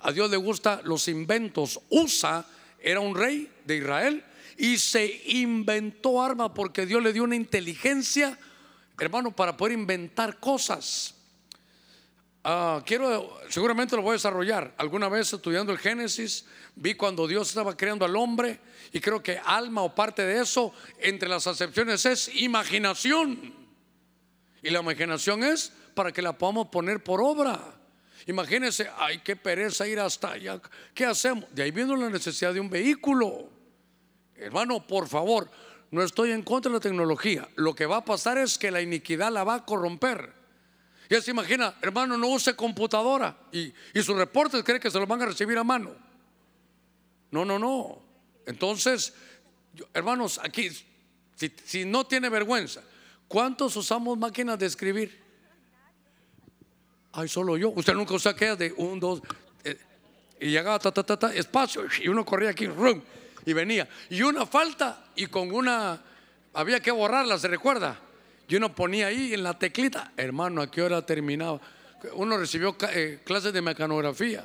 [0.00, 1.80] A Dios le gusta los inventos.
[1.88, 2.46] Usa
[2.78, 4.24] era un rey de Israel
[4.60, 8.38] y se inventó armas porque Dios le dio una inteligencia,
[8.98, 11.14] hermano, para poder inventar cosas.
[12.44, 14.74] Ah, quiero, seguramente lo voy a desarrollar.
[14.76, 16.44] Alguna vez estudiando el Génesis,
[16.76, 18.60] vi cuando Dios estaba creando al hombre
[18.92, 23.54] y creo que alma o parte de eso, entre las acepciones es imaginación.
[24.62, 27.58] Y la imaginación es para que la podamos poner por obra.
[28.26, 30.60] Imagínense, ay, qué pereza ir hasta allá.
[30.92, 31.46] ¿Qué hacemos?
[31.54, 33.58] De ahí viene la necesidad de un vehículo.
[34.40, 35.50] Hermano, por favor,
[35.90, 37.48] no estoy en contra de la tecnología.
[37.56, 40.32] Lo que va a pasar es que la iniquidad la va a corromper.
[41.08, 45.08] Ya se imagina, hermano, no use computadora y, y sus reportes cree que se los
[45.08, 45.92] van a recibir a mano.
[47.30, 48.00] No, no, no.
[48.46, 49.12] Entonces,
[49.92, 50.70] hermanos, aquí,
[51.36, 52.82] si, si no tiene vergüenza,
[53.28, 55.20] ¿cuántos usamos máquinas de escribir?
[57.12, 57.70] Ay, solo yo.
[57.70, 59.20] Usted nunca usa aquellas de un, dos,
[59.64, 59.76] eh,
[60.40, 63.02] y llegaba ta, ta, ta, ta, espacio, y uno corría aquí, rum,
[63.44, 63.88] y venía.
[64.08, 66.02] Y una falta, y con una,
[66.54, 67.98] había que borrarla, ¿se recuerda?
[68.48, 71.60] Y uno ponía ahí en la teclita, hermano, ¿a qué hora terminaba?
[72.14, 74.44] Uno recibió eh, clases de mecanografía.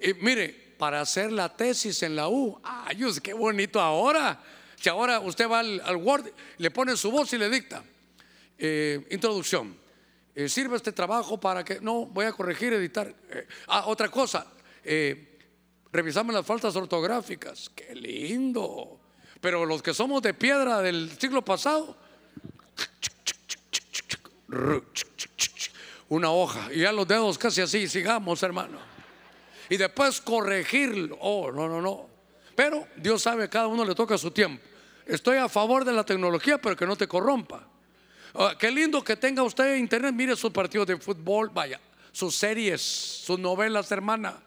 [0.00, 4.42] Y mire, para hacer la tesis en la U, ay, qué bonito ahora.
[4.76, 7.84] Si ahora usted va al, Word, le pone su voz y le dicta.
[8.56, 9.76] Eh, introducción.
[10.34, 13.14] Eh, sirve este trabajo para que, no, voy a corregir, editar.
[13.66, 14.46] Ah, otra cosa,
[15.92, 17.70] revisamos las faltas ortográficas.
[17.74, 18.98] Qué lindo.
[19.40, 21.96] Pero los que somos de piedra del siglo pasado,
[26.08, 28.78] una hoja y ya los dedos casi así, sigamos hermano.
[29.68, 31.16] Y después corregirlo.
[31.20, 32.08] Oh, no, no, no.
[32.54, 34.62] Pero Dios sabe, cada uno le toca su tiempo.
[35.06, 37.66] Estoy a favor de la tecnología, pero que no te corrompa.
[38.34, 41.80] Ah, qué lindo que tenga usted internet, mire sus partidos de fútbol, vaya,
[42.12, 44.40] sus series, sus novelas, hermana.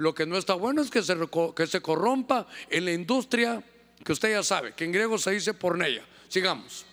[0.00, 1.14] Lo que no está bueno es que se,
[1.54, 3.62] que se corrompa en la industria
[4.02, 6.02] que usted ya sabe, que en griego se dice pornella.
[6.28, 6.86] Sigamos.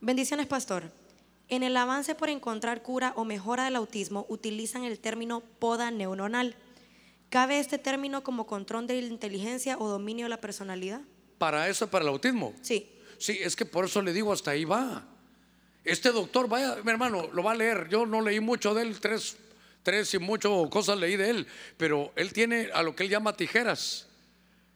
[0.00, 0.84] Bendiciones, pastor.
[1.48, 6.54] En el avance por encontrar cura o mejora del autismo, utilizan el término poda neuronal.
[7.28, 11.00] ¿Cabe este término como control de la inteligencia o dominio de la personalidad?
[11.38, 12.54] Para eso, para el autismo.
[12.62, 12.88] Sí.
[13.18, 15.04] Sí, es que por eso le digo, hasta ahí va.
[15.82, 17.88] Este doctor, vaya, mi hermano, lo va a leer.
[17.88, 19.36] Yo no leí mucho de él, tres,
[19.82, 21.46] tres y mucho cosas leí de él,
[21.76, 24.06] pero él tiene a lo que él llama tijeras,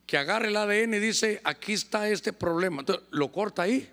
[0.07, 2.81] que agarra el ADN y dice, aquí está este problema.
[2.81, 3.89] Entonces, lo corta ahí.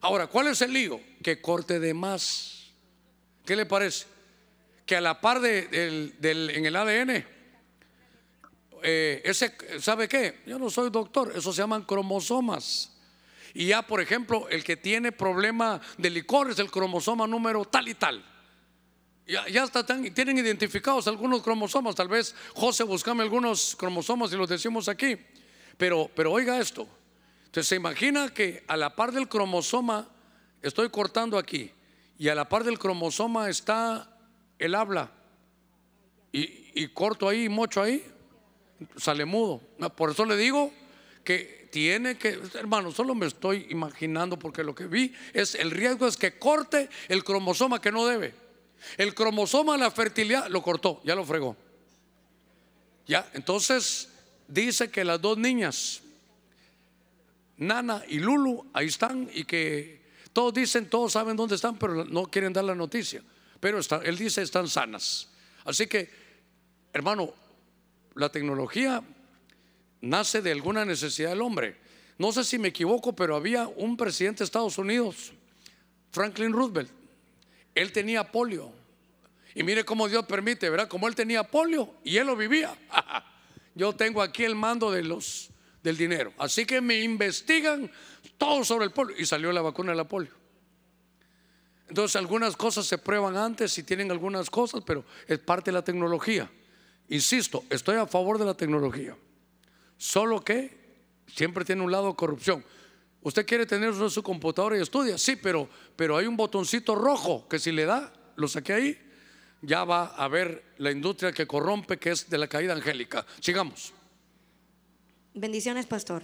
[0.00, 1.00] Ahora, ¿cuál es el lío?
[1.22, 2.66] Que corte de más.
[3.44, 4.06] ¿Qué le parece?
[4.86, 7.24] Que a la par de- del, del- en el ADN,
[8.82, 10.40] eh, ese, ¿sabe qué?
[10.46, 12.90] Yo no soy doctor, eso se llaman cromosomas.
[13.54, 17.88] Y ya, por ejemplo, el que tiene problema de licor es el cromosoma número tal
[17.88, 18.24] y tal.
[19.26, 21.94] Ya, ya está tan- tienen identificados algunos cromosomas.
[21.94, 25.16] Tal vez, José, buscame algunos cromosomas y los decimos aquí.
[25.78, 26.86] Pero, pero oiga esto.
[27.46, 30.08] Entonces, se imagina que a la par del cromosoma,
[30.60, 31.70] estoy cortando aquí,
[32.18, 34.10] y a la par del cromosoma está
[34.58, 35.10] el habla.
[36.32, 38.04] Y, y corto ahí, mocho ahí,
[38.96, 39.60] sale mudo.
[39.96, 40.72] Por eso le digo
[41.24, 46.06] que tiene que, hermano, solo me estoy imaginando porque lo que vi es el riesgo
[46.06, 48.43] es que corte el cromosoma que no debe.
[48.96, 51.56] El cromosoma de la fertilidad lo cortó, ya lo fregó.
[53.06, 54.08] Ya, entonces
[54.48, 56.02] dice que las dos niñas,
[57.56, 60.02] Nana y Lulu, ahí están y que
[60.32, 63.22] todos dicen, todos saben dónde están, pero no quieren dar la noticia.
[63.60, 65.28] Pero está- él dice están sanas.
[65.64, 66.10] Así que,
[66.92, 67.32] hermano,
[68.14, 69.02] la tecnología
[70.00, 71.76] nace de alguna necesidad del hombre.
[72.18, 75.32] No sé si me equivoco, pero había un presidente de Estados Unidos,
[76.12, 76.90] Franklin Roosevelt.
[77.74, 78.72] Él tenía polio.
[79.54, 80.88] Y mire cómo Dios permite, ¿verdad?
[80.88, 82.76] Como él tenía polio y él lo vivía.
[83.74, 85.50] Yo tengo aquí el mando de los
[85.82, 86.32] del dinero.
[86.38, 87.90] Así que me investigan
[88.38, 90.32] todo sobre el polio y salió la vacuna de la polio.
[91.88, 95.84] Entonces algunas cosas se prueban antes y tienen algunas cosas, pero es parte de la
[95.84, 96.50] tecnología.
[97.08, 99.16] Insisto, estoy a favor de la tecnología.
[99.98, 100.76] Solo que
[101.26, 102.64] siempre tiene un lado corrupción.
[103.24, 106.94] Usted quiere tener eso en su computadora y estudia, sí, pero, pero hay un botoncito
[106.94, 108.98] rojo que si le da, lo saqué ahí,
[109.62, 113.24] ya va a ver la industria que corrompe, que es de la caída angélica.
[113.40, 113.94] Sigamos.
[115.32, 116.22] Bendiciones, pastor.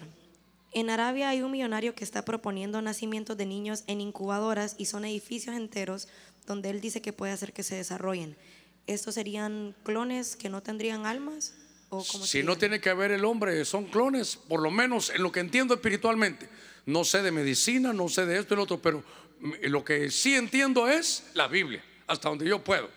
[0.73, 5.07] En Arabia hay un millonario que está proponiendo nacimientos de niños en incubadoras y son
[5.07, 6.07] edificios enteros
[6.47, 8.37] donde él dice que puede hacer que se desarrollen.
[8.87, 11.55] ¿Estos serían clones que no tendrían almas?
[11.89, 15.33] ¿O Si no tiene que ver el hombre, son clones, por lo menos en lo
[15.33, 16.49] que entiendo espiritualmente.
[16.87, 19.03] No sé de medicina, no sé de esto y lo otro, pero
[19.63, 22.89] lo que sí entiendo es la Biblia, hasta donde yo puedo.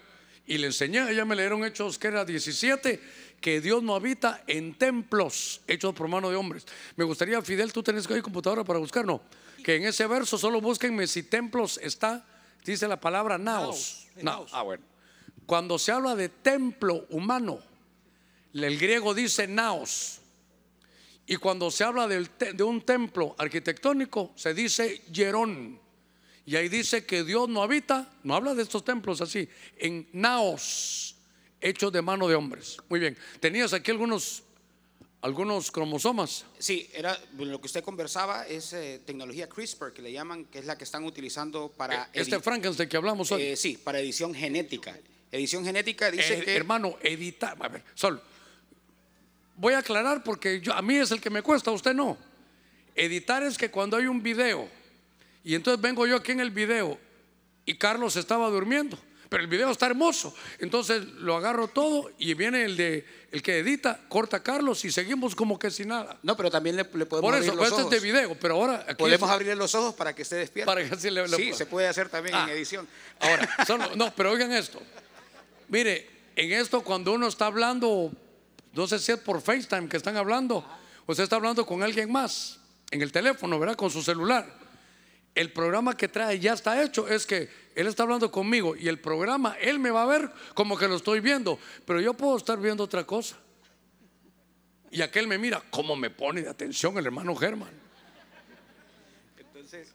[0.46, 3.00] Y le enseñé, ella me leyeron Hechos que era 17,
[3.40, 6.66] que Dios no habita en templos hechos por mano de hombres.
[6.96, 9.22] Me gustaría, Fidel, tú tenés que ir computadora para buscar, no.
[9.64, 12.26] Que en ese verso solo búsquenme si templos está,
[12.66, 14.08] dice la palabra Naos.
[14.22, 14.50] naos.
[14.54, 14.84] Ah, bueno.
[15.46, 17.60] Cuando se habla de templo humano,
[18.54, 20.20] el griego dice naos.
[21.26, 25.80] Y cuando se habla del te- de un templo arquitectónico, se dice yerón.
[26.46, 29.48] Y ahí dice que Dios no habita, no habla de estos templos así,
[29.78, 31.16] en naos,
[31.62, 32.78] hechos de mano de hombres.
[32.90, 33.18] Muy bien.
[33.40, 34.44] Tenías aquí algunos,
[35.22, 36.44] algunos cromosomas.
[36.60, 40.66] Sí, era lo que usted conversaba es eh, tecnología CRISPR que le llaman, que es
[40.66, 43.42] la que están utilizando para Este edi- Frankenstein que hablamos hoy.
[43.44, 45.00] eh, sí, para edición genética.
[45.32, 47.56] Edición genética dice Eh, que Hermano, editar.
[47.62, 48.22] A ver, solo.
[49.56, 52.18] Voy a aclarar porque yo, a mí es el que me cuesta, a usted no.
[52.96, 54.68] Editar es que cuando hay un video
[55.44, 56.98] y entonces vengo yo aquí en el video
[57.66, 58.98] y Carlos estaba durmiendo,
[59.30, 60.36] pero el video está hermoso.
[60.60, 64.92] Entonces lo agarro todo y viene el de el que edita, corta a Carlos y
[64.92, 66.20] seguimos como que sin nada.
[66.24, 67.92] no, pero también le, le podemos Por abrir eso, los este es ojos.
[67.92, 70.72] de video, pero ahora aquí Podemos es- abrirle los ojos para que esté despierto.
[70.72, 72.44] Para que así le- le- sí, se puede hacer también Ah.
[72.44, 72.88] en edición.
[73.20, 74.80] Ahora, solo- no, pero oigan esto.
[75.70, 78.12] Mire, en esto cuando uno está hablando,
[78.74, 80.66] no sé si es por FaceTime que están hablando,
[81.06, 82.60] usted está hablando con alguien más
[82.92, 83.76] en el teléfono, ¿verdad?
[83.76, 84.62] Con su celular.
[85.36, 89.00] El programa que trae ya está hecho, es que él está hablando conmigo y el
[89.00, 92.60] programa, él me va a ver como que lo estoy viendo, pero yo puedo estar
[92.60, 93.38] viendo otra cosa.
[94.92, 97.72] Y aquel me mira, ¿cómo me pone de atención el hermano Germán?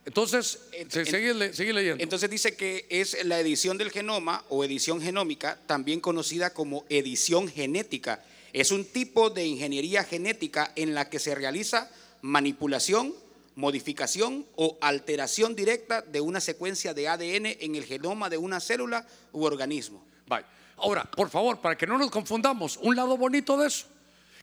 [0.04, 2.02] Entonces, Entonces, sigue, sigue leyendo.
[2.02, 7.48] entonces dice que es la edición del genoma o edición genómica, también conocida como edición
[7.48, 8.24] genética.
[8.60, 11.88] Es un tipo de ingeniería genética en la que se realiza
[12.22, 13.14] manipulación,
[13.54, 19.06] modificación o alteración directa de una secuencia de ADN en el genoma de una célula
[19.30, 20.04] u organismo.
[20.26, 20.44] Bye.
[20.78, 23.86] Ahora, por favor, para que no nos confundamos, un lado bonito de eso,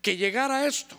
[0.02, 0.98] que llegara a esto.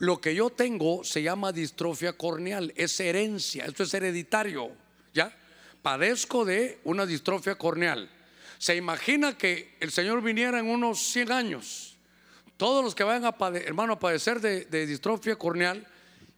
[0.00, 4.72] Lo que yo tengo se llama distrofia corneal, es herencia, esto es hereditario,
[5.14, 5.36] ¿ya?
[5.82, 8.10] Padezco de una distrofia corneal.
[8.58, 11.87] Se imagina que el Señor viniera en unos 100 años,
[12.58, 15.86] todos los que vayan a hermano a padecer de, distrofia corneal,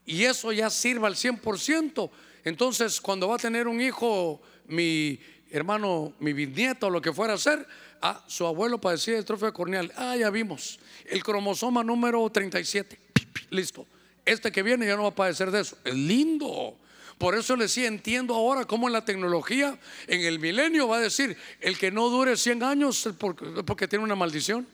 [0.05, 2.11] y eso ya sirva al 100%.
[2.45, 5.19] Entonces, cuando va a tener un hijo, mi
[5.51, 7.67] hermano, mi bisnieto, o lo que fuera a ser,
[8.03, 9.93] ah, su abuelo padecía de distrofia corneal.
[9.97, 10.79] Ah, ya vimos.
[11.07, 12.99] El cromosoma número 37.
[13.13, 13.87] Pi, pi, Listo.
[14.25, 15.79] Este que viene ya no va a padecer de eso.
[15.85, 16.77] Es lindo.
[17.17, 21.01] Por eso le decía, entiendo ahora cómo en la tecnología, en el milenio, va a
[21.01, 24.67] decir, el que no dure 100 años es porque tiene una maldición.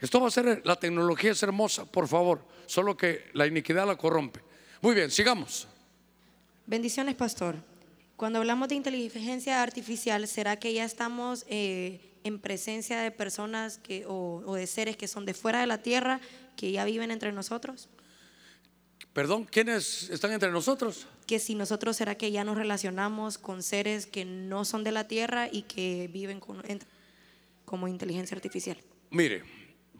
[0.00, 3.96] Esto va a ser, la tecnología es hermosa, por favor, solo que la iniquidad la
[3.96, 4.40] corrompe.
[4.82, 5.66] Muy bien, sigamos.
[6.66, 7.56] Bendiciones, pastor.
[8.16, 14.04] Cuando hablamos de inteligencia artificial, ¿será que ya estamos eh, en presencia de personas que,
[14.06, 16.20] o, o de seres que son de fuera de la tierra,
[16.56, 17.88] que ya viven entre nosotros?
[19.12, 21.06] Perdón, ¿quiénes están entre nosotros?
[21.26, 25.08] Que si nosotros, ¿será que ya nos relacionamos con seres que no son de la
[25.08, 26.62] tierra y que viven con-
[27.64, 28.76] como inteligencia artificial?
[29.10, 29.42] Mire,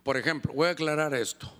[0.06, 1.52] por ejemplo, voy a aclarar esto.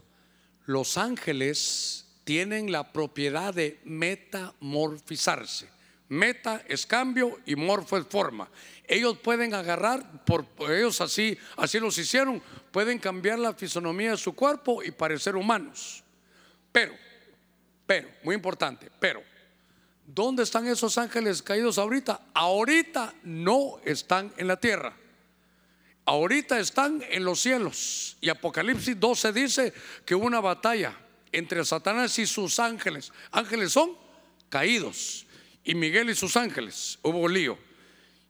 [0.66, 5.68] Los ángeles tienen la propiedad de metamorfizarse.
[6.08, 8.48] Meta es cambio y morfo es forma.
[8.86, 12.40] Ellos pueden agarrar, por ellos así, así los hicieron,
[12.70, 16.04] pueden cambiar la fisonomía de su cuerpo y parecer humanos.
[16.70, 16.94] Pero,
[17.84, 19.24] pero, muy importante, pero,
[20.06, 22.28] ¿dónde están esos ángeles caídos ahorita?
[22.32, 24.94] Ahorita no están en la tierra.
[26.06, 28.16] Ahorita están en los cielos.
[28.20, 29.74] Y Apocalipsis 12 dice
[30.04, 30.96] que hubo una batalla
[31.32, 33.12] entre Satanás y sus ángeles.
[33.32, 33.90] Ángeles son
[34.48, 35.26] caídos.
[35.64, 37.00] Y Miguel y sus ángeles.
[37.02, 37.58] Hubo lío.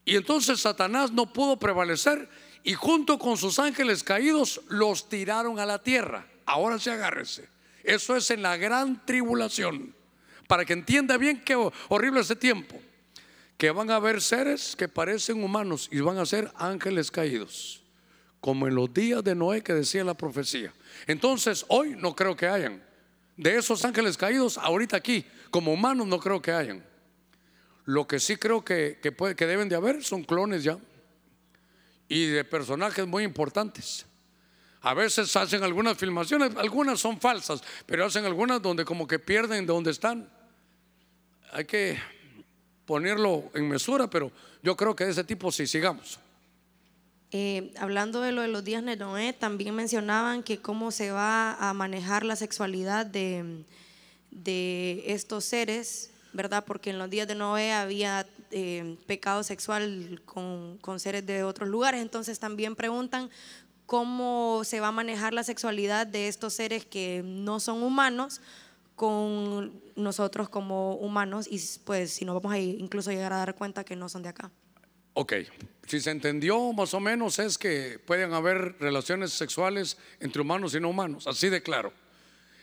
[0.07, 2.29] Y entonces Satanás no pudo prevalecer
[2.65, 6.27] y junto con sus ángeles caídos los tiraron a la tierra.
[6.47, 7.47] Ahora se agárrese.
[7.85, 9.95] Eso es en la gran tribulación.
[10.49, 11.57] Para que entienda bien qué
[11.89, 12.81] horrible ese tiempo
[13.57, 17.83] que van a haber seres que parecen humanos y van a ser ángeles caídos,
[18.41, 20.73] como en los días de Noé que decía la profecía.
[21.07, 22.83] Entonces, hoy no creo que hayan.
[23.37, 26.85] De esos ángeles caídos, ahorita aquí, como humanos, no creo que hayan.
[27.85, 30.79] Lo que sí creo que, que, que deben de haber son clones ya.
[32.09, 34.07] Y de personajes muy importantes.
[34.81, 39.67] A veces hacen algunas filmaciones, algunas son falsas, pero hacen algunas donde como que pierden
[39.67, 40.31] de donde están.
[41.53, 41.99] Hay que
[42.87, 44.31] ponerlo en mesura, pero
[44.63, 46.19] yo creo que de ese tipo sí, sigamos.
[47.33, 51.55] Eh, hablando de lo de los días de Noé, también mencionaban que cómo se va
[51.55, 53.65] a manejar la sexualidad de,
[54.31, 56.65] de estos seres, ¿verdad?
[56.65, 61.69] Porque en los días de Noé había eh, pecado sexual con, con seres de otros
[61.69, 63.29] lugares, entonces también preguntan
[63.87, 68.41] cómo se va a manejar la sexualidad de estos seres que no son humanos
[68.97, 73.85] con nosotros como humanos y pues si no vamos a incluso llegar a dar cuenta
[73.85, 74.51] que no son de acá.
[75.13, 75.35] Ok,
[75.87, 80.81] si se entendió más o menos es que pueden haber relaciones sexuales entre humanos y
[80.81, 81.93] no humanos, así de claro.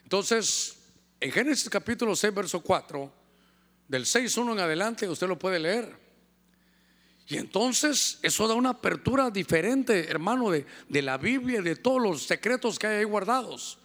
[0.03, 0.77] Entonces,
[1.19, 3.11] en Génesis capítulo 6, verso 4,
[3.88, 5.95] del 6.1 en adelante, usted lo puede leer.
[7.27, 12.01] Y entonces eso da una apertura diferente, hermano, de, de la Biblia y de todos
[12.01, 13.80] los secretos que hay ahí guardados.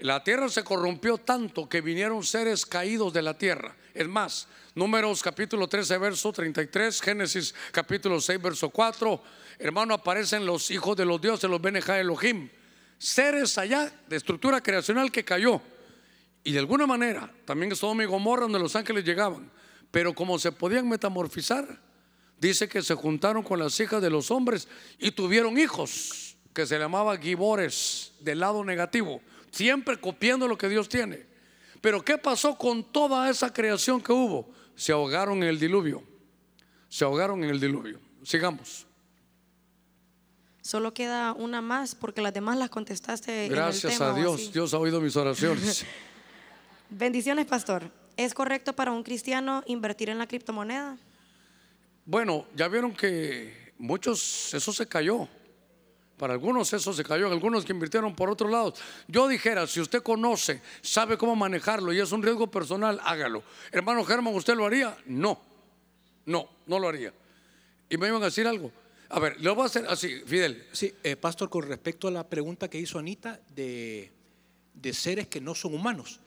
[0.00, 3.74] La tierra se corrompió tanto que vinieron seres caídos de la tierra.
[3.94, 4.46] Es más,
[4.76, 9.22] Números capítulo 13, verso 33, Génesis capítulo 6, verso 4.
[9.58, 12.50] Hermano, aparecen los hijos de los dioses, los Beneja Elohim.
[12.98, 15.62] Seres allá de estructura creacional que cayó.
[16.44, 19.50] Y de alguna manera, también es Sodoma y Gomorra donde los ángeles llegaban.
[19.90, 21.80] Pero como se podían metamorfizar,
[22.38, 24.68] dice que se juntaron con las hijas de los hombres
[24.98, 29.22] y tuvieron hijos que se llamaba gibores del lado negativo,
[29.56, 31.24] siempre copiando lo que Dios tiene.
[31.80, 34.50] Pero ¿qué pasó con toda esa creación que hubo?
[34.74, 36.02] Se ahogaron en el diluvio.
[36.88, 37.98] Se ahogaron en el diluvio.
[38.22, 38.86] Sigamos.
[40.60, 43.48] Solo queda una más porque las demás las contestaste.
[43.48, 44.34] Gracias en el tema, a ¿o Dios.
[44.34, 44.52] así?
[44.52, 45.86] Dios ha oído mis oraciones.
[46.90, 47.90] Bendiciones, pastor.
[48.16, 50.96] ¿Es correcto para un cristiano invertir en la criptomoneda?
[52.04, 55.28] Bueno, ya vieron que muchos, eso se cayó.
[56.16, 58.72] Para algunos eso se cayó, algunos que invirtieron por otro lado.
[59.06, 63.42] Yo dijera, si usted conoce, sabe cómo manejarlo y es un riesgo personal, hágalo.
[63.70, 64.96] Hermano Germán, ¿usted lo haría?
[65.06, 65.38] No,
[66.24, 67.12] no, no lo haría.
[67.90, 68.72] Y me iban a decir algo.
[69.10, 70.66] A ver, lo voy a hacer así, Fidel.
[70.72, 74.10] Sí, eh, pastor, con respecto a la pregunta que hizo Anita de,
[74.74, 76.20] de seres que no son humanos.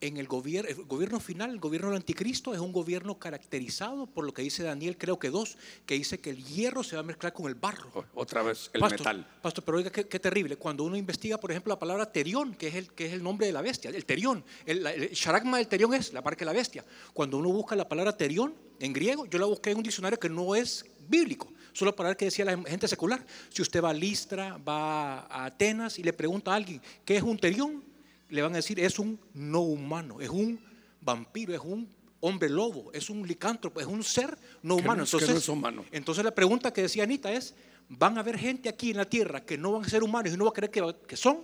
[0.00, 4.24] En el gobierno, el gobierno final, el gobierno del anticristo, es un gobierno caracterizado por
[4.24, 5.56] lo que dice Daniel, creo que dos,
[5.86, 8.04] que dice que el hierro se va a mezclar con el barro.
[8.14, 9.26] Otra vez, el pastor, metal.
[9.40, 10.56] Pastor, pero oiga, qué, qué terrible.
[10.56, 13.46] Cuando uno investiga, por ejemplo, la palabra terión, que es el, que es el nombre
[13.46, 16.52] de la bestia, el terión, el, el charagma del terión es la marca de la
[16.52, 16.84] bestia.
[17.14, 20.28] Cuando uno busca la palabra terión en griego, yo la busqué en un diccionario que
[20.28, 23.24] no es bíblico, solo para ver qué decía la gente secular.
[23.48, 27.22] Si usted va a Listra, va a Atenas y le pregunta a alguien qué es
[27.22, 27.82] un terión,
[28.28, 30.60] le van a decir es un no humano, es un
[31.00, 31.88] vampiro, es un
[32.20, 35.02] hombre lobo, es un licántropo, es un ser no Que no humano.
[35.04, 35.84] es- que no es humano.
[35.92, 37.54] Entonces la pregunta que decía Anita es,
[37.88, 40.36] ¿van a haber gente aquí en la tierra que no van a ser humanos y
[40.36, 41.40] no va a creer que, que son?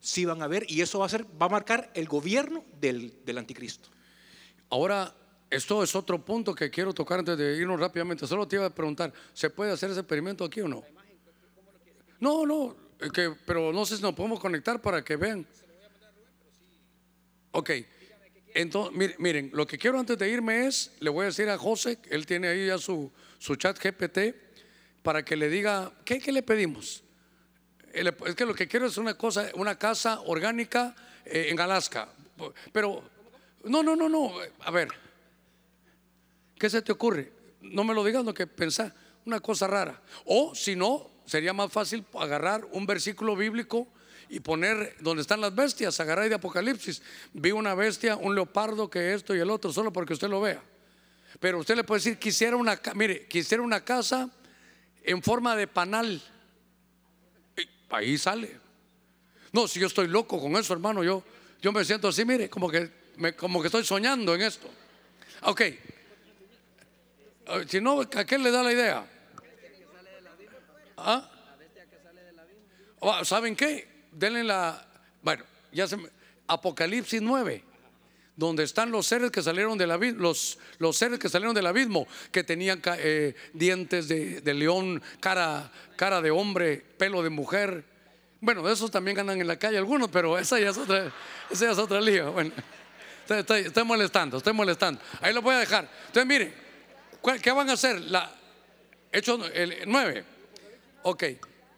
[0.00, 3.14] Sí van a ver y eso va a, ser, va a marcar el gobierno del,
[3.24, 3.88] del anticristo.
[4.68, 5.14] Ahora,
[5.48, 8.26] esto es otro punto que quiero tocar antes de irnos rápidamente.
[8.26, 10.82] Solo te iba a preguntar, ¿se puede hacer ese experimento aquí o no?
[12.20, 15.46] No, no, eh, que, pero no sé si nos podemos conectar para que vean.
[17.58, 17.70] Ok,
[18.52, 21.96] entonces, miren, lo que quiero antes de irme es, le voy a decir a José,
[22.10, 24.34] él tiene ahí ya su, su chat GPT,
[25.02, 27.02] para que le diga, ¿qué, qué le pedimos?
[27.94, 32.10] El- Es que lo que quiero es una cosa, una casa orgánica eh, en Alaska.
[32.72, 33.02] Pero,
[33.64, 34.34] no, no, no, no.
[34.60, 34.88] A ver,
[36.58, 37.32] ¿qué se te ocurre?
[37.62, 38.92] No me lo digas lo que pensás,
[39.24, 40.02] una cosa rara.
[40.26, 43.88] O si no, sería más fácil agarrar un versículo bíblico
[44.28, 47.00] y poner donde están las bestias, agarrar de Apocalipsis.
[47.32, 50.62] Vi una bestia, un leopardo, que esto y el otro, solo porque usted lo vea.
[51.38, 54.30] Pero usted le puede decir, quisiera una, mire, quisiera una casa
[55.02, 56.20] en forma de panal.
[57.56, 58.58] Y ahí sale.
[59.52, 61.22] No, si yo estoy loco con eso, hermano, yo,
[61.62, 64.68] yo me siento así, mire, como que, me- como que estoy soñando en esto.
[65.42, 65.60] Ok.
[65.60, 65.80] Eh,
[67.68, 69.06] Si no, ¿a qué le da la idea?
[70.96, 71.30] ¿Ah?
[73.02, 73.95] Ah, ¿Saben qué?
[74.16, 74.84] Denle la.
[75.22, 76.08] Bueno, ya se me-
[76.48, 77.64] Apocalipsis 9
[78.36, 82.06] donde están los seres que salieron del abismo, los, los seres que salieron del abismo,
[82.30, 87.82] que tenían eh, dientes de, de león, cara, cara de hombre, pelo de mujer.
[88.42, 91.10] Bueno, esos también andan en la calle algunos, pero esa ya es otra,
[91.50, 92.28] esa es otra liga.
[92.28, 92.52] Bueno,
[93.26, 95.00] estoy, estoy- molestando, estoy molestando.
[95.22, 95.88] Ahí lo voy a dejar.
[96.08, 96.52] Entonces, mire,
[97.22, 97.98] ¿cuál- ¿qué van a hacer?
[98.02, 98.30] La,
[99.12, 100.24] hecho el 9.
[101.04, 101.24] Ok,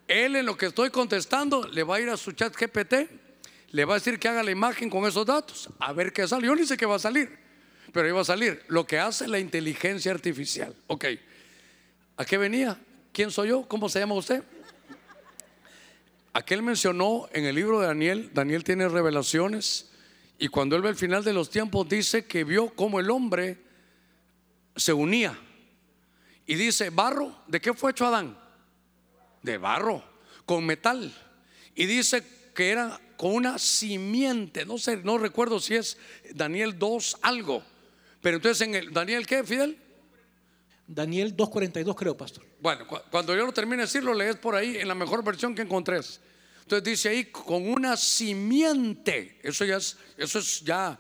[0.09, 3.09] él en lo que estoy contestando le va a ir a su chat GPT,
[3.71, 6.47] le va a decir que haga la imagen con esos datos, a ver qué sale.
[6.47, 7.39] Yo ni sé qué va a salir,
[7.93, 10.75] pero va a salir lo que hace la inteligencia artificial.
[10.87, 11.05] Ok,
[12.17, 12.79] ¿a qué venía?
[13.13, 13.69] ¿Quién soy yo?
[13.69, 14.43] ¿Cómo se llama usted?
[16.33, 19.91] Aquel mencionó en el libro de Daniel, Daniel tiene revelaciones
[20.39, 23.59] y cuando él ve el final de los tiempos dice que vio cómo el hombre
[24.77, 25.39] se unía.
[26.47, 28.39] Y dice, barro, ¿de qué fue hecho Adán?
[29.43, 30.03] De barro,
[30.47, 31.13] con metal.
[31.75, 32.23] Y dice
[32.55, 35.97] que era con una simiente, no sé, no recuerdo si es
[36.35, 37.63] Daniel 2 algo.
[38.21, 39.79] Pero entonces en el Daniel qué, Fidel?
[40.87, 42.45] Daniel 2.42 creo, pastor.
[42.61, 45.23] Bueno, cu- cuando yo lo termine de decir, lo lees por ahí en la mejor
[45.23, 46.21] versión que encontres.
[46.63, 49.39] Entonces dice ahí con una simiente.
[49.43, 50.99] Eso ya es, eso es ya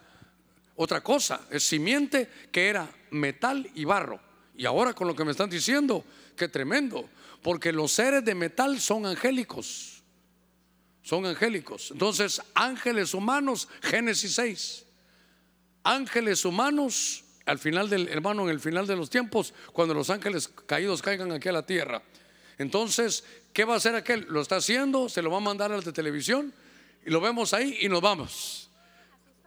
[0.76, 1.40] otra cosa.
[1.50, 4.20] Es simiente que era metal y barro.
[4.56, 6.04] Y ahora con lo que me están diciendo,
[6.36, 7.08] qué tremendo.
[7.42, 10.02] Porque los seres de metal son angélicos.
[11.02, 11.90] Son angélicos.
[11.90, 14.84] Entonces, ángeles humanos, Génesis 6.
[15.84, 20.48] Ángeles humanos, al final del hermano, en el final de los tiempos, cuando los ángeles
[20.66, 22.02] caídos caigan aquí a la tierra.
[22.58, 24.26] Entonces, ¿qué va a hacer aquel?
[24.28, 26.52] Lo está haciendo, se lo va a mandar al de televisión
[27.06, 28.68] y lo vemos ahí y nos vamos.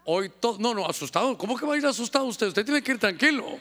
[0.05, 1.37] Hoy todo, no, no, asustado.
[1.37, 2.47] ¿Cómo que va a ir asustado usted?
[2.47, 3.59] Usted tiene que ir tranquilo.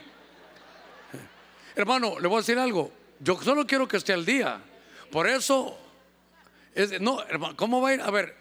[1.75, 2.91] Hermano, le voy a decir algo.
[3.21, 4.61] Yo solo quiero que esté al día.
[5.13, 5.79] Por eso,
[6.75, 7.19] es- no,
[7.57, 8.01] ¿cómo va a ir?
[8.01, 8.35] A ver,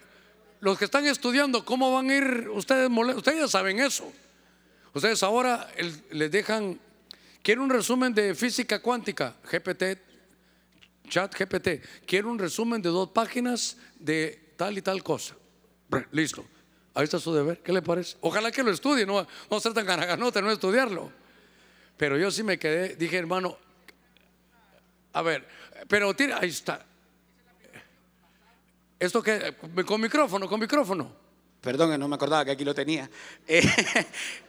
[0.60, 2.90] los que están estudiando, ¿cómo van a ir ustedes?
[2.90, 4.10] Ustedes ya saben eso.
[4.92, 5.68] Ustedes ahora
[6.10, 6.80] les dejan,
[7.42, 9.98] quiero un resumen de física cuántica, GPT,
[11.08, 15.36] chat GPT, quiero un resumen de dos páginas de tal y tal cosa.
[16.12, 16.44] Listo.
[16.94, 17.58] Ahí está su deber.
[17.62, 18.16] ¿Qué le parece?
[18.20, 21.12] Ojalá que lo estudie, no, no ser tan ganaganote, no estudiarlo.
[21.96, 23.56] Pero yo sí me quedé, dije, hermano,
[25.12, 25.46] a ver,
[25.88, 26.84] pero tira, ahí está.
[28.98, 29.54] Esto que,
[29.86, 31.10] con micrófono, con micrófono.
[31.60, 33.08] Perdón, no me acordaba que aquí lo tenía.
[33.48, 33.62] Eh,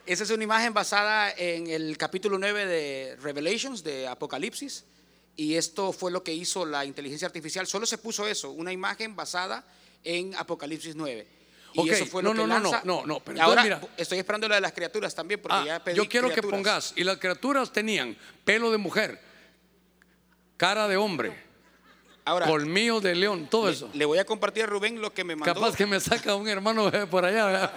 [0.05, 4.85] esa es una imagen basada en el capítulo 9 de Revelations, de Apocalipsis.
[5.37, 7.65] Y esto fue lo que hizo la inteligencia artificial.
[7.65, 9.63] Solo se puso eso, una imagen basada
[10.03, 11.27] en Apocalipsis 9.
[11.73, 12.81] Y Ok, eso fue no, lo que no, no, no, lanza.
[12.85, 13.81] no, no, pero ahora mira.
[13.95, 16.57] estoy esperando lo de las criaturas también, porque Ah, ya pedí yo quiero que criaturas.
[16.59, 19.21] pongas, y las criaturas tenían pelo de mujer,
[20.61, 21.33] cara de hombre,
[22.23, 23.89] Ahora, colmillo de león, todo le, eso.
[23.93, 25.51] le voy a compartir a Rubén lo que me mandó.
[25.55, 27.73] Capaz que me saca un hermano por allá.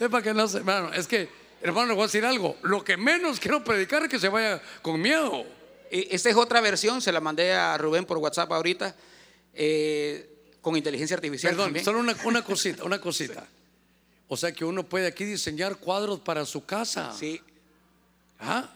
[0.00, 1.28] es para que no se, hermano, es que,
[1.62, 2.56] hermano, le voy a decir algo.
[2.62, 5.46] Lo que menos quiero predicar es que se vaya con miedo.
[5.92, 8.96] Eh, Esta es otra versión, se la mandé a Rubén por WhatsApp ahorita,
[9.54, 10.28] eh,
[10.60, 11.52] con inteligencia artificial.
[11.52, 11.84] Perdón, también.
[11.84, 13.46] solo una, una cosita, una cosita.
[14.26, 17.14] O sea que uno puede aquí diseñar cuadros para su casa.
[17.16, 17.40] Sí,
[18.40, 18.68] ¿Ah?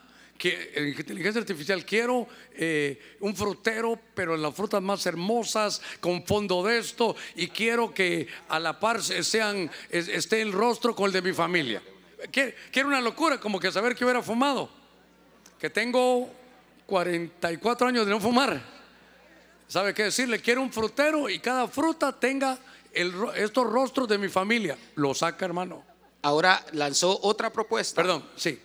[0.43, 6.27] Que en inteligencia artificial quiero eh, un frutero, pero en las frutas más hermosas, con
[6.27, 10.97] fondo de esto, y quiero que a la par se- sean, es- esté el rostro
[10.97, 11.81] con el de mi familia.
[12.73, 14.69] Quiero una locura, como que saber que hubiera fumado.
[15.61, 16.29] Que tengo
[16.87, 18.61] 44 años de no fumar.
[19.69, 20.41] ¿Sabe qué decirle?
[20.41, 22.59] Quiero un frutero y cada fruta tenga
[22.93, 24.77] el estos rostros de mi familia.
[24.97, 25.85] Lo saca, hermano.
[26.23, 28.03] ahora lanzó otra propuesta.
[28.03, 28.61] Perdón, sí.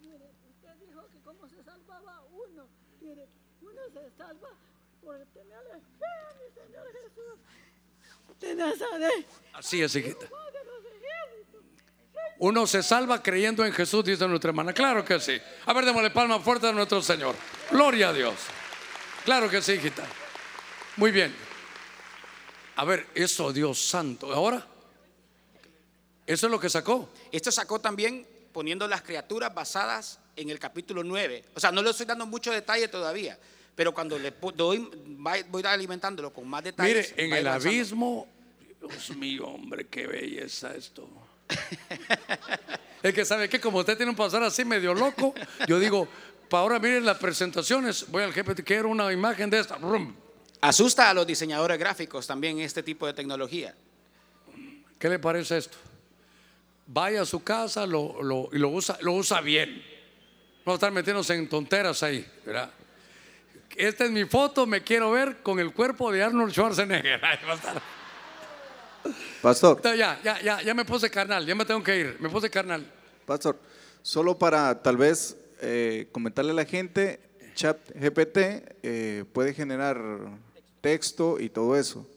[0.00, 2.64] Usted dijo que cómo se salvaba uno.
[3.02, 3.26] Mire,
[3.60, 4.48] uno se salva
[5.02, 7.38] por tenerle fe a mi Señor Jesús
[8.56, 9.26] de Nazaret.
[9.52, 10.26] Así es, hijita.
[12.38, 14.72] Uno se salva creyendo en Jesús, dice nuestra hermana.
[14.72, 15.40] Claro que sí.
[15.66, 17.36] A ver, démosle palma fuerte a nuestro Señor.
[17.70, 18.34] Gloria a Dios.
[19.24, 20.04] Claro que sí, hijita.
[20.96, 21.32] Muy bien.
[22.76, 24.32] A ver, eso, Dios santo.
[24.32, 24.66] Ahora,
[26.26, 27.08] eso es lo que sacó.
[27.30, 31.44] Esto sacó también poniendo las criaturas basadas en el capítulo 9.
[31.54, 33.38] O sea, no le estoy dando mucho detalle todavía,
[33.76, 34.90] pero cuando le doy,
[35.48, 37.14] voy alimentándolo con más Mire, detalles.
[37.16, 37.68] en a ir el avanzando.
[37.76, 38.28] abismo,
[38.88, 41.08] Dios mío, hombre, qué belleza esto.
[43.02, 45.34] Es que sabe que como usted tiene un pasar así medio loco,
[45.66, 46.06] yo digo,
[46.48, 49.76] para ahora miren las presentaciones, voy al GPT, quiero una imagen de esta.
[49.76, 50.14] Rum.
[50.60, 53.74] Asusta a los diseñadores gráficos también este tipo de tecnología.
[55.00, 55.76] ¿Qué le parece esto?
[56.86, 59.82] Vaya a su casa lo, lo- y lo usa, lo usa bien.
[60.64, 62.70] No estar metiéndose en tonteras ahí, ¿verdad?
[63.74, 67.24] Esta es mi foto, me quiero ver con el cuerpo de Arnold Schwarzenegger.
[67.24, 67.82] Ahí va a estar.
[69.40, 72.48] Pastor, Ya, ya, ya, ya me puse carnal, ya me tengo que ir, me puse
[72.50, 72.84] carnal.
[73.26, 73.58] pastor,
[74.02, 77.20] solo para tal vez eh, comentarle a la gente,
[77.54, 78.38] chat GPT
[78.82, 79.98] eh, puede generar
[80.80, 82.08] texto y todo eso.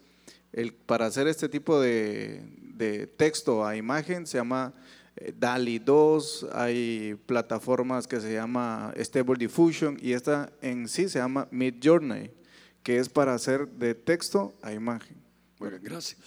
[0.52, 2.42] El, para hacer este tipo de,
[2.76, 4.74] de texto a imagen se llama
[5.18, 11.20] eh, DALI 2, hay plataformas que se llama Stable Diffusion y esta en sí se
[11.20, 12.32] llama Midjourney,
[12.84, 15.18] que es para hacer de texto a imagen.
[15.60, 16.18] Bueno, gracias.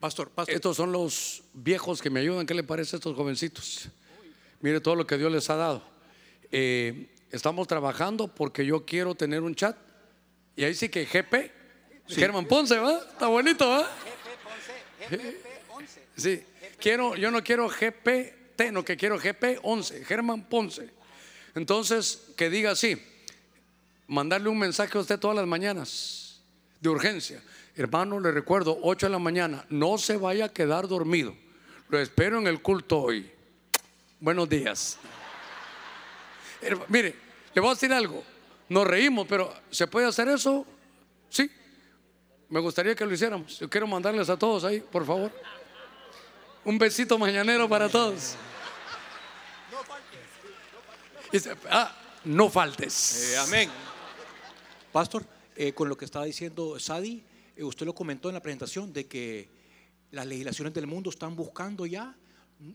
[0.00, 0.54] Pastor, pastor.
[0.54, 2.46] Estos son los viejos que me ayudan.
[2.46, 3.88] ¿Qué le parece a estos jovencitos?
[4.60, 5.82] Mire todo lo que Dios les ha dado.
[6.50, 9.76] Eh, estamos trabajando porque yo quiero tener un chat.
[10.56, 11.52] Y ahí sí que GP,
[12.08, 12.98] Germán Ponce, ¿va?
[12.98, 13.90] Está bonito, ¿va?
[16.16, 16.42] Sí,
[16.78, 20.90] quiero, yo no quiero GPT, no que quiero GP11, Germán Ponce.
[21.54, 23.00] Entonces, que diga así,
[24.06, 26.40] mandarle un mensaje a usted todas las mañanas
[26.80, 27.42] de urgencia.
[27.76, 31.34] Hermano, le recuerdo, 8 de la mañana, no se vaya a quedar dormido.
[31.88, 33.30] Lo espero en el culto hoy.
[34.20, 34.98] Buenos días.
[36.88, 37.14] Mire,
[37.54, 38.22] le voy a decir algo.
[38.68, 40.66] Nos reímos, pero ¿se puede hacer eso?
[41.28, 41.50] Sí.
[42.48, 43.58] Me gustaría que lo hiciéramos.
[43.58, 45.32] Yo quiero mandarles a todos ahí, por favor.
[46.64, 48.34] Un besito mañanero para todos.
[51.32, 53.32] Y se- ah, no faltes.
[53.32, 53.70] Eh, amén.
[54.92, 55.24] Pastor,
[55.56, 57.22] eh, con lo que estaba diciendo Sadi,
[57.58, 59.48] usted lo comentó en la presentación de que
[60.12, 62.14] las legislaciones del mundo están buscando ya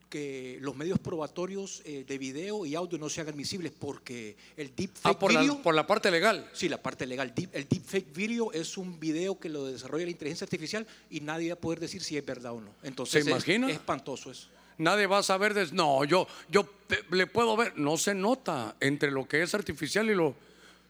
[0.10, 4.76] que los medios probatorios eh, de video y audio no se hagan visibles porque el
[4.76, 6.50] deepfake Ah, por video, la, por la parte legal.
[6.54, 10.10] sí, la parte legal, deep- el deepfake video es un video que lo desarrolla la
[10.12, 12.72] inteligencia artificial y nadie va a poder decir si es verdad o no.
[12.82, 13.68] Entonces ¿Se imagina?
[13.70, 14.48] Es, espantoso eso.
[14.80, 16.68] Nadie va a saber de no, yo, yo
[17.12, 20.36] le puedo ver, no se nota entre lo que es artificial y lo.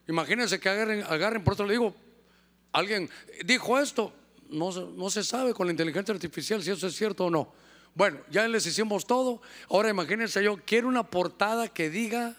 [0.07, 1.93] Imagínense que agarren, agarren, por eso le digo,
[2.75, 3.09] alguien
[3.45, 4.13] dijo esto,
[4.49, 7.53] no, no se sabe con la inteligencia artificial si eso es cierto o no.
[7.93, 12.35] Bueno, ya les hicimos todo, ahora imagínense yo, quiero una portada que diga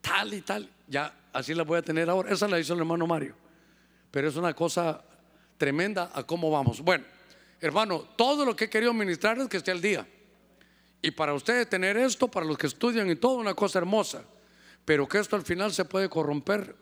[0.00, 3.06] tal y tal, ya así la voy a tener ahora, esa la hizo el hermano
[3.06, 3.34] Mario,
[4.10, 5.04] pero es una cosa
[5.58, 6.80] tremenda a cómo vamos.
[6.80, 7.04] Bueno,
[7.60, 10.06] hermano, todo lo que he querido ministrar es que esté al día.
[11.02, 14.24] Y para ustedes tener esto, para los que estudian y todo, una cosa hermosa.
[14.84, 16.74] Pero que esto al final se puede corromper.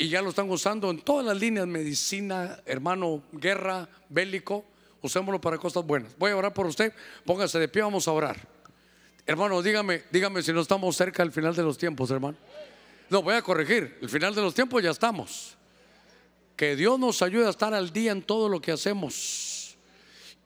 [0.00, 4.64] Y ya lo están usando en todas las líneas, medicina, hermano, guerra, bélico.
[5.02, 6.16] Usémoslo para cosas buenas.
[6.16, 6.94] Voy a orar por usted.
[7.26, 8.38] Póngase de pie, vamos a orar.
[9.26, 12.38] Hermano, dígame, dígame si no estamos cerca del final de los tiempos, hermano.
[13.10, 13.98] No, voy a corregir.
[14.00, 15.58] El final de los tiempos ya estamos.
[16.56, 19.76] Que Dios nos ayude a estar al día en todo lo que hacemos.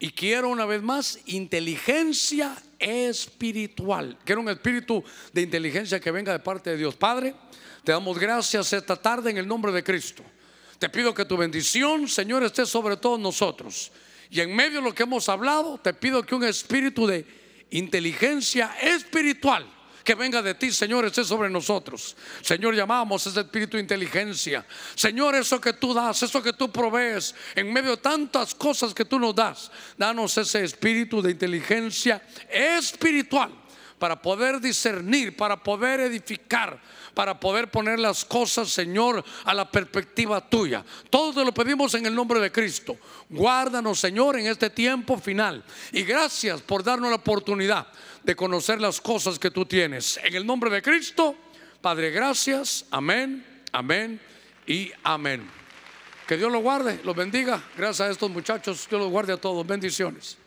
[0.01, 4.19] Y quiero una vez más inteligencia espiritual.
[4.25, 6.97] Quiero un espíritu de inteligencia que venga de parte de Dios.
[6.97, 7.37] Padre,
[7.85, 10.25] te damos gracias esta tarde en el nombre de Cristo.
[10.79, 13.93] Te pido que tu bendición, Señor, esté sobre todos nosotros.
[14.31, 17.25] Y en medio de lo que hemos hablado, te pido que un espíritu de
[17.71, 19.67] inteligencia espiritual
[20.03, 22.17] que venga de ti, Señor, esté sobre nosotros.
[22.43, 24.67] Señor, llamamos ese espíritu de inteligencia.
[24.95, 29.07] Señor, eso que tú das, eso que tú provees, en medio de tantas cosas que
[29.07, 33.64] tú nos das, danos ese espíritu de inteligencia espiritual
[34.05, 36.79] para poder discernir, para poder edificar,
[37.15, 40.85] para poder poner las cosas, Señor, a la perspectiva tuya.
[41.09, 42.99] Todo te lo pedimos en el nombre de Cristo.
[43.31, 45.65] Guárdanos, Señor, en este tiempo final.
[45.91, 47.87] Y gracias por darnos la oportunidad
[48.23, 50.21] de conocer las cosas que tú tienes.
[50.23, 51.35] En el nombre de Cristo,
[51.81, 52.85] Padre, gracias.
[52.91, 54.21] Amén, amén
[54.67, 55.49] y amén.
[56.27, 57.65] Que Dios lo guarde, los bendiga.
[57.75, 59.67] Gracias a estos muchachos, Dios los guarde a todos.
[59.67, 60.44] Bendiciones.